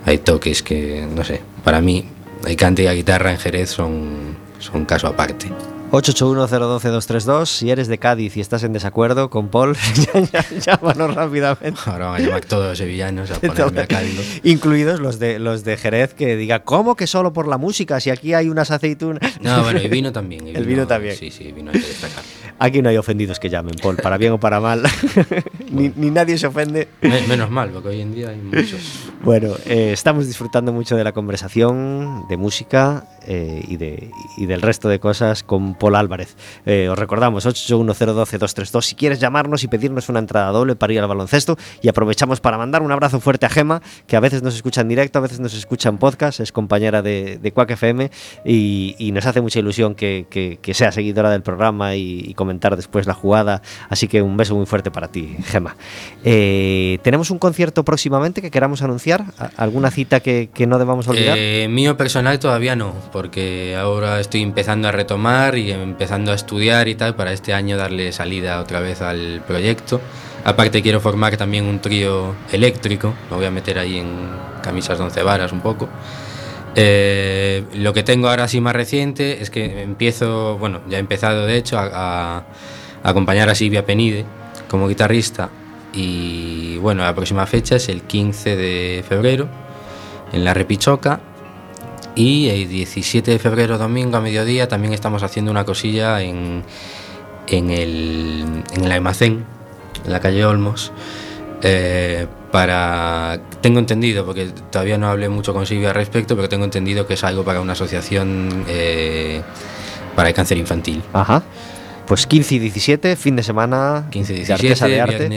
Hay 0.04 0.18
toques 0.18 0.62
que, 0.62 1.06
no 1.14 1.24
sé, 1.24 1.40
para 1.64 1.80
mí 1.80 2.04
el 2.46 2.56
cante 2.56 2.82
y 2.82 2.86
la 2.86 2.94
guitarra 2.94 3.32
en 3.32 3.38
Jerez 3.38 3.70
son, 3.70 4.36
son 4.58 4.84
caso 4.84 5.06
aparte. 5.06 5.50
881-012-232. 5.90 7.46
Si 7.46 7.70
eres 7.70 7.88
de 7.88 7.98
Cádiz 7.98 8.36
y 8.36 8.40
estás 8.40 8.62
en 8.64 8.72
desacuerdo 8.72 9.30
con 9.30 9.48
Paul, 9.48 9.76
llámanos 10.66 11.14
rápidamente. 11.14 11.80
Ahora 11.86 12.06
van 12.06 12.22
a 12.22 12.24
llamar 12.26 12.44
todos 12.44 12.66
los 12.70 12.78
sevillanos 12.78 13.30
a 13.30 13.40
ponerme 13.40 13.80
a 13.82 13.86
caldo. 13.86 14.22
Incluidos 14.42 15.00
los 15.00 15.18
de, 15.18 15.38
los 15.38 15.64
de 15.64 15.76
Jerez 15.76 16.14
que 16.14 16.36
diga, 16.36 16.60
¿cómo 16.64 16.96
que 16.96 17.06
solo 17.06 17.32
por 17.32 17.46
la 17.48 17.58
música? 17.58 18.00
Si 18.00 18.10
aquí 18.10 18.34
hay 18.34 18.48
unas 18.48 18.70
aceitunas. 18.70 19.20
No, 19.46 19.62
bueno, 19.62 19.80
y 19.80 19.86
vino 19.88 20.12
también. 20.12 20.48
y 20.48 20.50
El 20.56 20.64
vino 20.66 20.86
también. 20.86 21.14
Sí, 21.14 21.30
sí, 21.30 21.52
vino 21.52 21.70
hay 21.72 21.80
que 21.80 21.86
destacar. 21.86 22.22
Aquí 22.58 22.80
no 22.82 22.88
hay 22.88 22.96
ofendidos 22.96 23.38
que 23.38 23.48
llamen, 23.50 23.74
Paul, 23.80 23.96
para 23.96 24.16
bien 24.16 24.32
o 24.32 24.40
para 24.40 24.60
mal. 24.60 24.82
ni, 25.70 25.92
ni 25.94 26.10
nadie 26.10 26.36
se 26.38 26.46
ofende. 26.46 26.88
Me- 27.02 27.20
menos 27.28 27.50
mal, 27.50 27.68
porque 27.70 27.88
hoy 27.90 28.00
en 28.00 28.14
día 28.14 28.30
hay 28.30 28.38
muchos. 28.38 28.80
Bueno, 29.22 29.50
eh, 29.66 29.90
estamos 29.92 30.26
disfrutando 30.26 30.72
mucho 30.72 30.96
de 30.96 31.04
la 31.04 31.12
conversación, 31.12 32.24
de 32.28 32.36
música 32.38 33.04
eh, 33.26 33.62
y, 33.68 33.76
de, 33.76 34.10
y 34.38 34.46
del 34.46 34.62
resto 34.62 34.88
de 34.88 34.98
cosas 34.98 35.42
con 35.42 35.74
Paul 35.76 35.96
Álvarez. 35.96 36.36
Eh, 36.64 36.88
os 36.90 36.98
recordamos, 36.98 37.46
881012232, 37.46 38.82
si 38.82 38.94
quieres 38.94 39.20
llamarnos 39.20 39.64
y 39.64 39.68
pedirnos 39.68 40.08
una 40.08 40.18
entrada 40.18 40.50
doble 40.50 40.76
para 40.76 40.92
ir 40.92 41.00
al 41.00 41.08
baloncesto. 41.08 41.56
Y 41.82 41.88
aprovechamos 41.88 42.40
para 42.40 42.58
mandar 42.58 42.82
un 42.82 42.92
abrazo 42.92 43.20
fuerte 43.20 43.46
a 43.46 43.48
Gema, 43.48 43.82
que 44.06 44.16
a 44.16 44.20
veces 44.20 44.42
nos 44.42 44.54
escucha 44.54 44.80
en 44.80 44.88
directo, 44.88 45.18
a 45.18 45.22
veces 45.22 45.40
nos 45.40 45.54
escucha 45.54 45.88
en 45.88 45.98
podcast, 45.98 46.40
es 46.40 46.52
compañera 46.52 47.02
de, 47.02 47.38
de 47.38 47.52
Quack 47.52 47.70
FM 47.72 48.10
y, 48.44 49.10
nos 49.12 49.24
hace 49.26 49.40
mucha 49.40 49.58
ilusión 49.60 49.94
que, 49.94 50.26
sea 50.74 50.92
seguidora 50.92 51.30
del 51.30 51.42
programa 51.42 51.94
y, 51.96 52.34
comentar 52.34 52.76
después 52.76 53.06
la 53.06 53.14
jugada. 53.14 53.62
Así 53.88 54.08
que 54.08 54.20
un 54.22 54.36
beso 54.36 54.54
muy 54.54 54.66
fuerte 54.66 54.90
para 54.90 55.08
ti, 55.08 55.36
Gema. 55.44 55.76
Eh, 56.24 56.98
¿Tenemos 57.02 57.30
un 57.30 57.38
concierto 57.38 57.84
próximamente 57.84 58.42
que 58.42 58.50
queramos 58.50 58.82
anunciar? 58.82 59.24
¿A- 59.38 59.50
¿Alguna 59.56 59.90
cita 59.90 60.20
que, 60.20 60.50
que 60.52 60.66
no 60.66 60.78
debamos 60.78 61.08
olvidar? 61.08 61.36
Eh, 61.38 61.66
mío 61.70 61.96
personal 61.96 62.38
todavía 62.38 62.76
no, 62.76 62.92
porque 63.12 63.76
ahora 63.76 64.20
estoy 64.20 64.42
empezando 64.42 64.88
a 64.88 64.92
retomar 64.92 65.56
y 65.56 65.65
empezando 65.70 66.32
a 66.32 66.34
estudiar 66.34 66.88
y 66.88 66.94
tal 66.94 67.14
para 67.14 67.32
este 67.32 67.52
año 67.54 67.76
darle 67.76 68.12
salida 68.12 68.60
otra 68.60 68.80
vez 68.80 69.00
al 69.02 69.42
proyecto. 69.46 70.00
Aparte 70.44 70.80
quiero 70.82 71.00
formar 71.00 71.36
también 71.36 71.64
un 71.66 71.80
trío 71.80 72.34
eléctrico, 72.52 73.14
lo 73.30 73.36
voy 73.36 73.46
a 73.46 73.50
meter 73.50 73.78
ahí 73.78 73.98
en 73.98 74.28
camisas 74.62 74.98
de 74.98 75.04
once 75.04 75.22
varas 75.22 75.52
un 75.52 75.60
poco. 75.60 75.88
Eh, 76.74 77.64
lo 77.74 77.92
que 77.94 78.02
tengo 78.02 78.28
ahora 78.28 78.48
sí 78.48 78.60
más 78.60 78.74
reciente 78.76 79.42
es 79.42 79.50
que 79.50 79.82
empiezo, 79.82 80.58
bueno, 80.58 80.80
ya 80.88 80.98
he 80.98 81.00
empezado 81.00 81.46
de 81.46 81.56
hecho 81.56 81.78
a, 81.78 81.86
a- 81.92 82.36
a 83.02 83.08
acompañar 83.10 83.48
a 83.48 83.54
Silvia 83.54 83.86
Penide 83.86 84.24
como 84.68 84.88
guitarrista 84.88 85.48
y 85.94 86.76
bueno, 86.78 87.02
la 87.02 87.14
próxima 87.14 87.46
fecha 87.46 87.76
es 87.76 87.88
el 87.88 88.02
15 88.02 88.56
de 88.56 89.04
febrero 89.08 89.48
en 90.32 90.44
la 90.44 90.52
Repichoca 90.54 91.20
y 92.16 92.48
el 92.48 92.68
17 92.68 93.30
de 93.30 93.38
febrero 93.38 93.78
domingo 93.78 94.16
a 94.16 94.20
mediodía 94.20 94.66
también 94.66 94.92
estamos 94.94 95.22
haciendo 95.22 95.50
una 95.52 95.64
cosilla 95.64 96.22
en, 96.22 96.64
en, 97.46 97.70
el, 97.70 98.64
en 98.72 98.84
el 98.84 98.90
almacén, 98.90 99.44
en 100.04 100.12
la 100.12 100.18
calle 100.18 100.44
Olmos. 100.44 100.92
eh, 101.62 102.26
para 102.50 103.38
tengo 103.60 103.78
entendido 103.80 104.24
porque 104.24 104.46
todavía 104.70 104.96
no 104.96 105.08
hablé 105.08 105.28
mucho 105.28 105.52
con 105.52 105.66
Silvia 105.66 105.90
al 105.90 105.94
respecto 105.94 106.36
pero 106.36 106.48
tengo 106.48 106.64
entendido 106.64 107.06
que 107.06 107.14
es 107.14 107.24
algo 107.24 107.44
para 107.44 107.60
una 107.60 107.72
asociación 107.72 108.64
eh, 108.68 109.42
para 110.14 110.28
el 110.30 110.34
cáncer 110.34 110.56
infantil 110.56 111.02
Ajá. 111.12 111.42
Pues 112.06 112.26
15 112.28 112.54
y 112.54 112.58
17, 112.60 113.16
fin 113.16 113.34
de 113.34 113.42
semana 113.42 114.06
15 114.10 114.32
de 114.32 114.38
17 114.38 114.68
Artesa 114.68 114.86
de 114.86 115.00
Arte. 115.00 115.28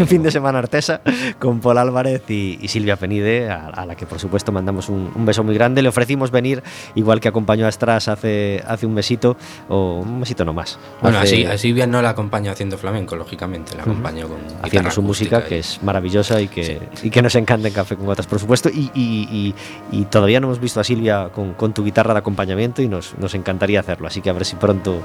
y 0.00 0.04
fin 0.06 0.22
de 0.22 0.30
semana 0.30 0.58
artesa 0.60 1.02
con 1.38 1.60
Paul 1.60 1.76
Álvarez 1.76 2.22
y, 2.30 2.58
y 2.60 2.68
Silvia 2.68 2.96
Penide, 2.96 3.50
a, 3.50 3.66
a 3.66 3.84
la 3.84 3.96
que 3.96 4.06
por 4.06 4.18
supuesto 4.18 4.50
mandamos 4.50 4.88
un, 4.88 5.10
un 5.14 5.26
beso 5.26 5.44
muy 5.44 5.54
grande. 5.54 5.82
Le 5.82 5.90
ofrecimos 5.90 6.30
venir, 6.30 6.62
igual 6.94 7.20
que 7.20 7.28
acompañó 7.28 7.66
a 7.66 7.70
Stras 7.72 8.08
hace, 8.08 8.62
hace 8.66 8.86
un 8.86 8.94
mesito, 8.94 9.36
o 9.68 10.00
un 10.00 10.20
mesito 10.20 10.44
no 10.46 10.54
más. 10.54 10.78
bueno 11.02 11.18
Hace- 11.18 11.42
así 11.42 11.44
a 11.44 11.58
Silvia 11.58 11.86
no 11.86 12.00
la 12.00 12.10
acompaño 12.10 12.50
haciendo 12.50 12.78
flamenco 12.78 13.14
lógicamente 13.14 13.76
la 13.76 13.82
acompaño 13.82 14.26
con 14.28 14.38
haciendo 14.62 14.90
su 14.90 15.02
música, 15.02 15.36
acústica 15.36 15.48
que 15.50 15.56
y- 15.56 15.60
es 15.60 15.82
maravillosa 15.82 16.40
y 16.40 16.48
que, 16.48 16.80
y 17.02 17.10
que 17.10 17.20
nos 17.20 17.34
encanta 17.34 17.68
en 17.68 17.74
Café 17.74 17.94
con 17.94 18.06
Gotas, 18.06 18.26
por 18.26 18.38
supuesto. 18.38 18.70
Y, 18.70 18.90
y- 18.94 19.28
y- 19.30 19.54
y 20.00 20.04
todavía 20.06 20.40
no 20.40 20.46
hemos 20.46 20.60
visto 20.60 20.80
a 20.80 20.84
Silvia 20.84 21.28
con, 21.30 21.52
con 21.52 21.74
tu 21.74 21.84
guitarra 21.84 22.14
de 22.14 22.20
acompañamiento 22.20 22.80
y 22.80 22.88
nos, 22.88 23.18
nos 23.18 23.34
encantaría 23.34 23.80
hacerlo. 23.80 24.06
Así 24.08 24.22
que 24.22 24.30
a 24.30 24.32
ver 24.32 24.46
si 24.46 24.56
pronto, 24.56 25.02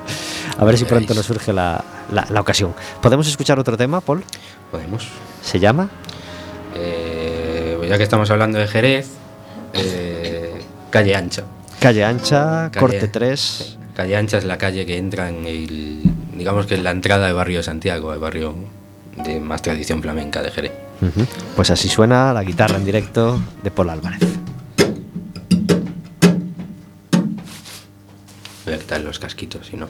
a 0.57 0.63
ver 0.63 0.77
si 0.77 0.85
pronto 0.85 1.00
Veréis. 1.07 1.17
nos 1.17 1.25
surge 1.25 1.53
la, 1.53 1.83
la- 2.11 2.27
la 2.29 2.41
ocasión. 2.41 2.73
¿Podemos 3.01 3.27
escuchar 3.27 3.59
otro 3.59 3.77
tema, 3.77 4.01
Paul? 4.01 4.23
podemos 4.71 5.07
¿Se 5.43 5.59
llama? 5.59 5.89
Eh, 6.75 7.77
ya 7.89 7.97
que 7.97 8.03
estamos 8.03 8.29
hablando 8.31 8.57
de 8.59 8.67
Jerez, 8.67 9.07
eh, 9.73 10.61
calle 10.89 11.15
ancha. 11.15 11.43
Calle 11.79 12.03
Ancha, 12.05 12.69
Calle- 12.71 12.79
corte 12.79 13.07
3. 13.07 13.39
sí, 13.39 13.77
Calle 13.95 14.15
ancha 14.15 14.37
es 14.37 14.43
la 14.45 14.57
calle 14.59 14.85
que 14.85 14.97
entra 14.97 15.29
en 15.29 15.45
el, 15.47 16.01
digamos 16.37 16.67
que 16.67 16.75
es 16.75 16.83
la 16.83 16.91
entrada 16.91 17.25
del 17.25 17.35
barrio 17.35 17.57
de 17.57 17.63
Santiago, 17.63 18.13
el 18.13 18.19
barrio 18.19 18.53
de 19.17 19.39
más 19.39 19.61
tradición 19.63 20.01
flamenca 20.01 20.41
de 20.43 20.51
Jerez. 20.51 20.71
Pues 21.55 21.71
así 21.71 21.89
suena 21.89 22.31
la 22.33 22.43
guitarra 22.43 22.77
en 22.77 22.85
directo 22.85 23.41
de 23.63 23.71
Paul 23.71 23.89
Álvarez. 23.89 24.19
Voy 28.65 28.73
a 28.75 28.77
quitar 28.77 29.01
los 29.01 29.17
casquitos, 29.19 29.65
si 29.67 29.75
no. 29.75 29.87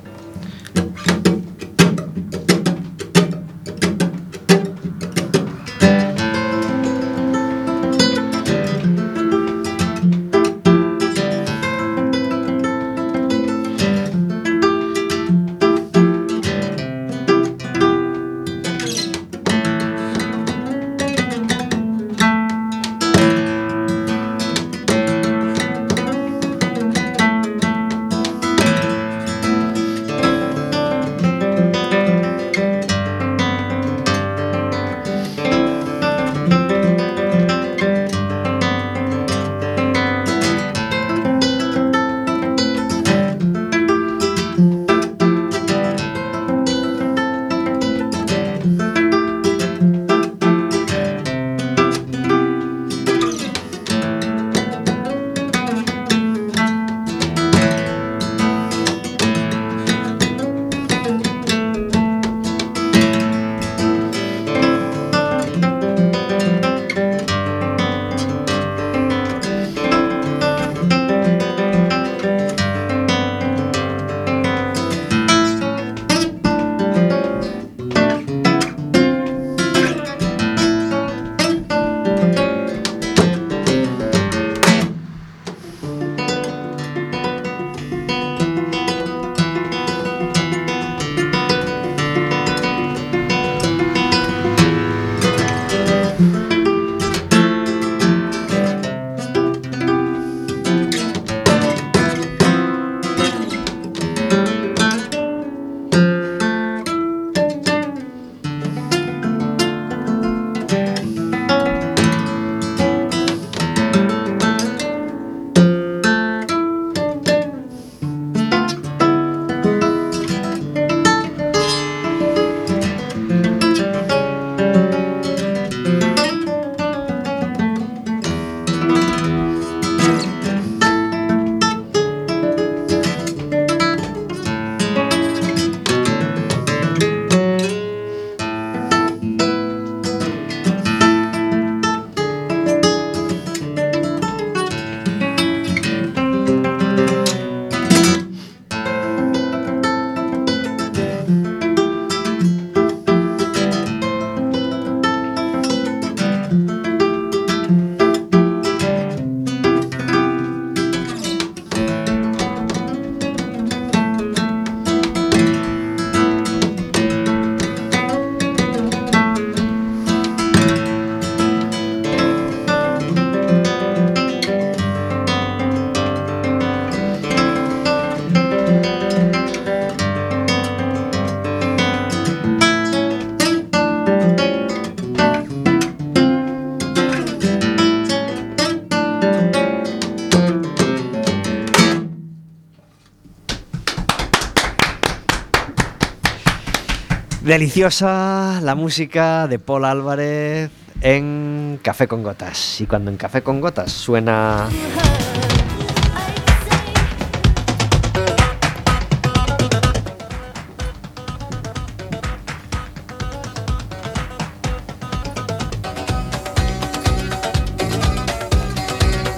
Deliciosa 197.51 198.61
la 198.63 198.75
música 198.75 199.45
de 199.45 199.59
Paul 199.59 199.83
Álvarez 199.83 200.71
en 201.01 201.81
Café 201.83 202.07
con 202.07 202.23
Gotas. 202.23 202.79
Y 202.79 202.85
cuando 202.85 203.11
en 203.11 203.17
Café 203.17 203.41
con 203.43 203.59
Gotas 203.59 203.91
suena 203.91 204.69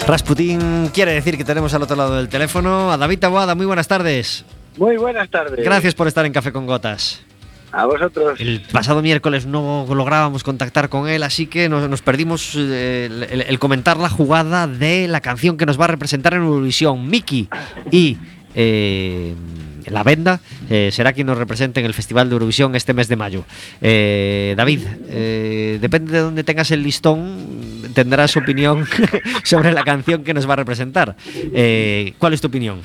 Rasputín 0.06 0.90
quiere 0.94 1.14
decir 1.14 1.36
que 1.36 1.42
tenemos 1.42 1.74
al 1.74 1.82
otro 1.82 1.96
lado 1.96 2.14
del 2.14 2.28
teléfono 2.28 2.92
a 2.92 2.96
David 2.96 3.18
Taboada. 3.18 3.56
Muy 3.56 3.66
buenas 3.66 3.88
tardes. 3.88 4.44
Muy 4.76 4.98
buenas 4.98 5.28
tardes. 5.30 5.64
Gracias 5.64 5.96
por 5.96 6.06
estar 6.06 6.24
en 6.24 6.32
Café 6.32 6.52
con 6.52 6.64
Gotas. 6.64 7.24
A 7.74 7.86
vosotros. 7.86 8.40
El 8.40 8.60
pasado 8.60 9.02
miércoles 9.02 9.46
no 9.46 9.86
lográbamos 9.92 10.44
contactar 10.44 10.88
con 10.88 11.08
él, 11.08 11.24
así 11.24 11.46
que 11.46 11.68
nos, 11.68 12.02
perdimos 12.02 12.54
eh, 12.56 13.44
el, 13.48 13.58
comentar 13.58 13.96
la 13.96 14.08
jugada 14.08 14.68
de 14.68 15.08
la 15.08 15.20
canción 15.20 15.56
que 15.56 15.66
nos 15.66 15.78
va 15.80 15.86
a 15.86 15.88
representar 15.88 16.34
en 16.34 16.42
Eurovisión. 16.42 17.08
Miki 17.08 17.48
y 17.90 18.16
eh, 18.54 19.34
La 19.86 20.04
Venda 20.04 20.40
eh, 20.70 20.90
será 20.92 21.12
quien 21.12 21.26
nos 21.26 21.36
represente 21.36 21.80
en 21.80 21.86
el 21.86 21.94
Festival 21.94 22.28
de 22.28 22.34
Eurovisión 22.34 22.76
este 22.76 22.94
mes 22.94 23.08
de 23.08 23.16
mayo. 23.16 23.44
Eh, 23.80 24.54
David, 24.56 24.80
eh, 25.08 25.78
depende 25.80 26.12
de 26.12 26.20
dónde 26.20 26.44
tengas 26.44 26.70
el 26.70 26.82
listón, 26.82 27.82
tendrás 27.92 28.36
opinión 28.36 28.86
sobre 29.42 29.72
la 29.72 29.82
canción 29.82 30.22
que 30.22 30.32
nos 30.32 30.48
va 30.48 30.52
a 30.52 30.56
representar. 30.56 31.16
¿Cuál 32.18 32.34
es 32.34 32.40
tu 32.40 32.46
opinión? 32.46 32.80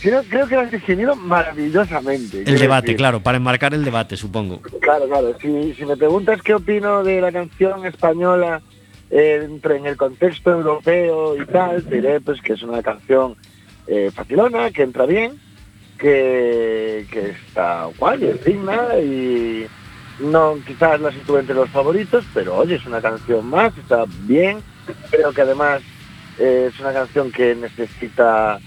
Creo, 0.00 0.22
creo 0.24 0.46
que 0.46 0.54
lo 0.54 0.60
has 0.62 0.70
definido 0.70 1.16
maravillosamente. 1.16 2.42
El 2.46 2.58
debate, 2.58 2.88
decir. 2.88 2.98
claro, 2.98 3.20
para 3.20 3.36
enmarcar 3.36 3.74
el 3.74 3.84
debate, 3.84 4.16
supongo. 4.16 4.60
Claro, 4.80 5.08
claro. 5.08 5.36
Si, 5.40 5.74
si 5.74 5.84
me 5.84 5.96
preguntas 5.96 6.40
qué 6.42 6.54
opino 6.54 7.02
de 7.02 7.20
la 7.20 7.32
canción 7.32 7.84
española 7.84 8.62
eh, 9.10 9.38
dentro 9.40 9.74
en 9.74 9.86
el 9.86 9.96
contexto 9.96 10.50
europeo 10.52 11.40
y 11.40 11.46
tal, 11.46 11.82
te 11.84 11.96
diré 11.96 12.20
pues 12.20 12.40
que 12.40 12.52
es 12.52 12.62
una 12.62 12.82
canción 12.82 13.36
eh, 13.86 14.10
facilona, 14.14 14.70
que 14.70 14.82
entra 14.82 15.06
bien, 15.06 15.32
que, 15.98 17.06
que 17.10 17.30
está 17.30 17.86
guay, 17.98 18.24
es 18.24 18.44
digna 18.44 18.98
y 18.98 19.66
no 20.20 20.56
quizás 20.66 21.00
la 21.00 21.12
sitúe 21.12 21.38
entre 21.38 21.54
los 21.54 21.70
favoritos, 21.70 22.24
pero 22.34 22.56
oye, 22.56 22.76
es 22.76 22.86
una 22.86 23.00
canción 23.00 23.46
más, 23.48 23.76
está 23.78 24.04
bien. 24.22 24.58
Creo 25.10 25.32
que 25.32 25.42
además 25.42 25.82
eh, 26.38 26.70
es 26.72 26.80
una 26.80 26.92
canción 26.92 27.30
que 27.30 27.54
necesita, 27.54 28.58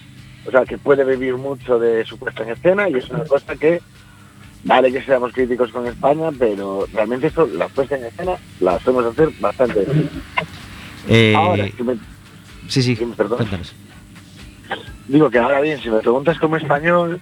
o 0.45 0.51
sea, 0.51 0.65
que 0.65 0.77
puede 0.77 1.03
vivir 1.03 1.35
mucho 1.35 1.77
de 1.79 2.03
su 2.05 2.17
puesta 2.17 2.43
en 2.43 2.49
escena 2.49 2.89
y 2.89 2.95
es 2.95 3.09
una 3.09 3.23
cosa 3.25 3.55
que 3.55 3.81
Vale 4.63 4.91
que 4.91 5.01
seamos 5.01 5.33
críticos 5.33 5.71
con 5.71 5.87
España, 5.87 6.29
pero 6.37 6.85
realmente 6.93 7.25
esto, 7.25 7.47
la 7.47 7.67
puesta 7.67 7.95
en 7.97 8.05
escena, 8.05 8.33
la 8.59 8.75
hacemos 8.75 9.03
hacer 9.05 9.29
bastante 9.39 9.79
bien. 9.85 10.07
Eh, 11.09 11.33
Ahora, 11.35 11.67
si 11.75 11.81
me- 11.83 11.97
sí, 12.67 12.83
sí, 12.83 12.95
perdón. 13.17 13.37
cuéntanos. 13.37 13.73
digo 15.07 15.31
que 15.31 15.39
ahora 15.39 15.61
bien, 15.61 15.81
si 15.81 15.89
me 15.89 15.97
preguntas 15.99 16.37
como 16.37 16.57
español, 16.57 17.19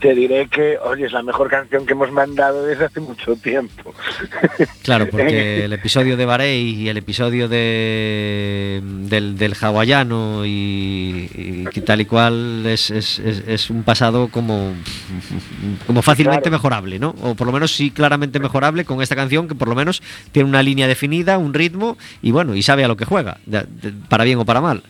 te 0.00 0.14
diré 0.14 0.48
que, 0.48 0.76
oye, 0.78 1.06
es 1.06 1.12
la 1.12 1.22
mejor 1.22 1.48
canción 1.48 1.86
que 1.86 1.92
hemos 1.92 2.10
mandado 2.10 2.64
desde 2.66 2.86
hace 2.86 3.00
mucho 3.00 3.36
tiempo. 3.36 3.94
Claro, 4.82 5.06
porque 5.08 5.64
el 5.64 5.72
episodio 5.72 6.16
de 6.16 6.24
Barey 6.26 6.70
y 6.82 6.88
el 6.88 6.96
episodio 6.96 7.48
de 7.48 8.80
del, 8.82 9.36
del 9.38 9.54
hawaiano 9.60 10.44
y, 10.44 11.64
y 11.72 11.80
tal 11.82 12.00
y 12.00 12.04
cual 12.06 12.64
es, 12.66 12.90
es- 12.90 13.18
es- 13.18 13.44
es 13.46 13.70
un 13.70 13.82
pasado 13.82 14.28
como, 14.28 14.72
como 15.86 16.02
fácilmente 16.02 16.42
Claro. 16.48 16.56
mejorable, 16.56 16.98
¿no? 16.98 17.14
O 17.22 17.34
por 17.34 17.46
lo 17.46 17.52
menos 17.52 17.72
sí 17.74 17.90
claramente 17.90 18.40
mejorable 18.40 18.84
con 18.84 19.00
esta 19.02 19.14
canción 19.16 19.48
que 19.48 19.54
por 19.54 19.68
lo 19.68 19.74
menos 19.74 20.02
tiene 20.32 20.48
una 20.48 20.62
línea 20.62 20.86
definida, 20.88 21.38
un 21.38 21.54
ritmo 21.54 21.96
y 22.22 22.30
bueno, 22.32 22.54
y 22.54 22.62
sabe 22.62 22.84
a 22.84 22.88
lo 22.88 22.96
que 22.96 23.04
juega, 23.04 23.38
para 24.08 24.24
bien 24.24 24.38
o 24.38 24.44
para 24.44 24.60
mal. 24.60 24.82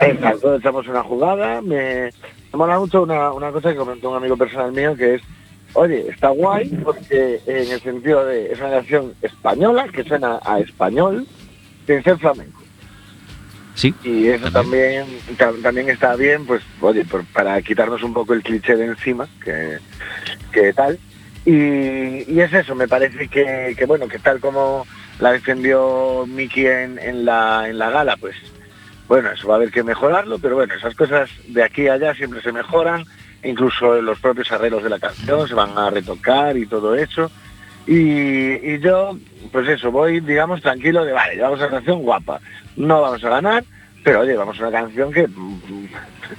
Exacto, 0.00 0.54
echamos 0.56 0.86
una 0.88 1.02
jugada, 1.02 1.60
me, 1.60 2.10
me 2.52 2.58
mola 2.58 2.78
mucho 2.78 3.02
una, 3.02 3.32
una 3.32 3.50
cosa 3.52 3.70
que 3.70 3.76
comentó 3.76 4.10
un 4.10 4.16
amigo 4.16 4.36
personal 4.36 4.72
mío 4.72 4.94
que 4.96 5.16
es, 5.16 5.22
oye, 5.74 6.06
está 6.08 6.28
guay 6.30 6.68
porque 6.84 7.40
en 7.46 7.70
el 7.72 7.80
sentido 7.80 8.24
de, 8.24 8.52
es 8.52 8.58
una 8.60 8.70
canción 8.70 9.14
española 9.22 9.86
que 9.88 10.04
suena 10.04 10.40
a 10.44 10.58
español 10.60 11.26
sin 11.86 12.02
ser 12.02 12.18
flamenco. 12.18 12.60
Sí. 13.74 13.94
Y 14.02 14.26
eso 14.28 14.50
también, 14.50 15.06
tam- 15.38 15.62
también 15.62 15.88
está 15.88 16.16
bien, 16.16 16.44
pues, 16.46 16.62
oye, 16.80 17.04
por- 17.04 17.24
para 17.26 17.60
quitarnos 17.62 18.02
un 18.02 18.12
poco 18.12 18.34
el 18.34 18.42
cliché 18.42 18.74
de 18.76 18.86
encima, 18.86 19.28
que, 19.44 19.78
que 20.52 20.72
tal. 20.72 20.98
Y, 21.44 22.30
y 22.30 22.40
es 22.40 22.52
eso, 22.52 22.74
me 22.74 22.88
parece 22.88 23.28
que, 23.28 23.74
que, 23.78 23.84
bueno, 23.86 24.08
que 24.08 24.18
tal 24.18 24.40
como 24.40 24.84
la 25.20 25.32
defendió 25.32 26.24
Miki 26.26 26.66
en, 26.66 26.98
en, 26.98 27.24
la, 27.24 27.68
en 27.68 27.78
la 27.78 27.90
gala, 27.90 28.16
pues, 28.16 28.34
bueno, 29.08 29.30
eso 29.30 29.48
va 29.48 29.54
a 29.54 29.56
haber 29.56 29.70
que 29.70 29.82
mejorarlo, 29.82 30.38
pero 30.38 30.56
bueno, 30.56 30.74
esas 30.74 30.94
cosas 30.94 31.30
de 31.46 31.62
aquí 31.62 31.88
a 31.88 31.94
allá 31.94 32.14
siempre 32.14 32.42
se 32.42 32.52
mejoran, 32.52 33.04
incluso 33.42 34.00
los 34.02 34.20
propios 34.20 34.52
arreglos 34.52 34.82
de 34.82 34.90
la 34.90 34.98
canción 34.98 35.48
se 35.48 35.54
van 35.54 35.76
a 35.76 35.90
retocar 35.90 36.56
y 36.56 36.66
todo 36.66 36.94
eso. 36.94 37.30
Y, 37.86 38.78
yo, 38.80 39.16
pues 39.50 39.66
eso, 39.66 39.90
voy, 39.90 40.20
digamos, 40.20 40.60
tranquilo 40.60 41.06
de, 41.06 41.12
vale, 41.12 41.36
llevamos 41.36 41.58
una 41.58 41.70
canción 41.70 42.02
guapa, 42.02 42.38
no 42.76 43.00
vamos 43.00 43.24
a 43.24 43.30
ganar, 43.30 43.64
pero 44.04 44.20
oye, 44.20 44.36
vamos 44.36 44.60
a 44.60 44.68
una 44.68 44.78
canción 44.78 45.10
que 45.10 45.26
mm, 45.26 45.88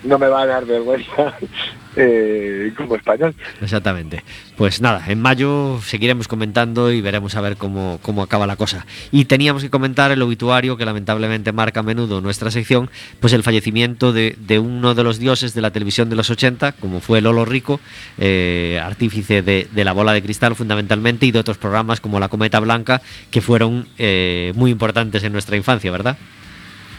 no 0.04 0.18
me 0.18 0.28
va 0.28 0.44
a 0.44 0.46
dar 0.46 0.66
vergüenza 0.66 1.38
eh, 1.96 2.74
como 2.78 2.96
español. 2.96 3.36
Exactamente. 3.62 4.24
Pues 4.56 4.82
nada, 4.82 5.04
en 5.08 5.22
mayo 5.22 5.80
seguiremos 5.82 6.28
comentando 6.28 6.92
y 6.92 7.02
veremos 7.02 7.36
a 7.36 7.42
ver 7.42 7.58
cómo, 7.58 8.00
cómo 8.02 8.22
acaba 8.22 8.46
la 8.48 8.56
cosa. 8.56 8.86
Y 9.12 9.26
teníamos 9.26 9.64
que 9.64 9.70
comentar 9.70 10.12
el 10.12 10.22
obituario 10.22 10.78
que 10.78 10.86
lamentablemente 10.86 11.52
marca 11.52 11.80
a 11.80 11.84
menudo 11.84 12.22
nuestra 12.22 12.52
sección, 12.52 12.90
pues 13.20 13.34
el 13.34 13.44
fallecimiento 13.44 14.12
de, 14.12 14.60
uno 14.60 14.96
de 14.96 15.04
los 15.04 15.20
dioses 15.20 15.54
de 15.54 15.62
la 15.62 15.72
televisión 15.72 16.10
de 16.10 16.16
los 16.16 16.30
80, 16.30 16.74
como 16.74 17.00
fue 17.00 17.22
Lolo 17.22 17.46
Rico, 17.46 17.80
eh, 18.18 18.82
artífice 18.84 19.42
de, 19.42 19.68
de 19.72 19.86
La 19.86 19.94
Bola 19.94 20.14
de 20.14 20.22
Cristal 20.22 20.56
fundamentalmente 20.56 21.26
y 21.26 21.32
de 21.32 21.40
otros 21.40 21.58
programas 21.58 22.02
como 22.02 22.20
La 22.20 22.28
Cometa 22.28 22.60
Blanca, 22.60 23.02
que 23.32 23.42
fueron 23.42 23.88
eh, 23.98 24.52
muy 24.56 24.72
importantes 24.72 25.24
en 25.24 25.32
nuestra 25.32 25.56
infancia, 25.56 25.92
¿verdad? 25.92 26.18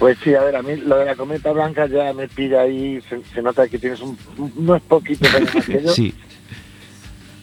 Pues 0.00 0.18
sí, 0.24 0.34
a 0.34 0.42
ver, 0.42 0.56
a 0.56 0.62
mí 0.62 0.74
lo 0.76 0.96
de 0.96 1.04
la 1.04 1.14
cometa 1.14 1.52
blanca 1.52 1.86
ya 1.86 2.12
me 2.14 2.26
pilla 2.26 2.62
ahí, 2.62 3.00
se, 3.08 3.22
se 3.32 3.40
nota 3.42 3.68
que 3.68 3.78
tienes 3.78 4.00
un, 4.00 4.16
unos 4.56 4.80
poquitos 4.82 5.32
años 5.34 5.54
más 5.54 5.66
que 5.66 5.82
yo. 5.82 5.88
Sí. 5.94 6.12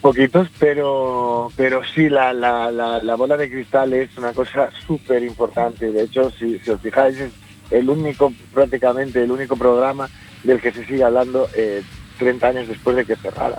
poquitos, 0.01 0.47
pero 0.60 1.51
pero 1.55 1.82
sí, 1.93 2.10
la, 2.10 2.34
la, 2.34 2.72
la, 2.72 3.01
la 3.01 3.16
bola 3.16 3.38
de 3.38 3.49
cristal 3.49 3.93
es 3.93 4.10
una 4.18 4.34
cosa 4.34 4.70
súper 4.86 5.24
importante. 5.24 5.91
De 5.91 6.03
hecho, 6.03 6.32
si, 6.32 6.60
si 6.60 6.72
os 6.72 6.82
fijáis, 6.82 7.18
es 7.20 7.32
el 7.72 7.89
único, 7.89 8.34
prácticamente 8.53 9.22
el 9.24 9.32
único 9.32 9.55
programa 9.55 10.10
del 10.43 10.60
que 10.62 10.72
se 10.72 10.86
sigue 10.86 11.03
hablando 11.03 11.47
eh, 11.55 11.84
30 12.18 12.47
años 12.47 12.68
después 12.68 12.95
de 12.95 13.05
que 13.05 13.16
cerrara. 13.18 13.58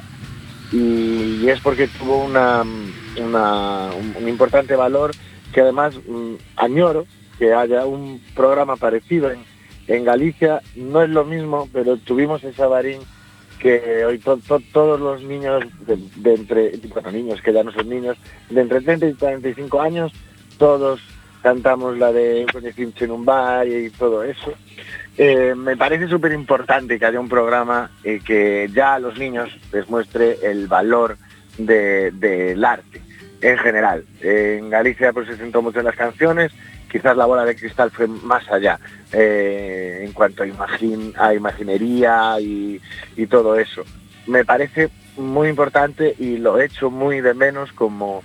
Y, 0.73 1.41
y 1.45 1.49
es 1.49 1.61
porque 1.61 1.87
tuvo 1.89 2.25
una, 2.25 2.63
una- 3.21 3.91
un, 3.95 4.15
un 4.23 4.29
importante 4.29 4.75
valor 4.77 5.13
que 5.53 5.61
además 5.61 5.95
mm, 6.07 6.35
añoro 6.57 7.07
que 7.39 7.53
haya 7.55 7.87
un 7.87 8.21
programa 8.35 8.77
parecido 8.77 9.31
en, 9.31 9.39
en 9.87 10.05
Galicia. 10.05 10.61
No 10.77 11.03
es 11.03 11.11
lo 11.11 11.25
mismo, 11.25 11.69
pero 11.73 11.97
tuvimos 11.97 12.43
en 12.45 12.53
Sabarín 12.55 13.01
que 13.59 14.05
hoy 14.05 14.19
to- 14.19 14.39
to- 14.47 14.63
todos 14.73 15.01
los 15.01 15.23
niños 15.23 15.65
de, 15.87 16.35
entre, 16.35 16.73
bueno, 16.93 17.11
niños 17.11 17.43
que 17.43 17.53
ya 17.53 17.65
no 17.65 17.73
son 17.73 17.89
niños, 17.89 18.17
de 18.51 18.61
entre 18.61 18.81
30 18.81 19.07
y 19.07 19.15
45 19.15 19.81
años, 19.81 20.13
todos 20.59 21.01
cantamos 21.43 21.99
la 21.99 22.13
de 22.13 22.43
en 22.43 23.11
un 23.11 23.25
bar 23.25 23.67
y 23.67 23.91
todo 23.91 24.23
eso. 24.23 24.53
Eh, 25.17 25.55
me 25.57 25.77
parece 25.77 26.07
súper 26.07 26.33
importante 26.33 26.99
que 26.99 27.07
haya 27.07 27.19
un 27.19 27.29
programa 27.29 27.91
eh, 28.05 28.21
que 28.25 28.69
ya 28.73 28.95
a 28.95 28.99
los 29.01 29.19
niños 29.19 29.49
les 29.73 29.89
muestre 29.89 30.39
el 30.43 30.69
valor 30.69 31.17
de- 31.57 32.13
del 32.13 32.65
arte 32.65 33.01
en 33.41 33.59
general. 33.59 34.05
en 34.21 34.71
Galicia 34.71 35.13
pues 35.13 35.27
se 35.29 35.37
centró 35.37 35.63
mucho 35.63 35.81
en 35.81 35.87
las 35.87 35.97
canciones, 35.97 36.53
quizás 36.91 37.17
la 37.17 37.27
bola 37.27 37.45
de 37.45 37.57
cristal 37.57 37.91
fue 37.91 38.07
más 38.07 38.49
allá 38.51 38.79
eh, 39.13 40.03
en 40.05 40.13
cuanto 40.13 40.43
a, 40.43 40.47
imagin- 40.47 41.15
a 41.17 41.35
imaginería 41.35 42.41
y, 42.41 42.81
todo 43.27 43.57
eso. 43.57 43.85
Me 44.27 44.45
parece 44.45 44.91
muy 45.17 45.49
importante 45.49 46.15
y 46.19 46.39
lo 46.39 46.61
echo 46.61 46.91
muy 46.91 47.21
de 47.21 47.35
menos 47.35 47.73
como 47.73 48.23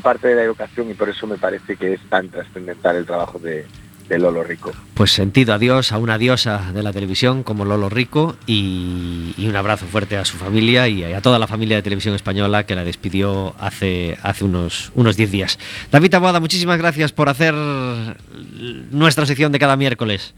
parte 0.00 0.28
de 0.28 0.36
la 0.36 0.42
educación 0.42 0.90
y 0.90 0.94
por 0.94 1.08
eso 1.08 1.26
me 1.26 1.38
parece 1.38 1.76
que 1.76 1.94
es 1.94 2.00
tan 2.08 2.28
trascendental 2.28 2.96
el 2.96 3.06
trabajo 3.06 3.38
de, 3.38 3.66
de 4.08 4.18
Lolo 4.18 4.42
Rico. 4.42 4.72
Pues 4.94 5.12
sentido 5.12 5.54
adiós 5.54 5.92
a 5.92 5.98
una 5.98 6.18
diosa 6.18 6.72
de 6.72 6.82
la 6.82 6.92
televisión 6.92 7.42
como 7.42 7.64
Lolo 7.64 7.88
Rico 7.88 8.36
y, 8.46 9.34
y 9.36 9.48
un 9.48 9.56
abrazo 9.56 9.86
fuerte 9.86 10.16
a 10.16 10.24
su 10.24 10.36
familia 10.36 10.88
y 10.88 11.04
a 11.04 11.20
toda 11.20 11.38
la 11.38 11.46
familia 11.46 11.76
de 11.76 11.82
televisión 11.82 12.14
española 12.14 12.64
que 12.64 12.74
la 12.74 12.84
despidió 12.84 13.54
hace, 13.58 14.18
hace 14.22 14.44
unos, 14.44 14.92
unos 14.94 15.16
10 15.16 15.30
días. 15.30 15.58
David 15.90 16.10
Taboada, 16.10 16.40
muchísimas 16.40 16.78
gracias 16.78 17.12
por 17.12 17.28
hacer 17.28 17.54
nuestra 17.54 19.26
sección 19.26 19.52
de 19.52 19.58
cada 19.58 19.76
miércoles. 19.76 20.34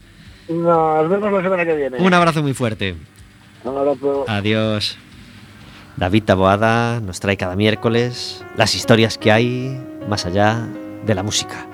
Nos 0.47 1.09
vemos 1.09 1.31
la 1.31 1.41
semana 1.41 1.65
que 1.65 1.75
viene. 1.75 1.97
Un 1.97 2.13
abrazo 2.13 2.41
muy 2.43 2.53
fuerte. 2.53 2.95
Un 3.63 3.77
abrazo. 3.77 4.25
Adiós. 4.27 4.97
David 5.97 6.23
Taboada 6.23 6.99
nos 6.99 7.19
trae 7.19 7.37
cada 7.37 7.55
miércoles 7.55 8.43
las 8.57 8.75
historias 8.75 9.17
que 9.17 9.31
hay 9.31 9.81
más 10.09 10.25
allá 10.25 10.67
de 11.05 11.15
la 11.15 11.23
música. 11.23 11.67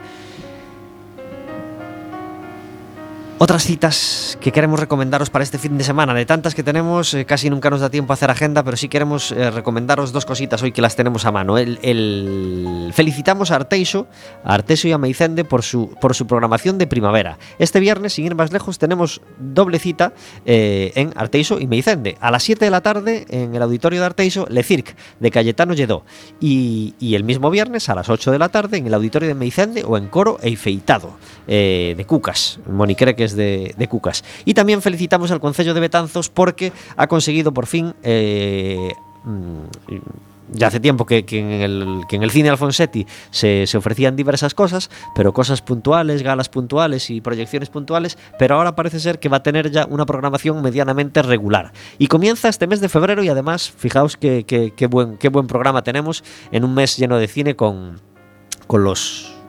Otras 3.43 3.63
citas 3.63 4.37
que 4.39 4.51
queremos 4.51 4.79
recomendaros 4.79 5.31
para 5.31 5.41
este 5.43 5.57
fin 5.57 5.75
de 5.75 5.83
semana, 5.83 6.13
de 6.13 6.27
tantas 6.27 6.53
que 6.53 6.61
tenemos, 6.61 7.15
eh, 7.15 7.25
casi 7.25 7.49
nunca 7.49 7.71
nos 7.71 7.79
da 7.81 7.89
tiempo 7.89 8.13
a 8.13 8.15
hacer 8.15 8.29
agenda, 8.29 8.61
pero 8.61 8.77
sí 8.77 8.87
queremos 8.87 9.31
eh, 9.31 9.49
recomendaros 9.49 10.11
dos 10.11 10.27
cositas 10.27 10.61
hoy 10.61 10.71
que 10.71 10.83
las 10.83 10.95
tenemos 10.95 11.25
a 11.25 11.31
mano. 11.31 11.57
El, 11.57 11.79
el- 11.81 12.91
Felicitamos 12.93 13.49
a 13.49 13.55
Arteixo, 13.55 14.05
a 14.43 14.53
Arteixo 14.53 14.87
y 14.89 14.91
a 14.91 14.99
Meicende 14.99 15.43
por 15.43 15.63
su, 15.63 15.89
por 15.99 16.13
su 16.13 16.27
programación 16.27 16.77
de 16.77 16.85
primavera. 16.85 17.39
Este 17.57 17.79
viernes, 17.79 18.13
sin 18.13 18.25
ir 18.25 18.35
más 18.35 18.51
lejos, 18.53 18.77
tenemos 18.77 19.21
doble 19.39 19.79
cita 19.79 20.13
eh, 20.45 20.91
en 20.93 21.11
Arteixo 21.15 21.59
y 21.59 21.65
Meicende. 21.65 22.17
A 22.21 22.29
las 22.29 22.43
7 22.43 22.63
de 22.63 22.69
la 22.69 22.81
tarde, 22.81 23.25
en 23.29 23.55
el 23.55 23.61
auditorio 23.63 24.01
de 24.01 24.05
Arteixo, 24.05 24.45
Le 24.51 24.61
Cirque, 24.61 24.93
de 25.19 25.31
Cayetano 25.31 25.73
Lledó. 25.73 26.03
Y, 26.39 26.93
el 27.15 27.23
mismo 27.23 27.49
viernes, 27.49 27.89
a 27.89 27.95
las 27.95 28.07
8 28.07 28.29
de 28.31 28.37
la 28.37 28.49
tarde, 28.49 28.77
en 28.77 28.85
el 28.85 28.93
auditorio 28.93 29.27
de 29.27 29.33
Meicende 29.33 29.83
o 29.83 29.97
en 29.97 30.09
Coro 30.09 30.37
e 30.43 30.55
Feitado, 30.55 31.17
eh, 31.47 31.95
de 31.97 32.05
Cucas. 32.05 32.59
Moniquere 32.69 33.15
que 33.15 33.23
es 33.23 33.30
de, 33.35 33.87
Cucas. 33.89 34.23
Y 34.45 34.53
también 34.53 34.81
felicitamos 34.81 35.31
al 35.31 35.39
Concello 35.39 35.73
de 35.73 35.79
Betanzos 35.79 36.29
porque 36.29 36.71
ha 36.95 37.07
conseguido 37.07 37.53
por 37.53 37.65
fin... 37.65 37.93
eh, 38.03 38.93
mm, 39.23 39.65
ya 40.51 40.67
hace 40.67 40.79
tiempo 40.79 41.05
que, 41.05 41.25
en, 41.29 41.51
el, 41.51 42.01
que 42.09 42.17
en 42.17 42.23
el 42.23 42.31
cine 42.31 42.49
Alfonsetti 42.49 43.07
se, 43.29 43.65
se 43.67 43.77
ofrecían 43.77 44.15
diversas 44.15 44.53
cosas, 44.53 44.89
pero 45.15 45.33
cosas 45.33 45.61
puntuales, 45.61 46.23
galas 46.23 46.49
puntuales 46.49 47.09
y 47.09 47.21
proyecciones 47.21 47.69
puntuales, 47.69 48.17
pero 48.37 48.55
ahora 48.55 48.75
parece 48.75 48.99
ser 48.99 49.19
que 49.19 49.29
va 49.29 49.37
a 49.37 49.43
tener 49.43 49.71
ya 49.71 49.85
una 49.89 50.05
programación 50.05 50.61
medianamente 50.61 51.21
regular. 51.21 51.71
Y 51.97 52.07
comienza 52.07 52.49
este 52.49 52.67
mes 52.67 52.81
de 52.81 52.89
febrero 52.89 53.23
y 53.23 53.29
además, 53.29 53.71
fijaos 53.71 54.17
qué, 54.17 54.87
buen, 54.89 55.17
buen 55.31 55.47
programa 55.47 55.83
tenemos 55.83 56.23
en 56.51 56.65
un 56.65 56.73
mes 56.73 56.97
lleno 56.97 57.17
de 57.17 57.27
cine 57.27 57.55
con, 57.55 57.99
con 58.67 58.83
los 58.83 59.40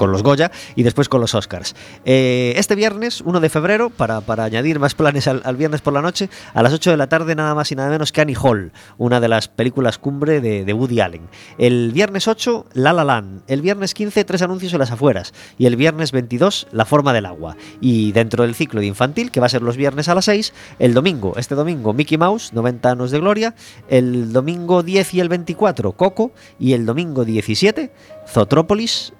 con 0.00 0.12
los 0.12 0.22
Goya 0.22 0.50
y 0.76 0.82
después 0.82 1.10
con 1.10 1.20
los 1.20 1.34
Oscars. 1.34 1.76
Eh, 2.06 2.54
este 2.56 2.74
viernes, 2.74 3.20
1 3.20 3.38
de 3.38 3.50
febrero, 3.50 3.90
para, 3.90 4.22
para 4.22 4.44
añadir 4.44 4.78
más 4.78 4.94
planes 4.94 5.28
al, 5.28 5.56
viernes 5.56 5.82
por 5.82 5.92
la 5.92 6.00
noche, 6.00 6.30
a 6.54 6.62
las 6.62 6.72
8 6.72 6.92
de 6.92 6.96
la 6.96 7.06
tarde 7.06 7.34
nada 7.34 7.54
más 7.54 7.70
y 7.70 7.76
nada 7.76 7.90
menos 7.90 8.10
que 8.10 8.22
Annie 8.22 8.34
Hall, 8.34 8.72
una 8.96 9.20
de 9.20 9.28
las 9.28 9.48
películas 9.48 9.98
cumbre 9.98 10.40
de, 10.40 10.64
de 10.64 10.72
Woody 10.72 11.00
Allen. 11.00 11.28
El 11.58 11.92
viernes 11.92 12.28
8, 12.28 12.64
La 12.72 12.94
La 12.94 13.04
Land. 13.04 13.42
El 13.46 13.60
viernes 13.60 13.92
15, 13.92 14.24
tres 14.24 14.40
anuncios 14.40 14.72
en 14.72 14.78
las 14.78 14.90
afueras. 14.90 15.34
Y 15.58 15.66
el 15.66 15.76
viernes 15.76 16.12
22, 16.12 16.68
La 16.72 16.86
Forma 16.86 17.12
del 17.12 17.26
Agua. 17.26 17.58
Y 17.82 18.12
dentro 18.12 18.44
del 18.44 18.54
ciclo 18.54 18.80
de 18.80 18.86
infantil, 18.86 19.30
que 19.30 19.40
va 19.40 19.46
a 19.46 19.50
ser 19.50 19.60
los 19.60 19.76
viernes 19.76 20.08
a 20.08 20.14
las 20.14 20.24
6, 20.24 20.54
el 20.78 20.94
domingo, 20.94 21.34
este 21.36 21.54
domingo, 21.54 21.92
Mickey 21.92 22.16
Mouse, 22.16 22.54
90 22.54 22.90
años 22.90 23.10
de 23.10 23.20
gloria. 23.20 23.54
El 23.90 24.32
domingo 24.32 24.82
10 24.82 25.12
y 25.12 25.20
el 25.20 25.28
24, 25.28 25.92
Coco. 25.92 26.32
Y 26.58 26.72
el 26.72 26.86
domingo 26.86 27.26
17, 27.26 27.92
Zotrópolis, 28.26 29.12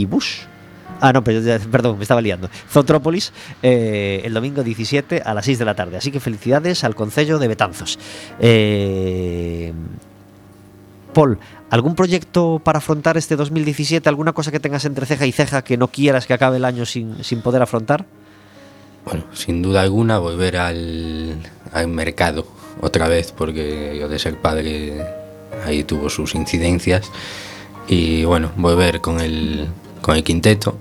y 0.00 0.04
Bush. 0.06 0.40
Ah, 1.00 1.12
no, 1.12 1.22
ya- 1.24 1.58
perdón, 1.58 1.96
me 1.96 2.02
estaba 2.04 2.20
liando. 2.20 2.48
Zotrópolis, 2.70 3.32
eh, 3.62 4.20
el 4.24 4.32
domingo 4.34 4.62
17 4.62 5.22
a 5.24 5.34
las 5.34 5.44
6 5.44 5.58
de 5.58 5.64
la 5.64 5.74
tarde. 5.74 5.96
Así 5.96 6.10
que 6.12 6.20
felicidades 6.20 6.84
al 6.84 6.94
Concello 6.94 7.38
de 7.38 7.48
Betanzos. 7.48 7.98
Eh, 8.38 9.72
Paul, 11.12 11.38
¿algún 11.70 11.94
proyecto 11.94 12.60
para 12.62 12.78
afrontar 12.78 13.16
este 13.16 13.36
2017? 13.36 14.08
¿Alguna 14.08 14.32
cosa 14.32 14.50
que 14.50 14.60
tengas 14.60 14.84
entre 14.84 15.04
ceja 15.06 15.26
y 15.26 15.32
ceja 15.32 15.62
que 15.62 15.76
no 15.76 15.88
quieras 15.88 16.26
que 16.26 16.34
acabe 16.34 16.56
el 16.58 16.64
año 16.64 16.86
sin, 16.86 17.22
sin 17.24 17.42
poder 17.42 17.62
afrontar? 17.62 18.06
Bueno, 19.04 19.24
sin 19.34 19.60
duda 19.62 19.80
alguna 19.82 20.18
volver 20.18 20.56
al, 20.56 21.34
al 21.72 21.88
mercado 21.88 22.46
otra 22.80 23.08
vez, 23.08 23.32
porque 23.32 23.96
yo 24.00 24.08
de 24.08 24.18
ser 24.18 24.40
padre 24.40 25.04
ahí 25.66 25.82
tuvo 25.82 26.08
sus 26.08 26.34
incidencias. 26.36 27.10
Y 27.88 28.24
bueno, 28.24 28.52
volver 28.56 29.00
con 29.00 29.20
el, 29.20 29.66
con 30.02 30.16
el 30.16 30.22
quinteto. 30.22 30.76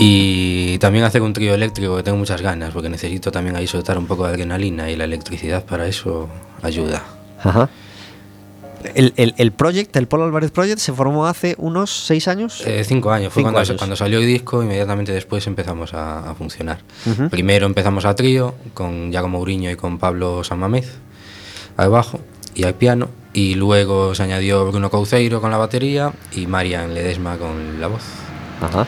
Y 0.00 0.78
también 0.78 1.04
hacer 1.04 1.22
un 1.22 1.32
trío 1.32 1.54
eléctrico 1.54 1.96
que 1.96 2.04
tengo 2.04 2.16
muchas 2.18 2.40
ganas, 2.40 2.70
porque 2.72 2.88
necesito 2.88 3.32
también 3.32 3.56
ahí 3.56 3.66
soltar 3.66 3.98
un 3.98 4.06
poco 4.06 4.24
de 4.26 4.30
adrenalina 4.30 4.88
y 4.90 4.96
la 4.96 5.04
electricidad 5.04 5.64
para 5.64 5.88
eso 5.88 6.28
ayuda. 6.62 7.02
Ajá. 7.42 7.68
El, 8.94 9.12
el, 9.16 9.34
el 9.38 9.50
Project, 9.50 9.96
el 9.96 10.06
Paul 10.06 10.22
Álvarez 10.22 10.52
Project, 10.52 10.78
se 10.78 10.92
formó 10.92 11.26
hace 11.26 11.56
unos 11.58 11.90
6 12.06 12.28
años. 12.28 12.62
Eh, 12.64 12.84
cinco 12.84 13.10
años, 13.10 13.32
fue 13.32 13.40
Cinco 13.40 13.52
cuando, 13.52 13.68
años. 13.70 13.76
cuando 13.76 13.96
salió 13.96 14.20
el 14.20 14.26
disco, 14.26 14.62
inmediatamente 14.62 15.10
después 15.12 15.44
empezamos 15.48 15.94
a, 15.94 16.30
a 16.30 16.34
funcionar. 16.36 16.78
Primero 17.28 17.66
empezamos 17.66 18.04
a 18.04 18.14
trío, 18.14 18.54
con 18.74 19.12
Iago 19.12 19.26
Mourinho 19.26 19.68
y 19.68 19.74
con 19.74 19.98
Pablo 19.98 20.44
Samamez, 20.44 20.92
al 21.76 21.90
bajo 21.90 22.20
y 22.58 22.64
al 22.64 22.74
piano, 22.74 23.08
y 23.32 23.54
luego 23.54 24.14
se 24.16 24.24
añadió 24.24 24.66
Bruno 24.66 24.90
Couceiro 24.90 25.40
con 25.40 25.50
la 25.52 25.56
batería 25.58 26.12
y 26.32 26.46
Marian 26.48 26.92
Ledesma 26.92 27.36
con 27.38 27.80
la 27.80 27.86
voz. 27.86 28.02
Ajá. 28.60 28.84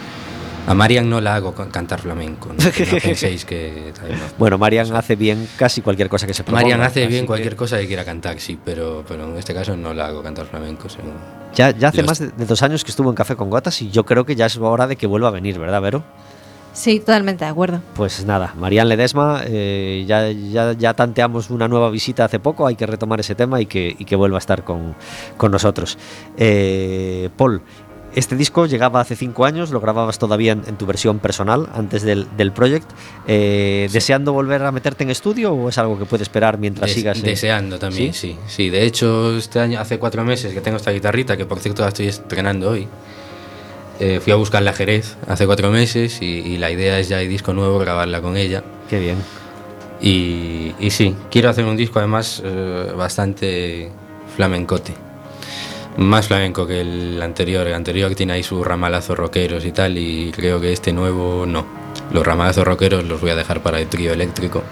A 0.67 0.75
Marian 0.75 1.09
no 1.09 1.21
la 1.21 1.37
hago 1.37 1.55
cantar 1.55 2.01
flamenco, 2.01 2.49
no, 2.53 2.71
Que 2.73 2.85
no 2.85 2.99
penséis 2.99 3.45
que... 3.45 3.93
no. 4.09 4.17
Bueno, 4.39 4.59
Marian 4.59 4.95
hace 4.95 5.15
bien 5.17 5.49
casi 5.57 5.81
cualquier 5.83 6.09
cosa 6.09 6.27
que 6.27 6.35
se 6.35 6.43
proponga. 6.43 6.63
Marian 6.63 6.83
hace 6.83 7.07
bien 7.07 7.23
que 7.23 7.27
cualquier 7.29 7.55
cosa 7.57 7.79
que 7.79 7.87
quiera 7.87 8.05
cantar, 8.05 8.39
sí, 8.41 8.59
pero, 8.65 9.05
pero 9.09 9.25
en 9.25 9.37
este 9.37 9.55
caso 9.55 9.77
no 9.77 9.95
la 9.95 10.07
hago 10.09 10.23
cantar 10.23 10.47
flamenco. 10.47 10.89
según- 10.89 11.15
Ya, 11.55 11.71
ya 11.71 11.89
hace 11.89 11.99
Los- 11.99 12.07
más 12.09 12.19
de, 12.19 12.29
de 12.29 12.47
dos 12.47 12.63
años 12.63 12.85
que 12.85 12.91
estuvo 12.91 13.09
en 13.09 13.15
Café 13.17 13.37
con 13.37 13.51
Gotas 13.51 13.81
y 13.83 13.91
yo 13.91 14.05
creo 14.05 14.27
que 14.27 14.35
ya 14.37 14.47
es 14.47 14.57
hora 14.59 14.87
de 14.89 14.97
que 14.97 15.07
vuelva 15.07 15.29
a 15.29 15.33
venir, 15.33 15.59
¿verdad, 15.59 15.81
Vero? 15.81 16.03
Sí, 16.73 17.01
totalmente 17.01 17.45
de 17.45 17.51
acuerdo. 17.51 17.81
Pues 17.95 18.25
nada, 18.25 18.55
Marian 18.57 18.89
Ledesma, 18.89 19.43
eh, 19.45 20.05
ya, 20.07 20.31
ya, 20.31 20.73
ya 20.73 20.95
tanteamos 20.95 21.51
una 21.51 21.67
nueva 21.69 21.91
visita 21.91 22.25
hace 22.25 22.39
poco, 22.39 22.67
hay 22.67 22.77
que 22.77 22.87
retomar 22.87 23.19
ese 23.21 23.35
tema 23.35 23.61
y 23.61 23.67
que, 23.67 23.95
y 23.99 24.05
que 24.05 24.15
vuelva 24.17 24.37
a 24.37 24.41
estar 24.41 24.63
con, 24.65 24.95
con 25.37 25.51
nosotros. 25.51 25.99
Eh, 26.37 27.29
Paul, 27.37 27.61
este 28.15 28.35
disco 28.37 28.67
llegaba 28.67 29.01
hace 29.01 29.15
cinco 29.15 29.45
años, 29.45 29.71
lo 29.71 29.81
grababas 29.81 30.19
todavía 30.19 30.53
en, 30.53 30.63
en 30.67 30.77
tu 30.77 30.87
versión 30.87 31.19
personal, 31.19 31.69
antes 31.75 32.03
del, 32.03 32.27
del 32.37 32.51
project. 32.53 32.89
Eh, 33.27 33.89
¿Deseando 33.93 34.33
volver 34.33 34.63
a 34.63 34.73
meterte 34.73 35.05
en 35.05 35.11
estudio 35.11 35.53
o 35.53 35.69
es 35.69 35.79
algo 35.79 35.99
que 35.99 36.07
puede 36.07 36.23
esperar 36.23 36.59
mientras 36.59 36.87
Des- 36.89 36.95
sigas? 36.97 37.19
en- 37.19 37.25
deseando 37.25 37.79
también, 37.79 38.13
¿Sí? 38.15 38.37
sí. 38.47 38.71
de 38.71 38.85
hecho, 38.85 39.37
este 39.37 39.61
año, 39.61 39.79
hace 39.81 39.99
cuatro 39.99 40.25
meses 40.25 40.53
que 40.55 40.61
tengo 40.61 40.77
esta 40.77 40.91
guitarrita, 40.93 41.37
que 41.37 41.47
por 41.47 41.59
cierto 41.59 41.83
la 41.83 41.89
estoy 41.89 42.07
estrenando 42.07 42.71
hoy. 42.71 42.89
Eh, 44.01 44.19
fui 44.19 44.33
a 44.33 44.37
buscarla 44.37 44.71
a 44.71 44.75
Jerez 44.75 45.17
hace 45.29 45.45
cuatro 45.45 45.71
meses 45.71 46.23
y, 46.23 46.25
y 46.25 46.57
la 46.57 46.71
idea 46.71 46.99
es 46.99 47.09
ya 47.09 47.21
el 47.21 47.29
disco 47.29 47.53
nuevo, 47.53 47.79
grabarla 47.79 48.23
con 48.23 48.37
ella. 48.37 48.65
Qué 48.89 48.99
bien. 48.99 49.19
Y, 50.01 50.75
y 50.81 50.91
sí, 50.91 51.15
quiero 51.31 51.51
hacer 51.51 51.67
un 51.67 51.77
disco 51.77 51.99
además 51.99 52.41
eh, 52.43 52.93
bastante 52.97 53.91
flamencote. 54.35 54.95
Más 55.99 56.29
flamenco 56.29 56.67
que 56.67 56.81
el 56.81 57.21
anterior. 57.21 57.67
El 57.67 57.75
anterior 57.75 58.15
tiene 58.15 58.33
ahí 58.33 58.43
sus 58.43 58.67
ramalazos 58.67 59.19
rockeros 59.19 59.67
y 59.67 59.73
tal, 59.73 59.99
y 59.99 60.33
creo 60.35 60.61
que 60.61 60.73
este 60.73 60.93
nuevo 60.93 61.45
no. 61.47 61.67
Los 62.13 62.27
ramalazos 62.27 62.65
rockeros 62.65 63.05
los 63.05 63.21
voy 63.21 63.31
a 63.31 63.37
dejar 63.37 63.63
para 63.63 63.79
el 63.81 63.89
trío 63.89 64.13
eléctrico 64.13 64.63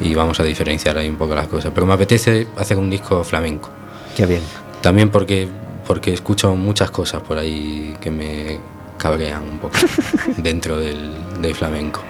y 0.00 0.14
vamos 0.14 0.38
a 0.38 0.44
diferenciar 0.44 0.96
ahí 0.98 1.08
un 1.08 1.16
poco 1.16 1.34
las 1.34 1.48
cosas. 1.48 1.72
Pero 1.74 1.86
me 1.86 1.94
apetece 1.94 2.46
hacer 2.56 2.76
un 2.76 2.88
disco 2.88 3.24
flamenco. 3.24 3.70
Qué 4.16 4.26
bien. 4.26 4.42
También 4.80 5.10
porque, 5.10 5.48
porque 5.86 6.12
escucho 6.12 6.54
muchas 6.54 6.90
cosas 6.90 7.22
por 7.22 7.38
ahí 7.38 7.96
que 8.00 8.10
me 8.10 8.58
cabrean 8.98 9.42
un 9.42 9.58
poco 9.58 9.76
dentro 10.36 10.78
del, 10.78 11.12
del 11.40 11.54
flamenco. 11.54 12.02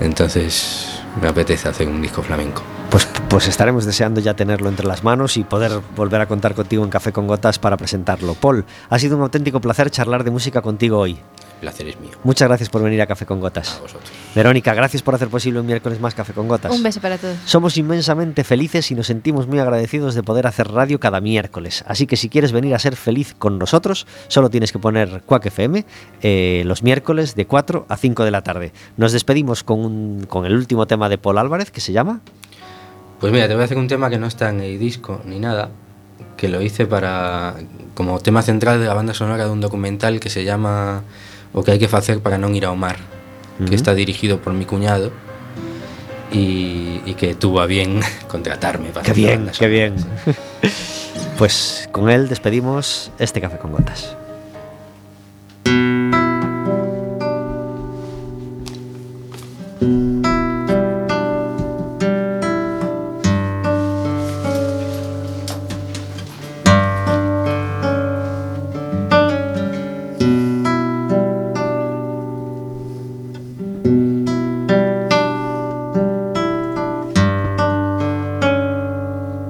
Entonces 0.00 1.00
me 1.20 1.28
apetece 1.28 1.68
hacer 1.68 1.88
un 1.88 2.02
disco 2.02 2.22
flamenco. 2.22 2.62
Pues, 2.90 3.08
pues 3.28 3.48
estaremos 3.48 3.84
deseando 3.84 4.20
ya 4.20 4.34
tenerlo 4.34 4.68
entre 4.68 4.86
las 4.86 5.02
manos 5.02 5.36
y 5.36 5.44
poder 5.44 5.80
volver 5.96 6.20
a 6.20 6.28
contar 6.28 6.54
contigo 6.54 6.84
en 6.84 6.90
Café 6.90 7.12
con 7.12 7.26
Gotas 7.26 7.58
para 7.58 7.76
presentarlo. 7.76 8.34
Paul, 8.34 8.64
ha 8.88 8.98
sido 8.98 9.16
un 9.16 9.22
auténtico 9.22 9.60
placer 9.60 9.90
charlar 9.90 10.22
de 10.22 10.30
música 10.30 10.62
contigo 10.62 10.98
hoy. 10.98 11.18
Placer 11.64 11.88
es 11.88 11.98
mío. 12.00 12.10
Muchas 12.24 12.46
gracias 12.48 12.68
por 12.68 12.82
venir 12.82 13.00
a 13.00 13.06
Café 13.06 13.24
con 13.26 13.38
A 13.38 13.40
Gotas. 13.40 13.78
vosotros. 13.80 14.10
Verónica, 14.34 14.74
gracias 14.74 15.02
por 15.02 15.14
hacer 15.14 15.28
posible 15.28 15.60
un 15.60 15.66
miércoles 15.66 15.98
más 16.00 16.14
Café 16.14 16.32
con 16.34 16.46
Gotas. 16.46 16.70
Un 16.72 16.82
beso 16.82 17.00
para 17.00 17.16
todos. 17.16 17.36
Somos 17.46 17.76
inmensamente 17.78 18.44
felices 18.44 18.90
y 18.90 18.94
nos 18.94 19.06
sentimos 19.06 19.46
muy 19.46 19.58
agradecidos 19.58 20.14
de 20.14 20.22
poder 20.22 20.46
hacer 20.46 20.68
radio 20.70 21.00
cada 21.00 21.20
miércoles. 21.22 21.84
Así 21.88 22.06
que 22.06 22.16
si 22.16 22.28
quieres 22.28 22.52
venir 22.52 22.74
a 22.74 22.78
ser 22.78 22.96
feliz 22.96 23.34
con 23.38 23.58
nosotros, 23.58 24.06
solo 24.28 24.50
tienes 24.50 24.72
que 24.72 24.78
poner 24.78 25.22
Quack 25.24 25.46
FM 25.46 25.84
eh, 26.22 26.62
los 26.66 26.82
miércoles 26.82 27.34
de 27.34 27.46
4 27.46 27.86
a 27.88 27.96
5 27.96 28.24
de 28.24 28.30
la 28.30 28.42
tarde. 28.42 28.72
Nos 28.96 29.12
despedimos 29.12 29.64
con, 29.64 29.80
un- 29.80 30.26
con 30.28 30.44
el 30.44 30.54
último 30.54 30.86
tema 30.86 31.08
de 31.08 31.16
Paul 31.18 31.38
Álvarez 31.38 31.70
que 31.70 31.80
se 31.80 31.92
llama 31.92 32.20
Pues 33.20 33.32
mira, 33.32 33.48
te 33.48 33.54
voy 33.54 33.62
a 33.62 33.64
hacer 33.64 33.78
un 33.78 33.88
tema 33.88 34.10
que 34.10 34.18
no 34.18 34.26
está 34.26 34.50
en 34.50 34.60
el 34.60 34.78
disco 34.78 35.22
ni 35.24 35.38
nada, 35.38 35.70
que 36.36 36.48
lo 36.48 36.60
hice 36.60 36.86
para 36.86 37.54
como 37.94 38.18
tema 38.18 38.42
central 38.42 38.80
de 38.80 38.86
la 38.86 38.94
banda 38.94 39.14
sonora 39.14 39.44
de 39.46 39.50
un 39.52 39.60
documental 39.60 40.18
que 40.20 40.28
se 40.28 40.44
llama 40.44 41.02
O 41.54 41.62
que 41.62 41.70
hay 41.70 41.78
que 41.78 41.86
hacer 41.86 42.20
para 42.20 42.36
no 42.36 42.50
ir 42.50 42.66
ao 42.66 42.76
mar, 42.76 42.98
que 43.66 43.74
está 43.74 43.94
dirigido 43.94 44.42
por 44.42 44.52
mi 44.52 44.66
cuñado 44.66 45.12
y, 46.32 47.00
y 47.06 47.14
que 47.14 47.34
tuvo 47.34 47.60
a 47.60 47.66
bien 47.66 48.00
contratarme 48.28 48.90
para 48.90 49.06
Qué 49.06 49.12
bien, 49.14 49.50
qué 49.56 49.68
bien. 49.68 49.94
Pues 51.38 51.88
con 51.90 52.10
él 52.10 52.28
despedimos 52.28 53.10
este 53.18 53.40
Café 53.40 53.58
con 53.58 53.72
Gotas. 53.72 54.16